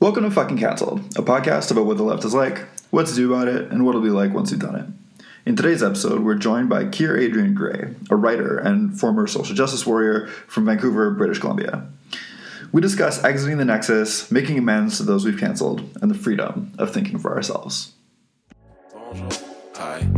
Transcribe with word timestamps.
Welcome 0.00 0.24
to 0.24 0.30
Fucking 0.30 0.56
Cancelled, 0.56 1.00
a 1.18 1.22
podcast 1.22 1.70
about 1.70 1.84
what 1.84 1.98
the 1.98 2.04
left 2.04 2.24
is 2.24 2.32
like, 2.32 2.60
what 2.88 3.06
to 3.08 3.14
do 3.14 3.30
about 3.34 3.48
it, 3.48 3.70
and 3.70 3.84
what 3.84 3.90
it'll 3.90 4.00
be 4.00 4.08
like 4.08 4.32
once 4.32 4.50
you've 4.50 4.58
done 4.58 4.74
it. 4.74 4.86
In 5.44 5.56
today's 5.56 5.82
episode, 5.82 6.22
we're 6.22 6.36
joined 6.36 6.70
by 6.70 6.84
Kier 6.84 7.20
Adrian 7.20 7.52
Gray, 7.52 7.94
a 8.08 8.16
writer 8.16 8.56
and 8.56 8.98
former 8.98 9.26
social 9.26 9.54
justice 9.54 9.84
warrior 9.84 10.26
from 10.46 10.64
Vancouver, 10.64 11.10
British 11.10 11.38
Columbia. 11.38 11.86
We 12.72 12.80
discuss 12.80 13.22
exiting 13.22 13.58
the 13.58 13.66
nexus, 13.66 14.30
making 14.30 14.56
amends 14.56 14.96
to 14.96 15.02
those 15.02 15.26
we've 15.26 15.38
cancelled, 15.38 15.82
and 16.00 16.10
the 16.10 16.14
freedom 16.14 16.72
of 16.78 16.94
thinking 16.94 17.18
for 17.18 17.36
ourselves. 17.36 17.92
Bonjour, 18.94 19.28
hi, 19.74 20.08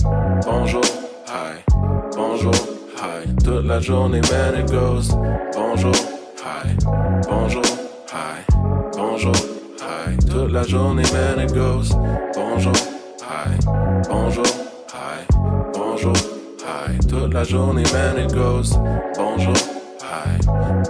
bonjour, 0.44 0.84
hi, 1.26 1.64
bonjour, 1.66 2.54
hi. 2.94 3.26
Toute 3.42 3.64
la 3.64 3.80
journée, 3.80 4.22
man, 4.30 4.54
it 4.54 4.70
goes. 4.70 5.08
Bonjour, 5.08 5.92
hi, 6.38 6.76
bonjour, 7.24 7.64
hi, 8.06 8.44
bonjour, 8.92 9.51
hi. 10.12 10.16
Toute 10.28 10.52
la 10.52 10.62
journée, 10.62 11.02
man, 11.12 11.38
it 11.38 11.52
goes. 11.52 11.90
Bonjour, 12.34 12.72
hi, 13.22 13.58
bonjour, 14.08 14.44
hi, 14.88 15.24
bonjour, 15.72 16.14
hi. 16.64 16.98
Toute 17.08 17.32
la 17.32 17.44
journée, 17.44 17.84
man, 17.92 18.18
it 18.18 18.32
goes. 18.32 18.76
Bonjour, 19.16 19.54
hi, 20.02 20.38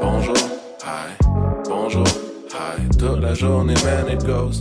bonjour, 0.01 0.37
hi, 0.83 1.17
bonjour, 1.65 2.07
hi. 2.53 2.89
Toute 2.99 3.21
la 3.21 3.35
journée, 3.35 3.75
man, 3.85 4.09
it 4.09 4.25
goes. 4.25 4.61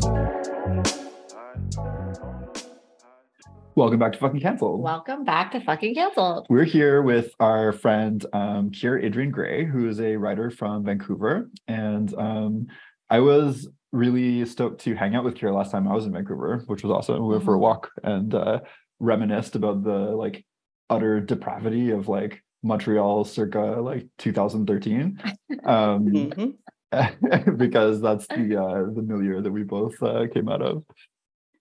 Welcome 3.74 4.00
back 4.00 4.12
to 4.12 4.20
Fucking 4.20 4.42
Cancelled. 4.42 4.82
Welcome 4.82 5.24
back 5.24 5.54
to 5.54 5.62
Fucking 5.62 5.96
Cancelled. 5.96 6.46
We're 6.50 6.66
here 6.66 7.02
with 7.02 7.34
our 7.40 7.72
friend 7.72 8.24
um, 8.34 8.72
Kier 8.72 9.02
Adrian 9.02 9.32
Gray, 9.32 9.66
who 9.66 9.88
is 9.88 10.02
a 10.02 10.18
writer 10.18 10.50
from 10.52 10.84
Vancouver. 10.84 11.50
And 11.70 12.14
um, 12.16 12.68
I 13.10 13.22
was 13.22 13.70
really 13.92 14.46
stoked 14.46 14.82
to 14.82 14.96
hang 14.96 15.16
out 15.16 15.24
with 15.24 15.36
Kier 15.36 15.54
last 15.54 15.72
time 15.72 15.88
I 15.88 15.94
was 15.94 16.06
in 16.06 16.14
Vancouver, 16.14 16.64
which 16.68 16.84
was 16.84 16.92
awesome. 16.92 17.22
We 17.24 17.34
went 17.34 17.44
for 17.44 17.54
a 17.56 17.60
walk 17.60 17.90
and 18.04 18.34
uh, 18.34 18.60
reminisced 19.00 19.56
about 19.56 19.84
the 19.84 19.92
like 19.92 20.46
utter 20.90 21.20
depravity 21.20 21.92
of 21.92 22.08
like 22.08 22.42
Montreal 22.64 23.24
circa 23.26 23.60
like 23.82 24.08
2013. 24.18 25.20
Um, 25.66 26.06
Mhm. 26.08 26.54
because 27.58 28.02
that's 28.02 28.28
the 28.28 28.62
uh, 28.62 28.94
the 28.94 29.02
milieu 29.02 29.42
that 29.42 29.52
we 29.52 29.64
both 29.64 30.02
uh, 30.04 30.28
came 30.34 30.50
out 30.50 30.62
of. 30.62 30.84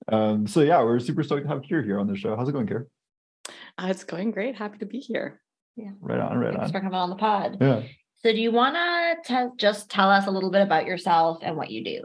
Um, 0.08 0.46
so 0.48 0.60
yeah, 0.60 0.82
we're 0.82 0.98
super 0.98 1.22
stoked 1.22 1.44
to 1.44 1.48
have 1.48 1.62
Kier 1.62 1.84
here 1.84 2.00
on 2.00 2.08
the 2.08 2.16
show. 2.16 2.34
How's 2.34 2.48
it 2.48 2.52
going, 2.52 2.66
Kier? 2.66 2.86
Uh, 3.78 3.86
it's 3.90 4.02
going 4.02 4.32
great. 4.32 4.56
Happy 4.56 4.78
to 4.78 4.86
be 4.86 4.98
here. 4.98 5.40
Yeah. 5.76 5.90
Right 6.00 6.18
on, 6.18 6.36
right 6.38 6.50
Thanks 6.52 6.66
on. 6.66 6.72
for 6.72 6.80
coming 6.80 6.94
on 6.94 7.10
the 7.10 7.16
pod. 7.16 7.58
Yeah. 7.60 7.82
So, 8.22 8.32
do 8.32 8.40
you 8.40 8.52
want 8.52 8.76
to 9.24 9.50
just 9.56 9.90
tell 9.90 10.10
us 10.10 10.26
a 10.26 10.30
little 10.30 10.50
bit 10.50 10.60
about 10.60 10.84
yourself 10.84 11.38
and 11.42 11.56
what 11.56 11.70
you 11.70 11.82
do? 11.82 12.02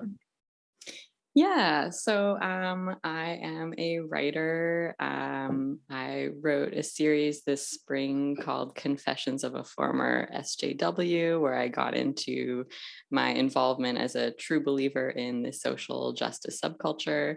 Yeah, 1.37 1.89
so 1.89 2.39
um, 2.39 2.95
I 3.03 3.39
am 3.43 3.73
a 3.77 3.99
writer. 3.99 4.95
Um, 4.97 5.79
I 5.89 6.29
wrote 6.41 6.73
a 6.73 6.81
series 6.81 7.43
this 7.43 7.67
spring 7.67 8.37
called 8.41 8.75
Confessions 8.75 9.43
of 9.43 9.55
a 9.55 9.65
Former 9.65 10.29
SJW, 10.33 11.41
where 11.41 11.55
I 11.55 11.67
got 11.67 11.93
into 11.93 12.63
my 13.11 13.31
involvement 13.31 13.97
as 13.97 14.15
a 14.15 14.31
true 14.31 14.63
believer 14.63 15.09
in 15.09 15.43
the 15.43 15.51
social 15.51 16.13
justice 16.13 16.61
subculture. 16.63 17.35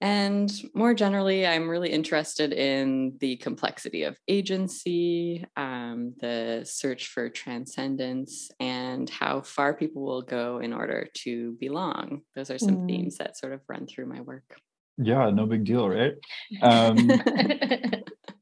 And 0.00 0.52
more 0.74 0.94
generally, 0.94 1.44
I'm 1.46 1.68
really 1.68 1.90
interested 1.90 2.52
in 2.52 3.16
the 3.18 3.36
complexity 3.36 4.04
of 4.04 4.16
agency, 4.28 5.44
um, 5.56 6.14
the 6.20 6.62
search 6.64 7.08
for 7.08 7.28
transcendence, 7.28 8.50
and 8.60 9.10
how 9.10 9.40
far 9.40 9.74
people 9.74 10.02
will 10.02 10.22
go 10.22 10.58
in 10.58 10.72
order 10.72 11.08
to 11.24 11.56
belong. 11.58 12.22
Those 12.36 12.50
are 12.50 12.58
some 12.58 12.76
Mm. 12.78 12.86
themes 12.86 13.16
that 13.16 13.36
sort 13.36 13.52
of 13.52 13.60
run 13.68 13.86
through 13.86 14.06
my 14.06 14.20
work. 14.20 14.60
Yeah, 14.98 15.30
no 15.30 15.46
big 15.46 15.64
deal, 15.64 15.88
right? 15.88 16.14
Um, 16.62 17.10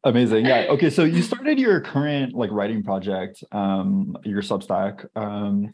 amazing. 0.04 0.46
Yeah. 0.46 0.66
Okay. 0.70 0.90
So 0.90 1.04
you 1.04 1.22
started 1.22 1.58
your 1.58 1.80
current 1.80 2.34
like 2.34 2.50
writing 2.50 2.82
project, 2.82 3.42
um, 3.52 4.16
your 4.24 4.42
Substack, 4.42 5.06
um, 5.16 5.72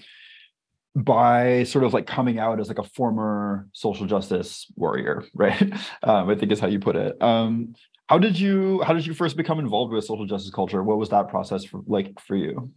by 0.95 1.65
sort 1.65 1.85
of 1.85 1.95
like 1.95 2.07
coming 2.07 2.39
out 2.39 2.61
as 2.61 2.69
like 2.69 2.79
a 2.79 2.83
former 2.85 3.69
social 3.73 4.07
justice 4.07 4.67
warrior, 4.77 5.25
right? 5.35 5.61
Um, 6.03 6.29
I 6.31 6.35
think 6.35 6.53
is 6.53 6.61
how 6.61 6.67
you 6.69 6.79
put 6.81 6.97
it. 6.97 7.21
Um, 7.23 7.75
how 8.09 8.19
did 8.19 8.39
you 8.39 8.83
how 8.83 8.93
did 8.93 9.07
you 9.07 9.15
first 9.15 9.37
become 9.37 9.59
involved 9.59 9.93
with 9.93 10.05
social 10.05 10.27
justice 10.27 10.51
culture? 10.51 10.83
What 10.83 10.99
was 10.99 11.09
that 11.11 11.29
process 11.29 11.65
for, 11.65 11.81
like 11.87 12.21
for 12.21 12.37
you? 12.37 12.73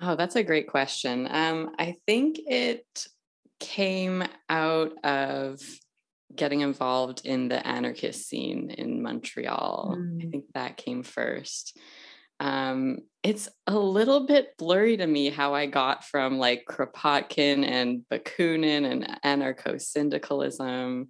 Oh, 0.00 0.16
that's 0.16 0.36
a 0.36 0.42
great 0.42 0.68
question. 0.68 1.28
Um, 1.30 1.74
I 1.78 1.96
think 2.06 2.38
it 2.46 3.06
came 3.58 4.24
out 4.48 4.92
of 5.04 5.60
getting 6.34 6.60
involved 6.60 7.26
in 7.26 7.48
the 7.48 7.66
anarchist 7.66 8.28
scene 8.28 8.70
in 8.70 9.02
Montreal. 9.02 9.94
I 9.94 9.98
Mm. 9.98 10.30
think 10.30 10.44
that 10.54 10.76
came 10.76 11.02
first. 11.02 11.76
Um, 12.40 12.98
it's 13.22 13.48
a 13.66 13.78
little 13.78 14.26
bit 14.26 14.56
blurry 14.58 14.96
to 14.96 15.06
me 15.06 15.28
how 15.28 15.54
I 15.54 15.66
got 15.66 16.04
from 16.04 16.38
like 16.38 16.64
Kropotkin 16.68 17.64
and 17.66 18.02
Bakunin 18.10 18.90
and 18.90 19.20
anarcho 19.24 19.80
syndicalism 19.80 21.08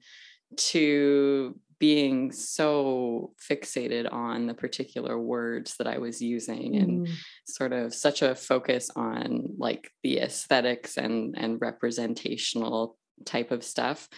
to 0.56 1.58
being 1.78 2.30
so 2.32 3.32
fixated 3.40 4.12
on 4.12 4.46
the 4.46 4.54
particular 4.54 5.18
words 5.18 5.76
that 5.78 5.86
I 5.86 5.98
was 5.98 6.20
using 6.20 6.76
and 6.76 7.06
Mm. 7.06 7.12
sort 7.46 7.72
of 7.72 7.94
such 7.94 8.20
a 8.22 8.34
focus 8.34 8.90
on 8.96 9.54
like 9.56 9.90
the 10.02 10.18
aesthetics 10.18 10.98
and 10.98 11.34
and 11.38 11.58
representational 11.60 12.98
type 13.24 13.50
of 13.50 13.62
stuff 13.64 14.08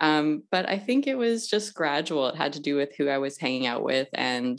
um, 0.00 0.42
but 0.50 0.68
i 0.68 0.78
think 0.78 1.06
it 1.06 1.16
was 1.16 1.48
just 1.48 1.74
gradual 1.74 2.28
it 2.28 2.36
had 2.36 2.52
to 2.52 2.60
do 2.60 2.76
with 2.76 2.94
who 2.96 3.08
i 3.08 3.18
was 3.18 3.38
hanging 3.38 3.66
out 3.66 3.82
with 3.84 4.08
and 4.14 4.58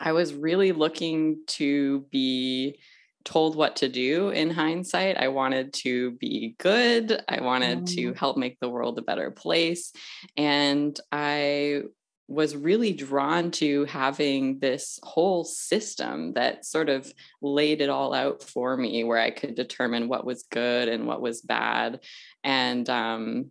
i 0.00 0.12
was 0.12 0.34
really 0.34 0.72
looking 0.72 1.38
to 1.46 2.00
be 2.10 2.78
told 3.24 3.56
what 3.56 3.76
to 3.76 3.90
do 3.90 4.30
in 4.30 4.48
hindsight. 4.48 5.18
I 5.18 5.28
wanted 5.28 5.74
to 5.84 6.12
be 6.12 6.54
good. 6.58 7.22
I 7.28 7.42
wanted 7.42 7.86
to 7.88 8.14
help 8.14 8.38
make 8.38 8.58
the 8.58 8.70
world 8.70 8.98
a 8.98 9.02
better 9.02 9.30
place. 9.30 9.92
And 10.36 10.98
i 11.12 11.82
was 12.28 12.54
really 12.54 12.92
drawn 12.92 13.50
to 13.50 13.86
having 13.86 14.58
this 14.58 15.00
whole 15.02 15.44
system 15.44 16.34
that 16.34 16.66
sort 16.66 16.90
of 16.90 17.10
laid 17.40 17.80
it 17.80 17.88
all 17.88 18.12
out 18.12 18.42
for 18.42 18.76
me 18.76 19.02
where 19.02 19.18
I 19.18 19.30
could 19.30 19.54
determine 19.54 20.08
what 20.08 20.26
was 20.26 20.44
good 20.50 20.88
and 20.88 21.06
what 21.06 21.22
was 21.22 21.40
bad. 21.40 22.00
And 22.44 22.88
um, 22.90 23.50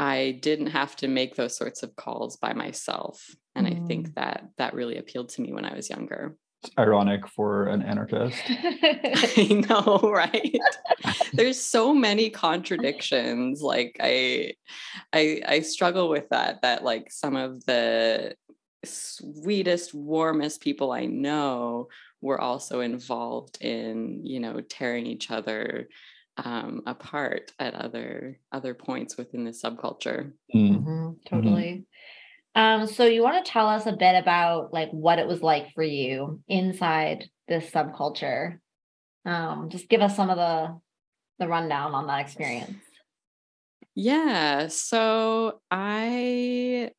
I 0.00 0.38
didn't 0.40 0.68
have 0.68 0.96
to 0.96 1.08
make 1.08 1.36
those 1.36 1.54
sorts 1.54 1.82
of 1.82 1.94
calls 1.94 2.38
by 2.38 2.54
myself. 2.54 3.22
And 3.54 3.66
I 3.66 3.74
think 3.86 4.08
mm. 4.08 4.14
that 4.14 4.48
that 4.56 4.72
really 4.72 4.96
appealed 4.96 5.28
to 5.30 5.42
me 5.42 5.52
when 5.52 5.66
I 5.66 5.74
was 5.74 5.90
younger. 5.90 6.36
It's 6.64 6.72
ironic 6.78 7.28
for 7.28 7.66
an 7.66 7.82
anarchist. 7.82 8.38
I 8.48 9.62
know, 9.68 10.00
right? 10.10 10.58
There's 11.34 11.60
so 11.60 11.92
many 11.92 12.30
contradictions. 12.30 13.60
Like 13.60 13.98
I, 14.00 14.54
I, 15.12 15.42
I 15.46 15.60
struggle 15.60 16.08
with 16.08 16.30
that. 16.30 16.62
That 16.62 16.82
like 16.82 17.10
some 17.10 17.36
of 17.36 17.62
the 17.66 18.36
sweetest, 18.86 19.92
warmest 19.92 20.62
people 20.62 20.92
I 20.92 21.04
know 21.04 21.88
were 22.22 22.40
also 22.40 22.80
involved 22.80 23.58
in, 23.60 24.24
you 24.24 24.40
know, 24.40 24.62
tearing 24.62 25.04
each 25.04 25.30
other 25.30 25.88
um, 26.44 26.82
apart 26.86 27.52
at 27.58 27.74
other 27.74 28.38
other 28.52 28.74
points 28.74 29.16
within 29.16 29.44
the 29.44 29.50
subculture. 29.50 30.32
Mm. 30.54 30.84
Mhm, 30.84 31.16
totally. 31.26 31.86
Um, 32.54 32.86
so 32.86 33.04
you 33.04 33.22
want 33.22 33.44
to 33.44 33.50
tell 33.50 33.68
us 33.68 33.86
a 33.86 33.92
bit 33.92 34.16
about 34.16 34.72
like 34.72 34.90
what 34.90 35.18
it 35.18 35.26
was 35.26 35.42
like 35.42 35.72
for 35.74 35.82
you 35.82 36.40
inside 36.48 37.28
this 37.46 37.70
subculture? 37.70 38.58
Um, 39.24 39.68
just 39.70 39.88
give 39.88 40.00
us 40.00 40.16
some 40.16 40.30
of 40.30 40.36
the 40.36 40.78
the 41.38 41.48
rundown 41.48 41.94
on 41.94 42.06
that 42.06 42.20
experience. 42.20 42.82
Yeah. 43.94 44.68
So 44.68 45.60
I 45.70 46.90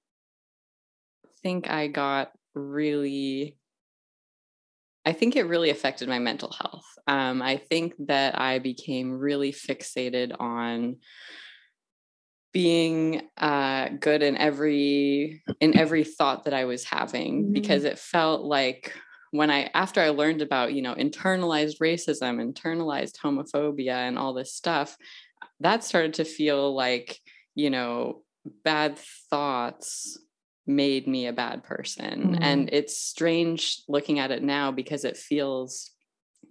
think 1.41 1.69
I 1.69 1.87
got 1.87 2.31
really, 2.53 3.57
I 5.05 5.13
think 5.13 5.35
it 5.35 5.43
really 5.43 5.71
affected 5.71 6.07
my 6.07 6.19
mental 6.19 6.51
health. 6.51 6.85
Um, 7.07 7.41
I 7.41 7.57
think 7.57 7.93
that 8.07 8.39
I 8.39 8.59
became 8.59 9.11
really 9.17 9.51
fixated 9.51 10.39
on 10.39 10.97
being 12.53 13.21
uh, 13.37 13.89
good 13.99 14.21
in 14.21 14.35
every 14.37 15.41
in 15.59 15.77
every 15.77 16.03
thought 16.03 16.43
that 16.45 16.53
I 16.53 16.65
was 16.65 16.83
having 16.83 17.45
Mhm. 17.45 17.53
because 17.53 17.83
it 17.85 17.97
felt 17.97 18.43
like 18.43 18.93
when 19.31 19.49
I 19.49 19.69
after 19.73 20.01
I 20.01 20.09
learned 20.09 20.41
about 20.41 20.73
you 20.73 20.81
know 20.81 20.93
internalized 20.95 21.77
racism, 21.79 22.41
internalized 22.41 23.17
homophobia, 23.23 23.93
and 24.07 24.17
all 24.17 24.33
this 24.33 24.53
stuff, 24.53 24.97
that 25.61 25.83
started 25.83 26.15
to 26.15 26.25
feel 26.25 26.75
like 26.75 27.19
you 27.55 27.69
know 27.69 28.23
bad 28.65 28.97
thoughts 29.29 30.17
made 30.67 31.07
me 31.07 31.27
a 31.27 31.33
bad 31.33 31.63
person 31.63 32.35
Mhm. 32.35 32.37
and 32.41 32.69
it's 32.71 32.97
strange 32.97 33.81
looking 33.87 34.19
at 34.19 34.31
it 34.31 34.43
now 34.43 34.71
because 34.71 35.03
it 35.05 35.17
feels 35.17 35.91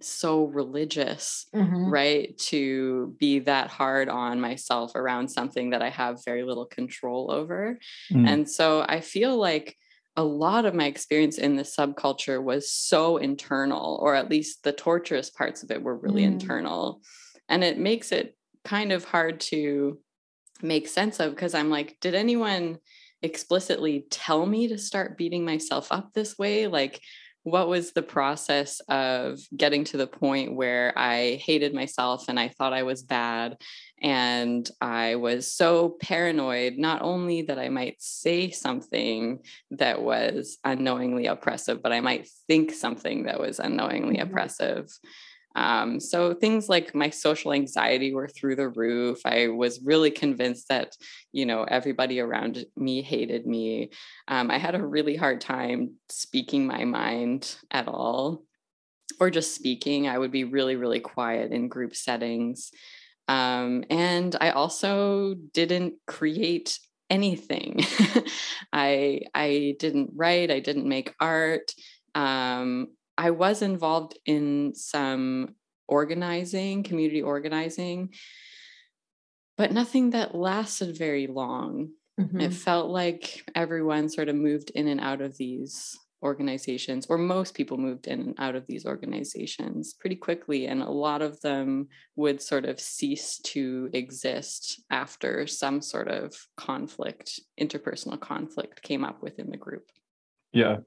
so 0.01 0.45
religious, 0.45 1.45
Mhm. 1.53 1.91
right? 1.91 2.37
To 2.49 3.15
be 3.19 3.39
that 3.39 3.67
hard 3.69 4.09
on 4.09 4.41
myself 4.41 4.95
around 4.95 5.29
something 5.29 5.69
that 5.71 5.81
I 5.81 5.89
have 5.89 6.23
very 6.25 6.43
little 6.43 6.65
control 6.65 7.31
over. 7.31 7.79
Mm. 8.11 8.27
And 8.27 8.49
so 8.49 8.83
I 8.87 9.01
feel 9.01 9.37
like 9.37 9.75
a 10.17 10.23
lot 10.23 10.65
of 10.65 10.73
my 10.75 10.85
experience 10.87 11.37
in 11.37 11.55
the 11.55 11.63
subculture 11.63 12.43
was 12.43 12.71
so 12.71 13.17
internal, 13.17 13.99
or 14.01 14.15
at 14.15 14.29
least 14.29 14.63
the 14.63 14.73
torturous 14.73 15.29
parts 15.29 15.63
of 15.63 15.71
it 15.71 15.83
were 15.83 15.95
really 15.97 16.23
Mm. 16.23 16.33
internal. 16.33 17.01
And 17.47 17.63
it 17.63 17.77
makes 17.77 18.11
it 18.11 18.35
kind 18.65 18.91
of 18.91 19.05
hard 19.05 19.39
to 19.51 19.99
make 20.61 20.87
sense 20.87 21.19
of 21.19 21.31
because 21.35 21.53
I'm 21.53 21.69
like, 21.69 21.97
did 22.01 22.15
anyone 22.15 22.79
explicitly 23.21 24.05
tell 24.09 24.45
me 24.45 24.67
to 24.69 24.77
start 24.77 25.17
beating 25.17 25.45
myself 25.45 25.87
up 25.91 26.13
this 26.13 26.37
way? 26.37 26.67
Like, 26.67 27.01
what 27.43 27.67
was 27.67 27.91
the 27.91 28.03
process 28.03 28.81
of 28.81 29.39
getting 29.55 29.83
to 29.85 29.97
the 29.97 30.05
point 30.05 30.55
where 30.55 30.93
I 30.95 31.41
hated 31.43 31.73
myself 31.73 32.25
and 32.27 32.39
I 32.39 32.49
thought 32.49 32.73
I 32.73 32.83
was 32.83 33.01
bad? 33.01 33.57
And 33.99 34.69
I 34.79 35.15
was 35.15 35.51
so 35.51 35.97
paranoid, 36.01 36.75
not 36.77 37.01
only 37.01 37.43
that 37.43 37.57
I 37.57 37.69
might 37.69 37.95
say 37.99 38.51
something 38.51 39.39
that 39.71 40.01
was 40.01 40.57
unknowingly 40.63 41.25
oppressive, 41.27 41.81
but 41.81 41.91
I 41.91 41.99
might 42.01 42.27
think 42.47 42.71
something 42.71 43.23
that 43.23 43.39
was 43.39 43.59
unknowingly 43.59 44.17
Mhm. 44.17 44.23
oppressive. 44.29 44.87
Um, 45.55 45.99
so 45.99 46.33
things 46.33 46.69
like 46.69 46.95
my 46.95 47.09
social 47.09 47.53
anxiety 47.53 48.13
were 48.13 48.27
through 48.27 48.55
the 48.55 48.69
roof. 48.69 49.19
I 49.25 49.47
was 49.47 49.81
really 49.83 50.11
convinced 50.11 50.67
that, 50.69 50.95
you 51.31 51.45
know, 51.45 51.63
everybody 51.63 52.19
around 52.19 52.65
me 52.77 53.01
hated 53.01 53.45
me. 53.45 53.91
Um, 54.27 54.49
I 54.49 54.57
had 54.57 54.75
a 54.75 54.85
really 54.85 55.15
hard 55.15 55.41
time 55.41 55.95
speaking 56.09 56.65
my 56.65 56.85
mind 56.85 57.55
at 57.71 57.87
all, 57.87 58.43
or 59.19 59.29
just 59.29 59.55
speaking. 59.55 60.07
I 60.07 60.17
would 60.17 60.31
be 60.31 60.43
really, 60.45 60.75
really 60.75 60.99
quiet 60.99 61.51
in 61.51 61.67
group 61.67 61.95
settings. 61.95 62.71
Um, 63.27 63.83
and 63.89 64.35
I 64.41 64.49
also 64.51 65.35
didn't 65.53 65.95
create 66.07 66.79
anything. 67.09 67.81
I 68.73 69.21
I 69.35 69.75
didn't 69.79 70.11
write. 70.15 70.49
I 70.49 70.59
didn't 70.59 70.87
make 70.87 71.13
art. 71.19 71.73
Um, 72.15 72.87
I 73.21 73.29
was 73.29 73.61
involved 73.61 74.17
in 74.25 74.73
some 74.73 75.53
organizing, 75.87 76.81
community 76.81 77.21
organizing, 77.21 78.15
but 79.57 79.71
nothing 79.71 80.09
that 80.09 80.33
lasted 80.33 80.97
very 80.97 81.27
long. 81.27 81.91
Mhm. 82.19 82.41
It 82.41 82.51
felt 82.51 82.89
like 82.89 83.43
everyone 83.53 84.09
sort 84.09 84.27
of 84.27 84.35
moved 84.35 84.71
in 84.71 84.87
and 84.87 84.99
out 84.99 85.21
of 85.21 85.37
these 85.37 85.95
organizations, 86.23 87.05
or 87.09 87.19
most 87.19 87.53
people 87.53 87.77
moved 87.77 88.07
in 88.07 88.21
and 88.21 88.35
out 88.39 88.55
of 88.55 88.65
these 88.65 88.87
organizations 88.87 89.93
pretty 89.93 90.15
quickly. 90.15 90.65
And 90.65 90.81
a 90.81 90.89
lot 90.89 91.21
of 91.21 91.39
them 91.41 91.89
would 92.15 92.41
sort 92.41 92.65
of 92.65 92.79
cease 92.79 93.37
to 93.53 93.87
exist 93.93 94.81
after 94.89 95.45
some 95.45 95.79
sort 95.81 96.07
of 96.07 96.33
conflict, 96.57 97.39
interpersonal 97.59 98.19
conflict 98.19 98.81
came 98.81 99.03
up 99.03 99.21
within 99.21 99.51
the 99.51 99.57
group. 99.57 99.91
Yeah, 100.53 100.77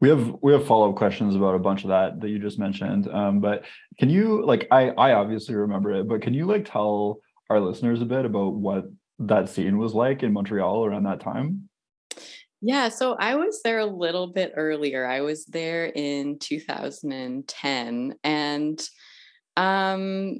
we 0.00 0.08
have 0.10 0.36
we 0.42 0.52
have 0.52 0.66
follow 0.66 0.90
up 0.90 0.96
questions 0.96 1.34
about 1.34 1.54
a 1.54 1.58
bunch 1.58 1.84
of 1.84 1.88
that 1.88 2.20
that 2.20 2.28
you 2.28 2.38
just 2.38 2.58
mentioned. 2.58 3.08
Um, 3.08 3.40
but 3.40 3.64
can 3.98 4.10
you 4.10 4.44
like 4.44 4.68
I 4.70 4.90
I 4.90 5.12
obviously 5.14 5.54
remember 5.54 5.92
it, 5.92 6.08
but 6.08 6.20
can 6.20 6.34
you 6.34 6.46
like 6.46 6.70
tell 6.70 7.20
our 7.48 7.60
listeners 7.60 8.02
a 8.02 8.06
bit 8.06 8.24
about 8.24 8.54
what 8.54 8.84
that 9.20 9.48
scene 9.48 9.78
was 9.78 9.94
like 9.94 10.22
in 10.22 10.32
Montreal 10.32 10.84
around 10.84 11.04
that 11.04 11.20
time? 11.20 11.68
Yeah, 12.60 12.88
so 12.88 13.14
I 13.14 13.34
was 13.34 13.60
there 13.62 13.78
a 13.78 13.86
little 13.86 14.26
bit 14.26 14.52
earlier. 14.56 15.06
I 15.06 15.20
was 15.20 15.44
there 15.44 15.86
in 15.86 16.38
2010 16.38 18.14
and 18.24 18.88
um 19.56 20.38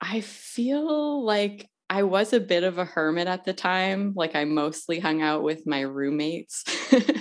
I 0.00 0.22
feel 0.22 1.22
like 1.24 1.68
I 1.90 2.04
was 2.04 2.32
a 2.32 2.40
bit 2.40 2.64
of 2.64 2.78
a 2.78 2.84
hermit 2.84 3.26
at 3.26 3.44
the 3.44 3.52
time. 3.52 4.14
Like 4.16 4.34
I 4.34 4.44
mostly 4.44 5.00
hung 5.00 5.22
out 5.22 5.42
with 5.42 5.66
my 5.66 5.80
roommates. 5.80 6.64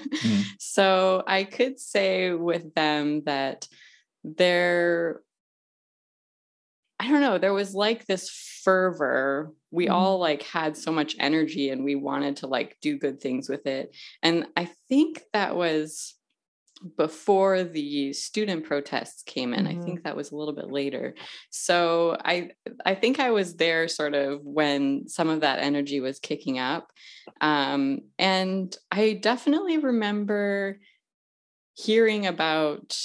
So 0.60 1.24
I 1.28 1.44
could 1.44 1.80
say 1.80 2.34
with 2.34 2.74
them 2.76 3.24
that 3.26 3.68
there 4.24 5.22
I 7.02 7.08
don't 7.10 7.22
know, 7.22 7.38
there 7.38 7.54
was 7.54 7.74
like 7.74 8.06
this 8.08 8.30
fervor. 8.64 9.54
We 9.72 9.88
Mhm. 9.88 9.92
all 9.92 10.20
like 10.20 10.44
had 10.44 10.76
so 10.76 10.92
much 10.92 11.16
energy 11.18 11.70
and 11.70 11.86
we 11.86 11.96
wanted 11.96 12.36
to 12.38 12.48
like 12.48 12.78
do 12.82 12.98
good 12.98 13.22
things 13.22 13.48
with 13.48 13.66
it. 13.68 13.96
And 14.22 14.48
I 14.58 14.66
think 14.90 15.24
that 15.32 15.56
was 15.56 16.16
before 16.98 17.64
the 17.64 18.14
student 18.14 18.64
protests 18.66 19.22
came 19.24 19.54
in. 19.54 19.66
Mhm. 19.66 19.82
I 19.82 19.86
think 19.86 20.04
that 20.04 20.16
was 20.16 20.32
a 20.32 20.36
little 20.36 20.54
bit 20.54 20.72
later. 20.72 21.14
So 21.52 22.18
I 22.24 22.52
I 22.86 22.96
think 22.96 23.20
I 23.20 23.32
was 23.32 23.56
there 23.56 23.88
sort 23.88 24.14
of 24.14 24.42
when 24.44 25.08
some 25.08 25.30
of 25.30 25.42
that 25.42 25.60
energy 25.60 26.00
was 26.02 26.20
kicking 26.20 26.58
up. 26.60 26.92
Um, 27.42 28.02
and 28.18 28.76
I 28.92 29.14
definitely 29.14 29.78
remember 29.78 30.80
hearing 31.76 32.28
about 32.28 32.98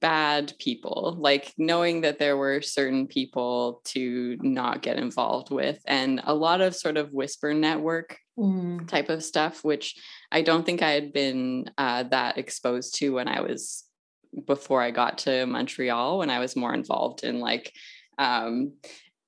bad 0.00 0.54
people, 0.58 1.16
like 1.18 1.52
knowing 1.58 2.02
that 2.02 2.18
there 2.18 2.36
were 2.36 2.62
certain 2.62 3.06
people 3.06 3.82
to 3.84 4.36
not 4.40 4.82
get 4.82 4.96
involved 4.98 5.50
with, 5.50 5.80
and 5.86 6.20
a 6.24 6.34
lot 6.34 6.60
of 6.60 6.74
sort 6.74 6.96
of 6.96 7.12
whisper 7.12 7.54
network 7.54 8.18
Mm. 8.36 8.88
type 8.88 9.10
of 9.10 9.22
stuff, 9.22 9.62
which 9.62 9.94
I 10.32 10.42
don't 10.42 10.66
think 10.66 10.82
I 10.82 10.90
had 10.90 11.12
been 11.12 11.70
uh, 11.78 12.02
that 12.04 12.36
exposed 12.36 12.96
to 12.96 13.10
when 13.10 13.28
I 13.28 13.42
was 13.42 13.84
before 14.44 14.82
I 14.82 14.90
got 14.90 15.18
to 15.18 15.46
Montreal, 15.46 16.18
when 16.18 16.30
I 16.30 16.40
was 16.40 16.56
more 16.56 16.74
involved 16.74 17.22
in 17.22 17.38
like 17.38 17.72
um, 18.18 18.72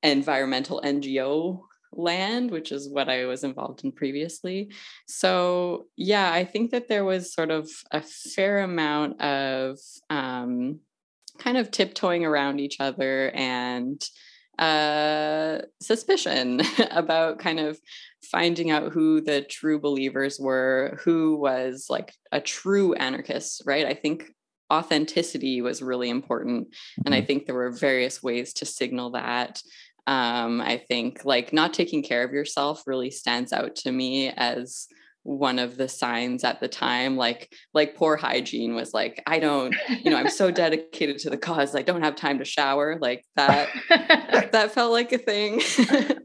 environmental 0.02 0.82
NGO 0.84 1.60
land, 1.98 2.50
which 2.50 2.72
is 2.72 2.88
what 2.88 3.08
I 3.08 3.26
was 3.26 3.44
involved 3.44 3.84
in 3.84 3.92
previously. 3.92 4.70
So, 5.06 5.86
yeah, 5.96 6.32
I 6.32 6.44
think 6.44 6.70
that 6.70 6.88
there 6.88 7.04
was 7.04 7.32
sort 7.32 7.50
of 7.50 7.68
a 7.90 8.02
fair 8.02 8.60
amount 8.60 9.20
of 9.20 9.78
um, 10.10 10.80
kind 11.38 11.56
of 11.56 11.70
tiptoeing 11.70 12.24
around 12.24 12.60
each 12.60 12.80
other 12.80 13.30
and 13.34 14.02
uh, 14.58 15.58
suspicion 15.80 16.62
about 16.90 17.38
kind 17.38 17.60
of 17.60 17.78
finding 18.22 18.70
out 18.70 18.92
who 18.92 19.20
the 19.20 19.42
true 19.42 19.78
believers 19.78 20.38
were, 20.40 20.98
who 21.04 21.36
was 21.36 21.86
like 21.90 22.12
a 22.32 22.40
true 22.40 22.94
anarchist, 22.94 23.62
right? 23.66 23.86
I 23.86 23.94
think 23.94 24.32
authenticity 24.72 25.60
was 25.62 25.82
really 25.82 26.10
important. 26.10 26.68
And 27.04 27.14
I 27.14 27.20
think 27.20 27.46
there 27.46 27.54
were 27.54 27.70
various 27.70 28.22
ways 28.22 28.52
to 28.54 28.66
signal 28.66 29.10
that. 29.10 29.62
Um, 30.06 30.60
I 30.60 30.78
think 30.88 31.24
like 31.24 31.52
not 31.52 31.74
taking 31.74 32.02
care 32.02 32.22
of 32.22 32.32
yourself 32.32 32.82
really 32.86 33.10
stands 33.10 33.52
out 33.52 33.74
to 33.76 33.92
me 33.92 34.30
as 34.30 34.86
one 35.26 35.58
of 35.58 35.76
the 35.76 35.88
signs 35.88 36.44
at 36.44 36.60
the 36.60 36.68
time 36.68 37.16
like 37.16 37.52
like 37.74 37.96
poor 37.96 38.16
hygiene 38.16 38.76
was 38.76 38.94
like 38.94 39.20
i 39.26 39.40
don't 39.40 39.74
you 40.04 40.08
know 40.08 40.16
i'm 40.16 40.28
so 40.28 40.50
dedicated 40.52 41.18
to 41.18 41.28
the 41.28 41.36
cause 41.36 41.74
i 41.74 41.82
don't 41.82 42.04
have 42.04 42.14
time 42.14 42.38
to 42.38 42.44
shower 42.44 42.96
like 43.00 43.24
that 43.34 43.68
that 44.52 44.70
felt 44.72 44.92
like 44.92 45.12
a 45.12 45.18
thing. 45.18 45.60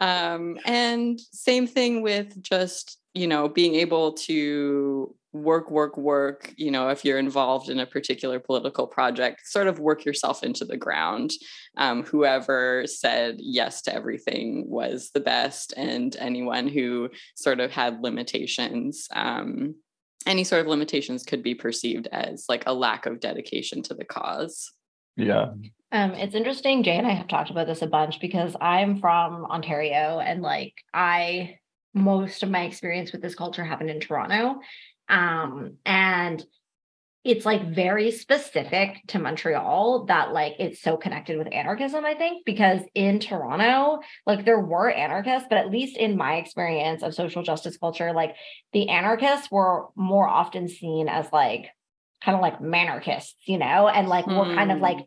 Um 0.00 0.58
and 0.64 1.18
same 1.32 1.66
thing 1.66 2.02
with 2.02 2.40
just 2.40 3.00
you 3.14 3.26
know 3.26 3.48
being 3.48 3.74
able 3.74 4.12
to 4.12 5.12
work 5.42 5.70
work 5.70 5.96
work 5.96 6.52
you 6.56 6.70
know 6.70 6.88
if 6.88 7.04
you're 7.04 7.18
involved 7.18 7.68
in 7.68 7.80
a 7.80 7.86
particular 7.86 8.38
political 8.38 8.86
project 8.86 9.46
sort 9.46 9.66
of 9.66 9.78
work 9.78 10.04
yourself 10.04 10.42
into 10.42 10.64
the 10.64 10.76
ground 10.76 11.32
um, 11.76 12.02
whoever 12.04 12.84
said 12.86 13.36
yes 13.38 13.82
to 13.82 13.94
everything 13.94 14.64
was 14.68 15.10
the 15.14 15.20
best 15.20 15.72
and 15.76 16.16
anyone 16.16 16.68
who 16.68 17.08
sort 17.34 17.60
of 17.60 17.70
had 17.70 18.02
limitations 18.02 19.08
um, 19.14 19.74
any 20.26 20.44
sort 20.44 20.60
of 20.60 20.66
limitations 20.66 21.22
could 21.22 21.42
be 21.42 21.54
perceived 21.54 22.08
as 22.12 22.44
like 22.48 22.64
a 22.66 22.72
lack 22.72 23.06
of 23.06 23.20
dedication 23.20 23.82
to 23.82 23.94
the 23.94 24.04
cause 24.04 24.72
Yeah. 25.16 25.46
Um, 25.90 26.12
it's 26.12 26.34
interesting. 26.34 26.82
Jay 26.82 26.96
and 26.96 27.06
I 27.06 27.12
have 27.12 27.28
talked 27.28 27.50
about 27.50 27.66
this 27.66 27.82
a 27.82 27.86
bunch 27.86 28.20
because 28.20 28.54
I'm 28.60 29.00
from 29.00 29.46
Ontario 29.46 30.20
and 30.20 30.42
like 30.42 30.74
I 30.92 31.58
most 31.94 32.42
of 32.42 32.50
my 32.50 32.62
experience 32.62 33.12
with 33.12 33.22
this 33.22 33.34
culture 33.34 33.64
happened 33.64 33.90
in 33.90 34.00
Toronto. 34.00 34.60
Um, 35.08 35.76
and 35.84 36.44
it's 37.24 37.44
like 37.44 37.74
very 37.74 38.10
specific 38.10 38.96
to 39.08 39.18
Montreal 39.18 40.06
that 40.06 40.32
like 40.32 40.54
it's 40.58 40.80
so 40.80 40.96
connected 40.96 41.36
with 41.36 41.52
anarchism, 41.52 42.04
I 42.04 42.14
think, 42.14 42.44
because 42.46 42.80
in 42.94 43.18
Toronto, 43.18 44.00
like 44.26 44.44
there 44.44 44.60
were 44.60 44.90
anarchists, 44.90 45.46
but 45.48 45.58
at 45.58 45.70
least 45.70 45.96
in 45.96 46.16
my 46.16 46.36
experience 46.36 47.02
of 47.02 47.14
social 47.14 47.42
justice 47.42 47.76
culture, 47.76 48.12
like 48.12 48.34
the 48.72 48.88
anarchists 48.88 49.50
were 49.50 49.88
more 49.96 50.28
often 50.28 50.68
seen 50.68 51.08
as 51.08 51.30
like 51.32 51.66
kind 52.24 52.36
of 52.36 52.40
like 52.40 52.60
manarchists, 52.60 53.34
you 53.46 53.58
know, 53.58 53.88
and 53.88 54.08
like 54.08 54.26
were 54.26 54.54
kind 54.54 54.70
of 54.72 54.78
Hmm. 54.78 54.82
like 54.82 54.98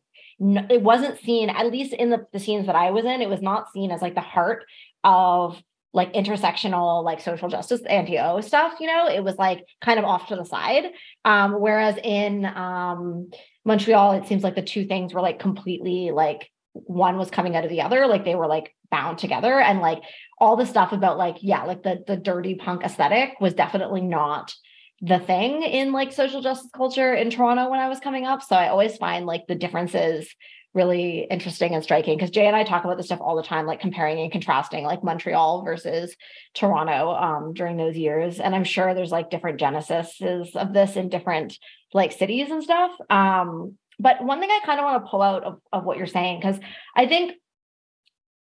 it 0.69 0.81
wasn't 0.81 1.19
seen 1.19 1.49
at 1.49 1.71
least 1.71 1.93
in 1.93 2.09
the, 2.09 2.25
the 2.33 2.39
scenes 2.39 2.65
that 2.65 2.75
i 2.75 2.89
was 2.89 3.05
in 3.05 3.21
it 3.21 3.29
was 3.29 3.43
not 3.43 3.71
seen 3.71 3.91
as 3.91 4.01
like 4.01 4.15
the 4.15 4.21
heart 4.21 4.65
of 5.03 5.61
like 5.93 6.13
intersectional 6.13 7.03
like 7.03 7.19
social 7.19 7.49
justice 7.49 7.81
anti-o 7.89 8.41
stuff 8.41 8.73
you 8.79 8.87
know? 8.87 9.07
It 9.07 9.23
was 9.23 9.37
like 9.37 9.65
kind 9.81 9.99
of 9.99 10.05
off 10.05 10.27
to 10.27 10.35
the 10.35 10.45
side. 10.45 10.85
Um 11.25 11.53
whereas 11.59 11.97
in 12.03 12.45
um 12.45 13.31
montreal 13.65 14.13
it 14.13 14.27
seems 14.27 14.43
like 14.43 14.55
the 14.55 14.61
two 14.61 14.85
things 14.85 15.13
were 15.13 15.21
like 15.21 15.39
completely 15.39 16.11
like 16.11 16.49
one 16.73 17.17
was 17.17 17.29
coming 17.29 17.55
out 17.55 17.65
of 17.65 17.69
the 17.69 17.81
other 17.81 18.07
like 18.07 18.23
they 18.23 18.35
were 18.35 18.47
like 18.47 18.73
bound 18.89 19.17
together. 19.17 19.59
And 19.59 19.79
like 19.79 20.03
all 20.39 20.55
the 20.55 20.65
stuff 20.65 20.91
about 20.91 21.17
like 21.17 21.37
yeah 21.41 21.63
like 21.63 21.83
the 21.83 22.03
the 22.05 22.17
dirty 22.17 22.55
punk 22.55 22.83
aesthetic 22.83 23.39
was 23.39 23.53
definitely 23.53 24.01
not 24.01 24.53
the 25.01 25.19
thing 25.19 25.63
in 25.63 25.91
like 25.91 26.11
social 26.11 26.41
justice 26.41 26.69
culture 26.75 27.13
in 27.13 27.31
Toronto 27.31 27.69
when 27.69 27.79
I 27.79 27.89
was 27.89 27.99
coming 27.99 28.25
up. 28.25 28.43
So 28.43 28.55
I 28.55 28.69
always 28.69 28.97
find 28.97 29.25
like 29.25 29.47
the 29.47 29.55
differences 29.55 30.33
really 30.73 31.27
interesting 31.29 31.73
and 31.73 31.83
striking 31.83 32.17
because 32.17 32.29
Jay 32.29 32.47
and 32.47 32.55
I 32.55 32.63
talk 32.63 32.85
about 32.85 32.97
this 32.97 33.07
stuff 33.07 33.19
all 33.21 33.35
the 33.35 33.43
time, 33.43 33.65
like 33.65 33.81
comparing 33.81 34.19
and 34.19 34.31
contrasting 34.31 34.85
like 34.85 35.03
Montreal 35.03 35.63
versus 35.63 36.15
Toronto 36.53 37.11
um, 37.11 37.53
during 37.53 37.77
those 37.77 37.97
years. 37.97 38.39
And 38.39 38.55
I'm 38.55 38.63
sure 38.63 38.93
there's 38.93 39.11
like 39.11 39.29
different 39.29 39.59
genesis 39.59 40.21
of 40.55 40.73
this 40.73 40.95
in 40.95 41.09
different 41.09 41.57
like 41.93 42.13
cities 42.13 42.49
and 42.49 42.63
stuff. 42.63 42.91
Um, 43.09 43.77
but 43.99 44.23
one 44.23 44.39
thing 44.39 44.49
I 44.49 44.61
kind 44.65 44.79
of 44.79 44.85
want 44.85 45.03
to 45.03 45.09
pull 45.09 45.21
out 45.21 45.43
of, 45.43 45.59
of 45.73 45.83
what 45.83 45.97
you're 45.97 46.07
saying, 46.07 46.39
because 46.39 46.59
I 46.95 47.05
think 47.05 47.33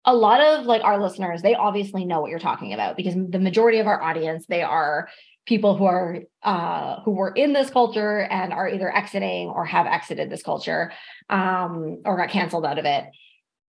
a 0.04 0.14
lot 0.14 0.40
of 0.40 0.66
like 0.66 0.82
our 0.82 1.02
listeners, 1.02 1.42
they 1.42 1.54
obviously 1.54 2.04
know 2.04 2.20
what 2.20 2.30
you're 2.30 2.38
talking 2.38 2.72
about 2.72 2.96
because 2.96 3.14
the 3.14 3.38
majority 3.38 3.78
of 3.78 3.87
our 3.87 4.00
audience, 4.00 4.46
they 4.49 4.62
are 4.62 5.08
people 5.47 5.76
who 5.76 5.85
are 5.85 6.18
uh, 6.42 7.00
who 7.02 7.12
were 7.12 7.30
in 7.30 7.52
this 7.52 7.70
culture 7.70 8.20
and 8.20 8.52
are 8.52 8.68
either 8.68 8.94
exiting 8.94 9.49
or 9.49 9.64
have 9.64 9.87
exited 9.87 10.30
this 10.30 10.42
culture 10.42 10.92
um, 11.28 12.02
or 12.04 12.16
got 12.16 12.30
canceled 12.30 12.64
out 12.64 12.78
of 12.78 12.85
it. 12.85 13.04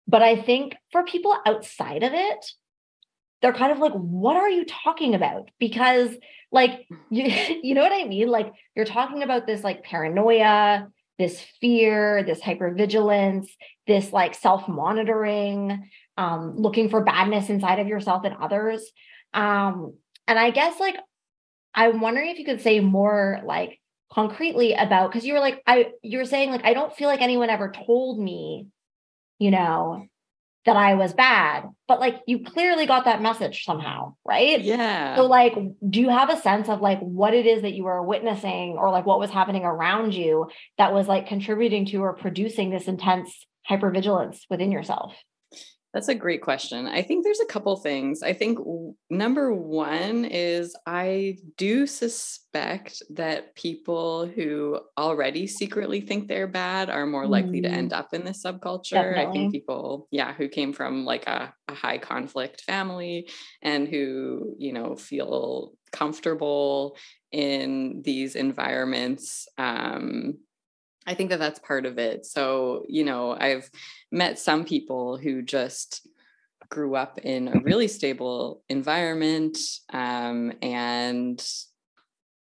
But 0.09 0.23
I 0.23 0.41
think 0.41 0.77
for 0.93 1.05
people 1.05 1.37
outside 1.45 2.03
of 2.03 2.13
it, 2.15 2.47
they're 3.43 3.53
kind 3.53 3.73
of 3.73 3.79
like, 3.79 3.93
what 3.93 4.37
are 4.37 4.49
you 4.49 4.65
talking 4.65 5.15
about? 5.15 5.51
Because 5.59 6.11
like 6.53 6.87
you, 7.11 7.25
you 7.63 7.75
know 7.75 7.83
what 7.83 7.93
I 7.93 8.05
mean? 8.05 8.29
Like 8.29 8.53
you're 8.75 8.85
talking 8.85 9.23
about 9.23 9.47
this 9.47 9.63
like 9.63 9.85
paranoia, 9.85 10.89
this 11.19 11.41
fear, 11.61 12.23
this 12.23 12.41
hypervigilance, 12.41 13.49
this 13.87 14.13
like 14.13 14.35
self-monitoring, 14.35 15.89
um, 16.17 16.57
looking 16.57 16.89
for 16.89 17.03
badness 17.03 17.49
inside 17.49 17.79
of 17.79 17.87
yourself 17.87 18.25
and 18.25 18.37
others. 18.41 18.91
Um, 19.35 19.95
and 20.27 20.39
I 20.39 20.51
guess 20.51 20.81
like 20.81 20.97
I'm 21.77 22.01
wondering 22.01 22.31
if 22.31 22.39
you 22.39 22.45
could 22.45 22.63
say 22.63 22.81
more 22.81 23.41
like 23.45 23.79
concretely 24.11 24.73
about 24.73 25.11
because 25.11 25.27
you 25.27 25.35
were 25.35 25.41
like 25.41 25.63
I 25.67 25.93
you 26.03 26.19
were 26.19 26.25
saying 26.25 26.51
like 26.51 26.65
I 26.65 26.73
don't 26.73 26.95
feel 26.95 27.09
like 27.09 27.21
anyone 27.21 27.51
ever 27.51 27.71
told 27.71 28.19
me, 28.19 28.67
you 29.39 29.51
know, 29.51 30.07
that 30.65 30.77
I 30.77 30.95
was 30.95 31.13
bad, 31.13 31.65
but 31.87 32.01
like 32.01 32.23
you 32.27 32.43
clearly 32.43 32.87
got 32.87 33.05
that 33.05 33.21
message 33.21 33.65
somehow, 33.65 34.15
right? 34.25 34.61
Yeah. 34.61 35.17
So 35.17 35.27
like 35.27 35.55
do 35.89 36.01
you 36.01 36.09
have 36.09 36.31
a 36.31 36.41
sense 36.41 36.69
of 36.69 36.81
like 36.81 36.99
what 37.01 37.35
it 37.35 37.47
is 37.47 37.63
that 37.63 37.75
you 37.75 37.85
were 37.85 38.03
witnessing 38.03 38.77
or 38.79 38.91
like 38.91 39.05
what 39.05 39.21
was 39.21 39.31
happening 39.31 39.65
around 39.65 40.15
you 40.15 40.49
that 40.79 40.95
was 40.95 41.07
like 41.07 41.29
contributing 41.29 41.85
to 41.87 41.99
or 41.99 42.15
producing 42.15 42.71
this 42.71 42.89
intense 42.89 43.47
hypervigilance 43.71 44.41
within 44.49 44.73
yourself? 44.73 45.15
That's 45.97 46.09
a 46.09 46.15
great 46.15 46.43
question. 46.43 46.87
I 46.87 47.01
think 47.01 47.25
there's 47.25 47.41
a 47.41 47.47
couple 47.47 47.75
things. 47.77 48.23
I 48.23 48.35
think 48.35 48.59
number 49.09 49.55
one 49.55 50.27
is 50.27 50.77
I 50.85 51.39
do 51.57 51.87
suspect 51.87 53.03
that 53.09 53.55
people 53.55 54.27
who 54.27 54.79
already 54.99 55.47
secretly 55.47 56.03
think 56.03 56.29
they're 56.29 56.49
bad 56.49 56.91
are 56.91 57.07
more 57.07 57.27
likely 57.27 57.63
to 57.63 57.69
end 57.69 57.93
mm. 57.93 57.97
up 57.97 58.13
in 58.13 58.27
this 58.27 58.43
subculture. 58.45 58.91
Definitely. 58.91 59.25
I 59.25 59.33
think 59.33 59.53
people, 59.55 60.07
yeah, 60.11 60.35
who 60.35 60.49
came 60.49 60.75
from 60.75 61.07
like 61.07 61.27
a, 61.27 61.55
a 61.67 61.75
high 61.75 61.97
conflict 61.97 62.61
family 62.61 63.31
and 63.63 63.89
who, 63.89 64.55
you 64.59 64.75
know, 64.75 64.97
feel 64.97 65.73
comfortable 65.93 66.99
in 67.33 68.03
these 68.05 68.37
environments 68.37 69.49
um, 69.57 70.35
I 71.07 71.15
think 71.15 71.31
that 71.31 71.39
that's 71.39 71.61
part 71.61 71.87
of 71.87 71.99
it. 71.99 72.27
So, 72.27 72.85
you 72.89 73.05
know, 73.05 73.37
I've 73.39 73.71
met 74.11 74.39
some 74.39 74.65
people 74.65 75.17
who 75.17 75.43
just 75.43 76.07
grew 76.69 76.97
up 76.97 77.19
in 77.19 77.49
a 77.49 77.61
really 77.61 77.89
stable 77.89 78.63
environment 78.69 79.59
um, 79.93 80.53
and 80.63 81.45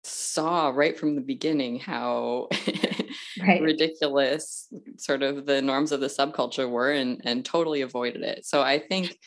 saw 0.03 0.69
right 0.69 0.97
from 0.97 1.15
the 1.15 1.21
beginning 1.21 1.79
how 1.79 2.47
right. 3.41 3.61
ridiculous 3.61 4.67
sort 4.97 5.23
of 5.23 5.45
the 5.45 5.61
norms 5.61 5.91
of 5.91 5.99
the 5.99 6.07
subculture 6.07 6.69
were 6.69 6.91
and, 6.91 7.21
and 7.25 7.43
totally 7.43 7.81
avoided 7.81 8.21
it. 8.21 8.45
So 8.45 8.61
I 8.61 8.79
think 8.79 9.17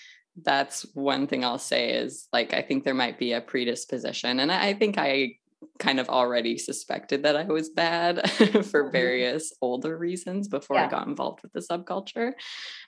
that's 0.42 0.82
one 0.94 1.26
thing 1.26 1.44
I'll 1.44 1.58
say 1.58 1.90
is 1.90 2.28
like, 2.32 2.54
I 2.54 2.62
think 2.62 2.85
there 2.85 2.94
might 2.94 3.18
be 3.18 3.32
a 3.32 3.40
predisposition. 3.40 4.40
And 4.40 4.52
I 4.52 4.73
think 4.75 4.97
I 4.97 5.35
kind 5.78 6.00
of 6.00 6.08
already 6.08 6.58
suspected 6.58 7.22
that 7.22 7.36
I 7.36 7.44
was 7.44 7.68
bad 7.68 8.30
for 8.36 8.44
mm-hmm. 8.44 8.90
various 8.90 9.52
older 9.60 9.96
reasons 9.96 10.48
before 10.48 10.76
yeah. 10.76 10.86
I 10.86 10.90
got 10.90 11.06
involved 11.06 11.42
with 11.42 11.52
the 11.52 11.60
subculture. 11.60 12.32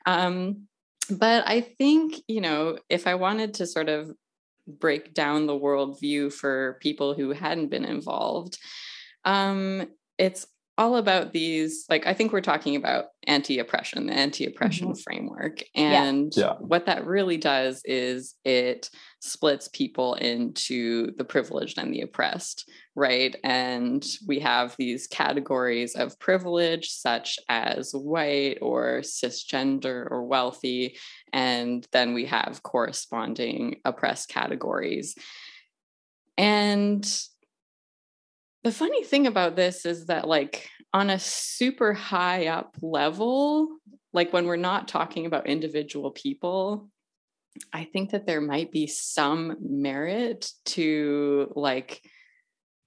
Um, 0.06 0.66
but 1.10 1.44
I 1.46 1.60
think, 1.60 2.22
you 2.28 2.40
know, 2.40 2.78
if 2.88 3.06
I 3.06 3.14
wanted 3.14 3.54
to 3.54 3.66
sort 3.66 3.88
of 3.88 4.12
break 4.66 5.14
down 5.14 5.46
the 5.46 5.58
worldview 5.58 6.32
for 6.32 6.78
people 6.80 7.14
who 7.14 7.32
hadn't 7.32 7.68
been 7.68 7.84
involved, 7.84 8.58
um, 9.24 9.88
it's 10.18 10.46
all 10.80 10.96
about 10.96 11.32
these 11.34 11.84
like 11.90 12.06
i 12.06 12.14
think 12.14 12.32
we're 12.32 12.40
talking 12.40 12.74
about 12.74 13.08
anti-oppression 13.26 14.06
the 14.06 14.14
anti-oppression 14.14 14.88
mm-hmm. 14.88 15.02
framework 15.02 15.62
and 15.74 16.32
yeah. 16.34 16.44
Yeah. 16.44 16.52
what 16.54 16.86
that 16.86 17.04
really 17.04 17.36
does 17.36 17.82
is 17.84 18.34
it 18.46 18.88
splits 19.20 19.68
people 19.68 20.14
into 20.14 21.12
the 21.18 21.24
privileged 21.24 21.76
and 21.76 21.92
the 21.92 22.00
oppressed 22.00 22.66
right 22.96 23.36
and 23.44 24.02
we 24.26 24.40
have 24.40 24.74
these 24.78 25.06
categories 25.06 25.94
of 25.94 26.18
privilege 26.18 26.88
such 26.88 27.38
as 27.50 27.92
white 27.92 28.56
or 28.62 29.02
cisgender 29.02 30.10
or 30.10 30.24
wealthy 30.24 30.96
and 31.34 31.86
then 31.92 32.14
we 32.14 32.24
have 32.24 32.62
corresponding 32.62 33.76
oppressed 33.84 34.30
categories 34.30 35.14
and 36.38 37.06
the 38.64 38.72
funny 38.72 39.04
thing 39.04 39.26
about 39.26 39.56
this 39.56 39.86
is 39.86 40.06
that, 40.06 40.28
like, 40.28 40.68
on 40.92 41.10
a 41.10 41.18
super 41.18 41.92
high 41.92 42.48
up 42.48 42.76
level, 42.82 43.68
like 44.12 44.32
when 44.32 44.46
we're 44.46 44.56
not 44.56 44.88
talking 44.88 45.26
about 45.26 45.46
individual 45.46 46.10
people, 46.10 46.88
I 47.72 47.84
think 47.84 48.10
that 48.10 48.26
there 48.26 48.40
might 48.40 48.70
be 48.70 48.86
some 48.86 49.56
merit 49.60 50.50
to 50.66 51.52
like 51.54 52.02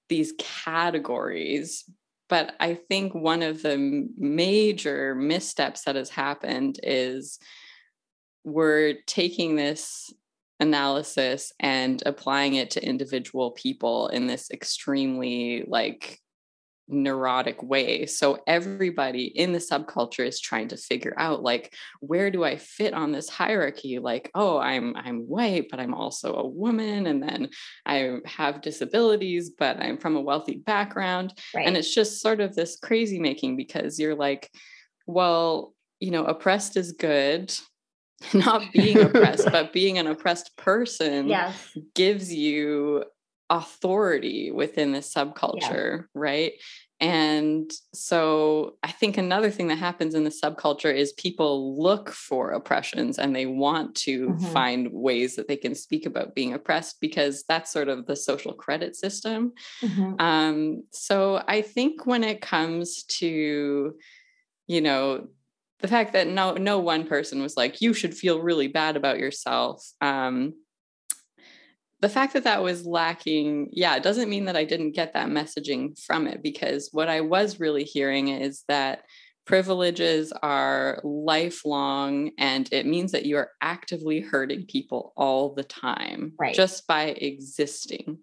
these 0.10 0.34
categories. 0.38 1.86
But 2.30 2.54
I 2.60 2.76
think 2.76 3.14
one 3.14 3.44
of 3.44 3.62
the 3.62 4.08
major 4.18 5.16
missteps 5.16 5.84
that 5.84 5.96
has 5.96 6.10
happened 6.10 6.80
is 6.82 7.40
we're 8.44 8.96
taking 9.06 9.56
this 9.56 10.14
analysis 10.64 11.52
and 11.60 12.02
applying 12.06 12.56
it 12.56 12.72
to 12.72 12.84
individual 12.84 13.52
people 13.52 14.08
in 14.08 14.26
this 14.26 14.50
extremely 14.50 15.64
like 15.68 16.20
neurotic 16.88 17.62
way. 17.64 18.06
So 18.06 18.40
everybody 18.46 19.26
in 19.26 19.54
the 19.54 19.60
subculture 19.60 20.26
is 20.26 20.40
trying 20.40 20.70
to 20.70 20.78
figure 20.78 21.14
out 21.18 21.42
like 21.42 21.74
where 22.02 22.30
do 22.30 22.44
i 22.44 22.58
fit 22.58 22.94
on 22.94 23.12
this 23.12 23.30
hierarchy? 23.30 24.00
Like 24.00 24.30
oh 24.36 24.58
i'm 24.60 24.96
i'm 24.98 25.22
white 25.22 25.68
but 25.70 25.80
i'm 25.80 25.94
also 25.94 26.34
a 26.34 26.48
woman 26.48 27.08
and 27.08 27.24
then 27.24 27.50
i 27.86 28.18
have 28.26 28.62
disabilities 28.62 29.52
but 29.58 29.78
i'm 29.80 29.98
from 29.98 30.16
a 30.16 30.22
wealthy 30.22 30.58
background. 30.58 31.34
Right. 31.56 31.66
and 31.68 31.78
it's 31.78 31.94
just 31.94 32.22
sort 32.22 32.42
of 32.42 32.56
this 32.56 32.78
crazy 32.78 33.20
making 33.20 33.56
because 33.56 34.00
you're 34.00 34.16
like 34.16 34.52
well 35.08 35.74
you 36.00 36.12
know 36.12 36.26
oppressed 36.26 36.76
is 36.76 36.92
good 36.92 37.54
not 38.34 38.64
being 38.72 39.00
oppressed, 39.00 39.50
but 39.52 39.74
being 39.74 39.98
an 39.98 40.08
oppressed 40.08 40.56
person 40.58 41.28
yes. 41.28 41.78
gives 41.96 42.34
you 42.34 43.04
authority 43.50 44.52
within 44.52 44.94
the 44.94 45.00
subculture, 45.00 46.06
right? 46.14 46.54
And 47.00 47.70
so 47.94 48.78
I 48.82 48.92
think 48.92 49.18
another 49.18 49.52
thing 49.52 49.68
that 49.68 49.78
happens 49.78 50.16
in 50.16 50.24
the 50.24 50.30
subculture 50.30 50.94
is 50.94 51.12
people 51.14 51.78
look 51.78 52.10
for 52.10 52.52
oppressions 52.52 53.20
and 53.20 53.36
they 53.36 53.46
want 53.46 53.94
to 53.96 54.30
mm-hmm. 54.30 54.46
find 54.54 54.88
ways 54.94 55.36
that 55.36 55.50
they 55.50 55.58
can 55.58 55.76
speak 55.76 56.06
about 56.06 56.34
being 56.34 56.54
oppressed 56.54 57.02
because 57.02 57.44
that's 57.50 57.74
sort 57.74 57.90
of 57.90 58.06
the 58.06 58.16
social 58.16 58.54
credit 58.54 58.96
system. 58.96 59.52
Mm-hmm. 59.82 60.14
Um, 60.20 60.84
so 60.92 61.44
I 61.46 61.62
think 61.62 62.06
when 62.06 62.24
it 62.24 62.42
comes 62.42 63.04
to, 63.20 63.96
you 64.68 64.82
know, 64.82 65.28
the 65.84 65.90
fact 65.90 66.14
that 66.14 66.28
no 66.28 66.54
no 66.54 66.80
one 66.80 67.06
person 67.06 67.42
was 67.42 67.58
like 67.58 67.82
you 67.82 67.94
should 67.94 68.16
feel 68.16 68.40
really 68.40 68.70
bad 68.70 68.96
about 68.96 69.20
yourself 69.20 69.86
um, 70.02 70.54
the 72.00 72.08
fact 72.10 72.34
that 72.34 72.46
that 72.46 72.64
was 72.64 72.86
lacking 72.86 73.68
yeah 73.72 73.96
it 73.96 74.02
doesn't 74.02 74.30
mean 74.30 74.46
that 74.46 74.56
i 74.56 74.64
didn't 74.64 74.96
get 74.96 75.14
that 75.14 75.28
messaging 75.28 76.00
from 76.00 76.26
it 76.26 76.42
because 76.42 76.90
what 76.94 77.10
i 77.10 77.20
was 77.20 77.60
really 77.60 77.84
hearing 77.84 78.30
is 78.30 78.64
that 78.70 79.04
privileges 79.46 80.32
are 80.42 81.02
lifelong 81.04 82.32
and 82.38 82.70
it 82.72 82.86
means 82.86 83.12
that 83.12 83.26
you 83.26 83.36
are 83.36 83.52
actively 83.62 84.22
hurting 84.22 84.66
people 84.66 85.12
all 85.18 85.54
the 85.54 85.66
time 85.66 86.32
Right. 86.40 86.56
just 86.56 86.88
by 86.88 87.08
existing 87.08 88.20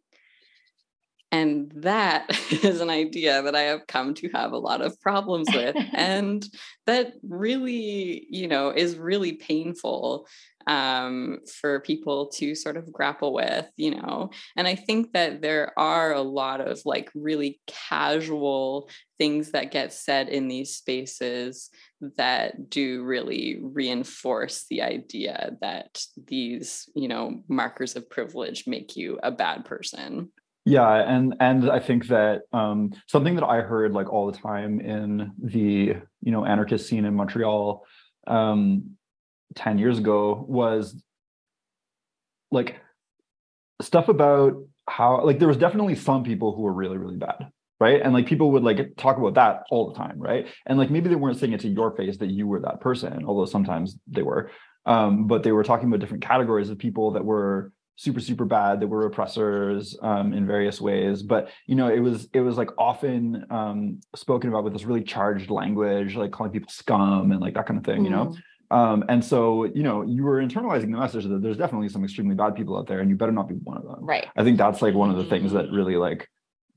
and 1.32 1.70
that 1.76 2.26
is 2.64 2.80
an 2.80 2.90
idea 2.90 3.42
that 3.42 3.54
i 3.54 3.62
have 3.62 3.86
come 3.86 4.14
to 4.14 4.28
have 4.30 4.52
a 4.52 4.58
lot 4.58 4.80
of 4.80 4.98
problems 5.00 5.48
with 5.52 5.76
and 5.94 6.46
that 6.86 7.12
really 7.22 8.26
you 8.30 8.48
know 8.48 8.70
is 8.70 8.96
really 8.96 9.32
painful 9.32 10.26
um, 10.66 11.38
for 11.60 11.80
people 11.80 12.28
to 12.34 12.54
sort 12.54 12.76
of 12.76 12.92
grapple 12.92 13.32
with 13.32 13.66
you 13.76 13.92
know? 13.92 14.30
And 14.56 14.68
i 14.68 14.74
think 14.74 15.12
that 15.12 15.40
there 15.40 15.72
are 15.78 16.12
a 16.12 16.20
lot 16.20 16.60
of 16.60 16.80
like 16.84 17.10
really 17.14 17.60
casual 17.66 18.88
things 19.18 19.52
that 19.52 19.70
get 19.70 19.92
said 19.92 20.28
in 20.28 20.48
these 20.48 20.76
spaces 20.76 21.70
that 22.16 22.70
do 22.70 23.02
really 23.02 23.58
reinforce 23.62 24.66
the 24.70 24.82
idea 24.82 25.56
that 25.60 26.02
these 26.26 26.88
you 26.94 27.08
know 27.08 27.42
markers 27.48 27.96
of 27.96 28.08
privilege 28.08 28.66
make 28.66 28.96
you 28.96 29.18
a 29.22 29.30
bad 29.30 29.64
person 29.64 30.30
Yeah, 30.64 30.92
and 30.92 31.34
and 31.40 31.70
I 31.70 31.80
think 31.80 32.08
that 32.08 32.42
um, 32.52 32.92
something 33.06 33.34
that 33.36 33.44
I 33.44 33.62
heard 33.62 33.92
like 33.92 34.12
all 34.12 34.30
the 34.30 34.36
time 34.38 34.80
in 34.80 35.32
the 35.42 35.96
you 36.20 36.32
know 36.32 36.44
anarchist 36.44 36.88
scene 36.88 37.04
in 37.06 37.14
Montreal 37.14 37.84
um, 38.26 38.96
ten 39.54 39.78
years 39.78 39.98
ago 39.98 40.44
was 40.46 41.02
like 42.50 42.76
stuff 43.80 44.08
about 44.08 44.54
how 44.88 45.24
like 45.24 45.38
there 45.38 45.48
was 45.48 45.56
definitely 45.56 45.94
some 45.94 46.24
people 46.24 46.54
who 46.54 46.62
were 46.62 46.72
really 46.72 46.98
really 46.98 47.16
bad 47.16 47.50
right? 47.80 48.02
And 48.02 48.12
like 48.12 48.26
people 48.26 48.50
would 48.52 48.62
like 48.62 48.94
talk 48.98 49.16
about 49.16 49.34
that 49.34 49.62
all 49.70 49.90
the 49.90 49.98
time 49.98 50.18
right? 50.18 50.46
And 50.66 50.78
like 50.78 50.90
maybe 50.90 51.08
they 51.08 51.14
weren't 51.14 51.38
saying 51.38 51.54
it 51.54 51.60
to 51.60 51.68
your 51.68 51.96
face 51.96 52.18
that 52.18 52.26
you 52.30 52.46
were 52.46 52.60
that 52.60 52.80
person 52.80 53.24
although 53.26 53.46
sometimes 53.46 53.98
they 54.06 54.22
were 54.22 54.50
um, 54.86 55.26
but 55.26 55.42
they 55.42 55.52
were 55.52 55.64
talking 55.64 55.88
about 55.88 56.00
different 56.00 56.22
categories 56.22 56.68
of 56.70 56.78
people 56.78 57.12
that 57.12 57.24
were 57.24 57.72
super 58.00 58.20
super 58.20 58.46
bad 58.46 58.80
that 58.80 58.88
were 58.88 59.04
oppressors 59.04 59.96
um, 60.00 60.32
in 60.32 60.46
various 60.46 60.80
ways. 60.80 61.22
But 61.22 61.50
you 61.66 61.74
know 61.74 61.88
it 61.88 62.00
was 62.00 62.28
it 62.32 62.40
was 62.40 62.56
like 62.56 62.70
often 62.78 63.44
um, 63.50 64.00
spoken 64.16 64.48
about 64.48 64.64
with 64.64 64.72
this 64.72 64.84
really 64.84 65.02
charged 65.02 65.50
language 65.50 66.16
like 66.16 66.30
calling 66.30 66.52
people 66.52 66.70
scum 66.70 67.30
and 67.30 67.40
like 67.40 67.54
that 67.54 67.66
kind 67.66 67.78
of 67.78 67.84
thing 67.84 68.04
you 68.04 68.10
know? 68.10 68.34
Um, 68.70 69.04
and 69.08 69.22
so 69.22 69.64
you 69.64 69.82
know 69.82 70.02
you 70.02 70.22
were 70.22 70.40
internalizing 70.40 70.92
the 70.92 70.98
message 70.98 71.24
that 71.24 71.42
there's 71.42 71.58
definitely 71.58 71.90
some 71.90 72.02
extremely 72.04 72.34
bad 72.34 72.54
people 72.54 72.78
out 72.78 72.86
there 72.86 73.00
and 73.00 73.10
you 73.10 73.16
better 73.16 73.32
not 73.32 73.48
be 73.48 73.54
one 73.54 73.76
of 73.76 73.84
them. 73.84 73.98
Right. 74.00 74.26
I 74.34 74.44
think 74.44 74.56
that's 74.56 74.80
like 74.80 74.94
one 74.94 75.10
of 75.10 75.16
the 75.16 75.24
things 75.24 75.52
that 75.52 75.70
really 75.70 75.96
like 75.96 76.26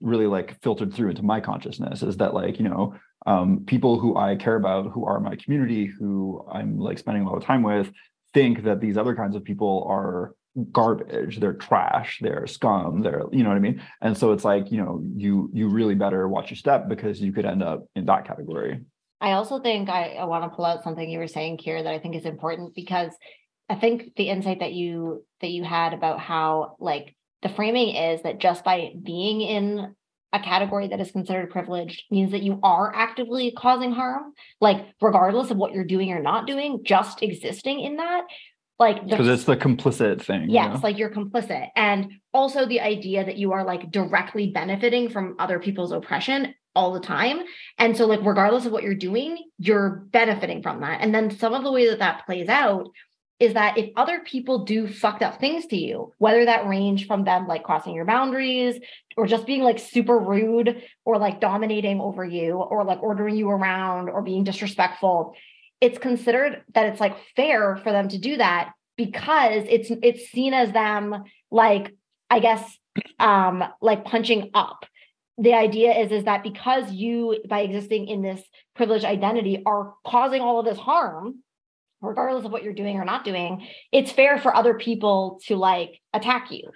really 0.01 0.27
like 0.27 0.61
filtered 0.61 0.93
through 0.93 1.11
into 1.11 1.23
my 1.23 1.39
consciousness 1.39 2.03
is 2.03 2.17
that 2.17 2.33
like 2.33 2.59
you 2.59 2.67
know 2.67 2.93
um, 3.25 3.63
people 3.65 3.97
who 3.99 4.17
i 4.17 4.35
care 4.35 4.57
about 4.57 4.91
who 4.91 5.05
are 5.05 5.19
my 5.21 5.35
community 5.37 5.85
who 5.85 6.45
i'm 6.51 6.77
like 6.77 6.97
spending 6.97 7.23
a 7.23 7.29
lot 7.29 7.37
of 7.37 7.43
time 7.43 7.63
with 7.63 7.89
think 8.33 8.63
that 8.63 8.81
these 8.81 8.97
other 8.97 9.15
kinds 9.15 9.35
of 9.35 9.43
people 9.43 9.85
are 9.89 10.35
garbage 10.71 11.39
they're 11.39 11.53
trash 11.53 12.19
they're 12.21 12.45
scum 12.45 13.01
they're 13.01 13.23
you 13.31 13.41
know 13.41 13.49
what 13.49 13.55
i 13.55 13.59
mean 13.59 13.81
and 14.01 14.15
so 14.15 14.31
it's 14.31 14.43
like 14.43 14.71
you 14.71 14.77
know 14.77 15.03
you 15.15 15.49
you 15.51 15.67
really 15.67 15.95
better 15.95 16.27
watch 16.27 16.51
your 16.51 16.57
step 16.57 16.87
because 16.87 17.19
you 17.19 17.31
could 17.31 17.45
end 17.45 17.63
up 17.63 17.85
in 17.95 18.05
that 18.05 18.25
category 18.25 18.79
I 19.21 19.31
also 19.31 19.61
think 19.61 19.87
I, 19.87 20.15
I 20.19 20.25
want 20.25 20.43
to 20.43 20.53
pull 20.53 20.65
out 20.65 20.83
something 20.83 21.09
you 21.09 21.17
were 21.17 21.29
saying, 21.29 21.59
here 21.59 21.81
that 21.81 21.93
I 21.93 21.97
think 21.97 22.13
is 22.13 22.25
important 22.25 22.75
because 22.75 23.13
I 23.69 23.75
think 23.75 24.15
the 24.17 24.29
insight 24.29 24.59
that 24.59 24.73
you 24.73 25.25
that 25.39 25.49
you 25.49 25.63
had 25.63 25.93
about 25.93 26.19
how 26.19 26.75
like 26.79 27.15
the 27.41 27.47
framing 27.47 27.95
is 27.95 28.21
that 28.23 28.39
just 28.39 28.65
by 28.65 28.91
being 29.01 29.39
in 29.39 29.95
a 30.33 30.39
category 30.39 30.87
that 30.87 30.99
is 30.99 31.11
considered 31.11 31.51
privileged 31.51 32.03
means 32.11 32.31
that 32.31 32.43
you 32.43 32.59
are 32.63 32.93
actively 32.93 33.53
causing 33.55 33.93
harm, 33.93 34.33
like 34.59 34.87
regardless 35.01 35.51
of 35.51 35.57
what 35.57 35.73
you're 35.73 35.85
doing 35.85 36.11
or 36.11 36.21
not 36.21 36.45
doing, 36.45 36.81
just 36.83 37.23
existing 37.23 37.79
in 37.79 37.97
that. 37.97 38.23
Like 38.79 39.03
because 39.07 39.27
it's 39.27 39.43
the 39.43 39.55
complicit 39.55 40.21
thing 40.21 40.49
you 40.49 40.55
Yes, 40.55 40.75
know? 40.75 40.79
like 40.83 40.97
you're 40.97 41.09
complicit. 41.11 41.69
And 41.75 42.13
also 42.33 42.65
the 42.65 42.81
idea 42.81 43.23
that 43.23 43.37
you 43.37 43.53
are 43.53 43.63
like 43.63 43.91
directly 43.91 44.51
benefiting 44.51 45.09
from 45.09 45.35
other 45.39 45.59
people's 45.59 45.91
oppression 45.91 46.55
all 46.75 46.93
the 46.93 46.99
time. 46.99 47.41
And 47.77 47.95
so, 47.95 48.05
like, 48.07 48.21
regardless 48.23 48.65
of 48.65 48.71
what 48.71 48.83
you're 48.83 48.95
doing, 48.95 49.37
you're 49.59 50.07
benefiting 50.11 50.63
from 50.63 50.81
that. 50.81 51.01
And 51.01 51.13
then 51.13 51.29
some 51.29 51.53
of 51.53 51.63
the 51.63 51.71
way 51.71 51.87
that 51.89 51.99
that 51.99 52.25
plays 52.25 52.49
out 52.49 52.89
is 53.39 53.53
that 53.55 53.77
if 53.77 53.91
other 53.95 54.21
people 54.21 54.63
do 54.63 54.87
fucked 54.87 55.21
up 55.21 55.39
things 55.39 55.65
to 55.67 55.77
you, 55.77 56.13
whether 56.17 56.45
that 56.45 56.65
range 56.67 57.07
from 57.07 57.25
them 57.25 57.47
like 57.47 57.63
crossing 57.63 57.93
your 57.93 58.05
boundaries 58.05 58.79
or 59.17 59.27
just 59.27 59.45
being 59.45 59.61
like 59.61 59.79
super 59.79 60.17
rude 60.17 60.81
or 61.03 61.17
like 61.17 61.41
dominating 61.41 61.99
over 61.99 62.23
you 62.23 62.53
or 62.53 62.83
like 62.85 63.01
ordering 63.03 63.35
you 63.35 63.49
around 63.49 64.09
or 64.09 64.21
being 64.21 64.43
disrespectful, 64.43 65.35
it's 65.81 65.97
considered 65.97 66.63
that 66.73 66.87
it's 66.87 66.99
like 66.99 67.15
fair 67.35 67.77
for 67.77 67.91
them 67.91 68.09
to 68.09 68.17
do 68.17 68.37
that 68.37 68.71
because 68.97 69.65
it's 69.67 69.91
it's 70.01 70.29
seen 70.31 70.53
as 70.53 70.71
them 70.71 71.23
like 71.51 71.93
I 72.29 72.39
guess 72.39 72.77
um 73.19 73.63
like 73.81 74.05
punching 74.05 74.51
up. 74.53 74.85
The 75.37 75.53
idea 75.53 75.93
is 75.97 76.11
is 76.11 76.25
that 76.25 76.43
because 76.43 76.91
you 76.91 77.39
by 77.49 77.61
existing 77.61 78.07
in 78.07 78.21
this 78.21 78.41
privileged 78.75 79.05
identity 79.05 79.63
are 79.65 79.93
causing 80.05 80.41
all 80.41 80.59
of 80.59 80.65
this 80.65 80.77
harm 80.77 81.39
regardless 82.01 82.45
of 82.45 82.51
what 82.51 82.63
you're 82.63 82.73
doing 82.73 82.97
or 82.97 83.05
not 83.05 83.23
doing, 83.23 83.65
it's 83.91 84.11
fair 84.11 84.37
for 84.37 84.53
other 84.53 84.73
people 84.73 85.39
to 85.47 85.55
like 85.55 86.01
attack 86.13 86.51
you. 86.51 86.69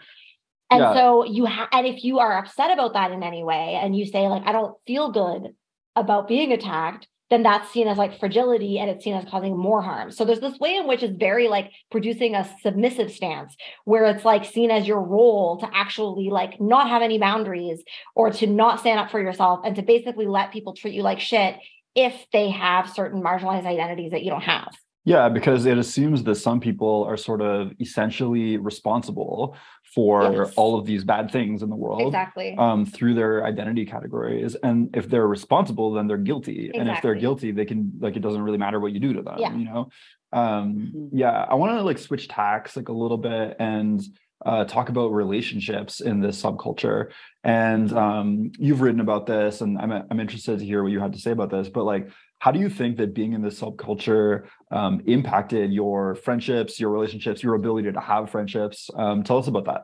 And 0.70 0.82
Yeah. 0.82 0.94
so 0.94 1.26
you 1.26 1.46
have, 1.46 1.68
and 1.72 1.86
if 1.86 2.04
you 2.04 2.20
are 2.20 2.38
upset 2.38 2.72
about 2.72 2.94
that 2.94 3.12
in 3.12 3.24
any 3.24 3.44
way 3.44 3.78
and 3.82 3.96
you 3.96 4.06
say, 4.06 4.28
like, 4.28 4.44
I 4.46 4.52
don't 4.54 4.76
feel 4.86 5.12
good 5.12 5.54
about 5.96 6.28
being 6.28 6.52
attacked, 6.52 7.08
then 7.30 7.44
that's 7.44 7.70
seen 7.72 7.88
as 7.88 7.98
like 7.98 8.20
fragility 8.20 8.80
and 8.80 8.90
it's 8.90 9.04
seen 9.04 9.16
as 9.16 9.26
causing 9.30 9.58
more 9.58 9.82
harm. 9.82 10.12
So 10.12 10.26
there's 10.26 10.40
this 10.40 10.60
way 10.60 10.76
in 10.76 10.88
which 10.88 11.04
it's 11.04 11.18
very 11.18 11.48
like 11.48 11.72
producing 11.92 12.36
a 12.36 12.50
submissive 12.62 13.12
stance 13.12 13.56
where 13.86 14.06
it's 14.06 14.24
like 14.24 14.46
seen 14.46 14.72
as 14.72 14.88
your 14.88 15.02
role 15.02 15.58
to 15.58 15.70
actually 15.74 16.30
like 16.30 16.60
not 16.62 16.90
have 16.90 17.02
any 17.02 17.18
boundaries 17.20 17.84
or 18.16 18.32
to 18.32 18.48
not 18.48 18.80
stand 18.80 19.00
up 19.00 19.12
for 19.12 19.22
yourself 19.22 19.62
and 19.66 19.76
to 19.76 19.82
basically 19.82 20.28
let 20.28 20.52
people 20.54 20.74
treat 20.74 20.94
you 20.94 21.04
like 21.04 21.20
shit 21.20 21.56
if 21.96 22.28
they 22.32 22.50
have 22.50 22.90
certain 22.90 23.22
marginalized 23.22 23.66
identities 23.66 24.12
that 24.12 24.24
you 24.24 24.30
don't 24.30 24.42
have. 24.42 24.70
Yeah, 25.04 25.30
because 25.30 25.66
it 25.66 25.78
assumes 25.78 26.24
that 26.24 26.36
some 26.36 26.60
people 26.60 27.06
are 27.06 27.16
sort 27.16 27.42
of 27.42 27.72
essentially 27.80 28.58
responsible 28.58 29.56
for 29.98 30.32
Yes. 30.32 30.54
all 30.56 30.78
of 30.78 30.86
these 30.86 31.04
bad 31.04 31.32
things 31.32 31.64
in 31.64 31.70
the 31.72 31.76
world 31.76 32.02
Exactly. 32.04 32.56
um, 32.56 32.86
through 32.86 33.16
their 33.16 33.44
identity 33.44 33.84
categories. 33.84 34.54
And 34.68 34.96
if 34.96 35.10
they're 35.10 35.26
responsible, 35.38 35.88
then 35.94 36.06
they're 36.08 36.26
guilty. 36.32 36.70
And 36.78 36.88
if 36.88 37.02
they're 37.02 37.16
guilty, 37.16 37.50
they 37.52 37.66
can 37.66 37.80
like 38.00 38.16
it 38.16 38.20
doesn't 38.22 38.44
really 38.44 38.60
matter 38.60 38.80
what 38.80 38.92
you 38.92 39.00
do 39.00 39.14
to 39.14 39.24
them. 39.24 39.38
Yeah. 39.40 39.56
You 39.56 39.66
know. 39.66 39.90
Um, 40.32 40.92
Mhm. 40.96 41.10
yeah, 41.14 41.46
I 41.50 41.56
want 41.56 41.72
to 41.78 41.82
like 41.90 41.98
switch 41.98 42.28
tacks 42.28 42.78
like 42.78 42.90
a 42.90 42.94
little 43.04 43.18
bit 43.18 43.56
and 43.60 44.00
uh, 44.46 44.66
talk 44.66 44.90
about 44.90 45.08
relationships 45.14 46.00
in 46.00 46.20
this 46.20 46.40
subculture. 46.40 47.10
And 47.44 47.92
um, 47.94 48.52
you've 48.60 48.82
written 48.82 49.02
about 49.02 49.26
this, 49.26 49.62
and 49.62 49.80
I'm 49.80 49.92
I'm 50.12 50.20
interested 50.20 50.60
to 50.60 50.66
hear 50.66 50.84
what 50.84 50.92
you 50.92 51.00
had 51.00 51.14
to 51.14 51.20
say 51.26 51.32
about 51.32 51.50
this. 51.50 51.70
But 51.70 51.86
like, 51.86 52.06
how 52.40 52.52
do 52.52 52.60
you 52.60 52.70
think 52.70 52.98
that 52.98 53.14
being 53.14 53.34
in 53.34 53.42
this 53.42 53.60
subculture 53.60 54.48
um, 54.72 55.02
impacted 55.06 55.72
your 55.72 56.16
friendships, 56.16 56.80
your 56.80 56.92
relationships, 56.92 57.42
your 57.42 57.56
ability 57.56 57.92
to 57.92 58.00
have 58.00 58.30
friendships? 58.30 58.90
Um, 58.96 59.24
tell 59.24 59.38
us 59.40 59.48
about 59.48 59.66
that. 59.66 59.82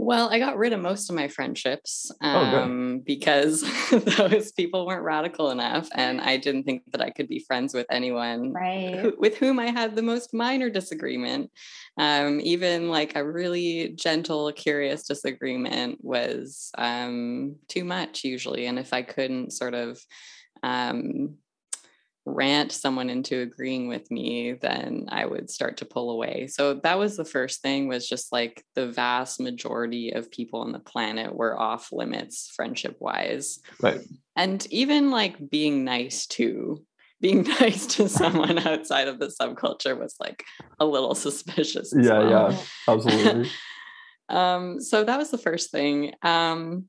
Well, 0.00 0.30
I 0.30 0.38
got 0.38 0.56
rid 0.56 0.72
of 0.72 0.80
most 0.80 1.10
of 1.10 1.16
my 1.16 1.26
friendships 1.26 2.12
Oh, 2.22 2.38
um, 2.38 3.02
because 3.04 3.64
those 4.16 4.52
people 4.52 4.86
weren't 4.86 5.02
radical 5.02 5.50
enough, 5.50 5.88
and 5.92 6.20
I 6.20 6.36
didn't 6.36 6.62
think 6.62 6.84
that 6.92 7.00
I 7.00 7.10
could 7.10 7.26
be 7.26 7.40
friends 7.40 7.74
with 7.74 7.86
anyone 7.90 8.52
Right. 8.52 8.94
who, 9.00 9.14
with 9.18 9.36
whom 9.38 9.58
I 9.58 9.66
had 9.66 9.96
the 9.96 10.02
most 10.02 10.32
minor 10.32 10.70
disagreement. 10.70 11.50
Um, 11.98 12.40
even 12.40 12.90
like 12.90 13.16
a 13.16 13.28
really 13.28 13.88
gentle, 13.96 14.52
curious 14.52 15.02
disagreement 15.02 15.98
was 16.00 16.70
um, 16.78 17.56
too 17.66 17.82
much 17.82 18.22
usually, 18.22 18.66
and 18.66 18.78
if 18.78 18.92
I 18.92 19.02
couldn't 19.02 19.52
sort 19.52 19.74
of 19.74 19.98
um, 20.62 21.38
rant 22.34 22.70
someone 22.72 23.10
into 23.10 23.40
agreeing 23.40 23.88
with 23.88 24.10
me 24.10 24.52
then 24.52 25.06
i 25.10 25.24
would 25.24 25.50
start 25.50 25.76
to 25.78 25.84
pull 25.84 26.10
away 26.10 26.46
so 26.46 26.74
that 26.74 26.98
was 26.98 27.16
the 27.16 27.24
first 27.24 27.62
thing 27.62 27.88
was 27.88 28.08
just 28.08 28.32
like 28.32 28.64
the 28.74 28.86
vast 28.86 29.40
majority 29.40 30.10
of 30.12 30.30
people 30.30 30.60
on 30.60 30.72
the 30.72 30.78
planet 30.78 31.34
were 31.34 31.58
off 31.58 31.88
limits 31.92 32.50
friendship 32.54 32.96
wise 33.00 33.60
Right. 33.80 34.00
and 34.36 34.66
even 34.70 35.10
like 35.10 35.50
being 35.50 35.84
nice 35.84 36.26
to 36.28 36.84
being 37.20 37.42
nice 37.60 37.86
to 37.96 38.08
someone 38.08 38.58
outside 38.58 39.08
of 39.08 39.18
the 39.18 39.26
subculture 39.40 39.98
was 39.98 40.14
like 40.20 40.44
a 40.78 40.84
little 40.86 41.14
suspicious 41.16 41.92
Yeah, 41.96 42.18
well. 42.18 42.52
yeah. 42.52 42.58
Absolutely. 42.86 43.50
um 44.28 44.80
so 44.80 45.04
that 45.04 45.18
was 45.18 45.30
the 45.30 45.38
first 45.38 45.70
thing 45.70 46.12
um 46.22 46.84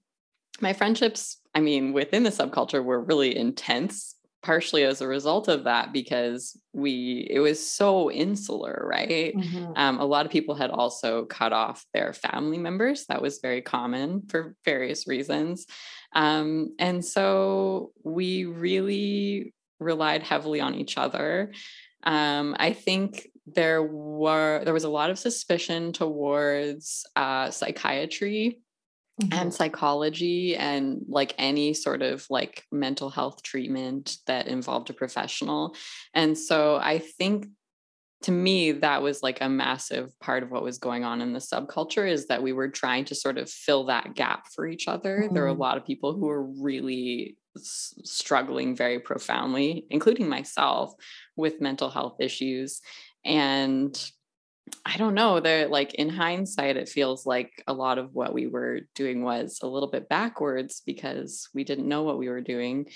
my 0.61 0.73
friendships 0.73 1.37
i 1.55 1.59
mean 1.61 1.93
within 1.93 2.23
the 2.23 2.29
subculture 2.31 2.83
were 2.83 3.01
really 3.01 3.35
intense 3.35 4.15
partially 4.41 4.83
as 4.83 5.01
a 5.01 5.07
result 5.07 5.47
of 5.47 5.65
that 5.65 5.91
because 5.91 6.57
we 6.73 7.27
it 7.29 7.39
was 7.39 7.59
so 7.65 8.09
insular 8.11 8.85
right 8.89 9.35
Mhm. 9.35 9.73
um, 9.77 9.99
a 9.99 10.05
lot 10.05 10.25
of 10.25 10.31
people 10.31 10.55
had 10.55 10.69
also 10.71 11.25
cut 11.25 11.51
off 11.53 11.85
their 11.93 12.13
family 12.13 12.57
members 12.57 13.05
that 13.07 13.21
was 13.21 13.39
very 13.39 13.61
common 13.61 14.23
for 14.27 14.55
various 14.63 15.07
reasons 15.07 15.65
um, 16.13 16.75
and 16.79 17.03
so 17.05 17.91
we 18.03 18.45
really 18.45 19.53
relied 19.79 20.23
heavily 20.23 20.59
on 20.59 20.75
each 20.75 20.97
other. 20.97 21.53
Um, 22.03 22.55
I 22.59 22.73
think 22.73 23.27
there 23.45 23.81
were 23.83 24.61
there 24.63 24.73
was 24.73 24.83
a 24.83 24.89
lot 24.89 25.09
of 25.09 25.19
suspicion 25.19 25.93
towards 25.93 27.05
uh, 27.15 27.51
psychiatry 27.51 28.59
mm-hmm. 29.19 29.33
and 29.33 29.53
psychology 29.53 30.55
and 30.55 31.05
like 31.07 31.35
any 31.37 31.73
sort 31.73 32.01
of 32.01 32.25
like 32.29 32.65
mental 32.71 33.09
health 33.09 33.43
treatment 33.43 34.17
that 34.27 34.47
involved 34.47 34.89
a 34.89 34.93
professional. 34.93 35.75
And 36.13 36.37
so 36.37 36.77
I 36.77 36.99
think 36.99 37.47
to 38.21 38.31
me 38.31 38.73
that 38.73 39.01
was 39.01 39.23
like 39.23 39.39
a 39.41 39.49
massive 39.49 40.17
part 40.19 40.43
of 40.43 40.51
what 40.51 40.63
was 40.63 40.77
going 40.77 41.03
on 41.03 41.21
in 41.21 41.33
the 41.33 41.39
subculture 41.39 42.09
is 42.09 42.27
that 42.27 42.43
we 42.43 42.51
were 42.51 42.67
trying 42.67 43.05
to 43.05 43.15
sort 43.15 43.37
of 43.37 43.49
fill 43.49 43.85
that 43.85 44.13
gap 44.13 44.47
for 44.53 44.67
each 44.67 44.87
other 44.87 45.21
mm-hmm. 45.23 45.33
there 45.33 45.43
were 45.43 45.49
a 45.49 45.51
mm-hmm. 45.53 45.61
lot 45.61 45.77
of 45.77 45.85
people 45.85 46.13
who 46.13 46.25
were 46.25 46.43
really 46.43 47.37
s- 47.55 47.93
struggling 48.03 48.75
very 48.75 48.99
profoundly 48.99 49.85
including 49.89 50.27
myself 50.27 50.93
with 51.37 51.61
mental 51.61 51.89
health 51.89 52.17
issues 52.19 52.81
and 53.23 54.11
I 54.85 54.97
don't 54.97 55.13
know. 55.13 55.39
There, 55.39 55.67
like 55.67 55.93
in 55.95 56.09
hindsight, 56.09 56.77
it 56.77 56.89
feels 56.89 57.25
like 57.25 57.63
a 57.67 57.73
lot 57.73 57.97
of 57.97 58.13
what 58.13 58.33
we 58.33 58.47
were 58.47 58.81
doing 58.95 59.23
was 59.23 59.59
a 59.61 59.67
little 59.67 59.89
bit 59.89 60.09
backwards 60.09 60.81
because 60.85 61.49
we 61.53 61.63
didn't 61.63 61.87
know 61.87 62.03
what 62.03 62.17
we 62.17 62.29
were 62.29 62.41
doing. 62.41 62.87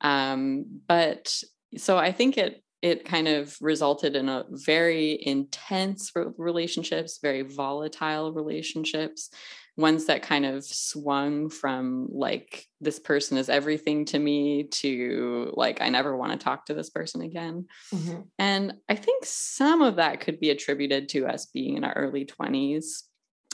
Um, 0.00 0.80
but 0.86 1.34
so 1.76 1.96
I 1.98 2.12
think 2.12 2.38
it 2.38 2.62
it 2.80 3.04
kind 3.04 3.26
of 3.26 3.56
resulted 3.60 4.14
in 4.14 4.28
a 4.28 4.44
very 4.50 5.18
intense 5.26 6.12
relationships, 6.36 7.18
very 7.20 7.42
volatile 7.42 8.32
relationships, 8.32 9.30
ones 9.78 10.06
that 10.06 10.22
kind 10.22 10.44
of 10.44 10.64
swung 10.64 11.48
from 11.48 12.08
like 12.10 12.66
this 12.80 12.98
person 12.98 13.38
is 13.38 13.48
everything 13.48 14.04
to 14.04 14.18
me 14.18 14.64
to 14.64 15.52
like 15.54 15.80
I 15.80 15.88
never 15.88 16.16
want 16.16 16.32
to 16.32 16.44
talk 16.44 16.66
to 16.66 16.74
this 16.74 16.90
person 16.90 17.22
again. 17.22 17.66
Mm-hmm. 17.94 18.22
And 18.40 18.74
I 18.88 18.96
think 18.96 19.24
some 19.24 19.80
of 19.80 19.96
that 19.96 20.18
could 20.18 20.40
be 20.40 20.50
attributed 20.50 21.08
to 21.10 21.28
us 21.28 21.46
being 21.46 21.76
in 21.76 21.84
our 21.84 21.92
early 21.92 22.26
20s. 22.26 23.04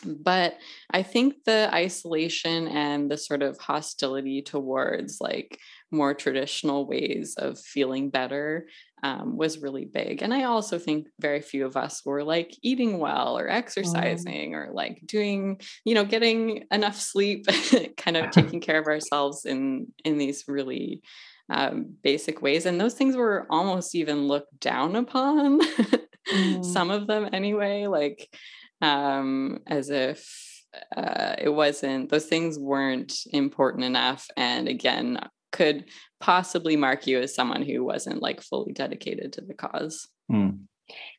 But 0.05 0.59
I 0.91 1.03
think 1.03 1.45
the 1.45 1.69
isolation 1.73 2.69
and 2.69 3.11
the 3.11 3.19
sort 3.19 3.43
of 3.43 3.59
hostility 3.59 4.43
towards 4.43 5.19
like 5.21 5.59
more 5.91 6.15
traditional 6.15 6.87
ways 6.87 7.35
of 7.39 7.59
feeling 7.59 8.11
better 8.11 8.67
um, 9.03 9.37
was 9.37 9.61
really 9.61 9.85
big. 9.85 10.23
And 10.23 10.33
I 10.33 10.45
also 10.45 10.79
think 10.79 11.09
very 11.21 11.43
few 11.43 11.67
of 11.67 11.77
us 11.77 12.03
were 12.05 12.25
like 12.25 12.57
eating 12.63 12.99
well 12.99 13.39
or 13.39 13.49
mm. 13.49 13.53
exercising 13.53 14.53
mm. 14.53 14.55
or 14.55 14.71
like 14.73 15.03
doing, 15.05 15.61
you 15.85 15.95
know, 15.95 16.05
getting 16.05 16.65
enough 16.73 16.99
sleep, 16.99 17.47
kind 17.97 18.17
of 18.17 18.31
taking 18.31 18.61
care 18.61 18.79
of 18.79 18.87
ourselves 18.87 19.45
in 19.45 19.89
in 20.05 20.17
these 20.19 20.45
really 20.49 21.03
um, 21.51 21.97
basic 22.03 22.41
ways. 22.41 22.67
And 22.67 22.81
those 22.81 22.95
things 22.95 23.17
were 23.17 23.47
almost 23.51 23.95
even 23.95 24.27
looked 24.27 24.59
down 24.61 24.97
upon, 24.97 25.61
mm. 26.33 26.65
some 26.65 26.91
of 26.91 27.07
them 27.07 27.29
anyway, 27.33 27.87
like 27.87 28.35
um, 28.85 29.59
as 29.67 29.91
if 29.91 30.63
uh, 30.97 31.37
it 31.39 31.49
wasn't 31.49 32.11
those 32.11 32.27
things 32.27 32.59
weren't 32.59 33.21
important 33.33 33.85
enough 33.85 34.29
and 34.37 34.69
again 34.69 35.19
could 35.53 35.85
possibly 36.21 36.77
mark 36.77 37.07
you 37.07 37.21
as 37.21 37.35
someone 37.35 37.63
who 37.63 37.85
wasn't 37.85 38.21
like 38.21 38.43
fully 38.43 38.73
dedicated 38.73 39.33
to 39.33 39.41
the 39.41 39.55
cause. 39.55 40.09
Mm. 40.31 40.63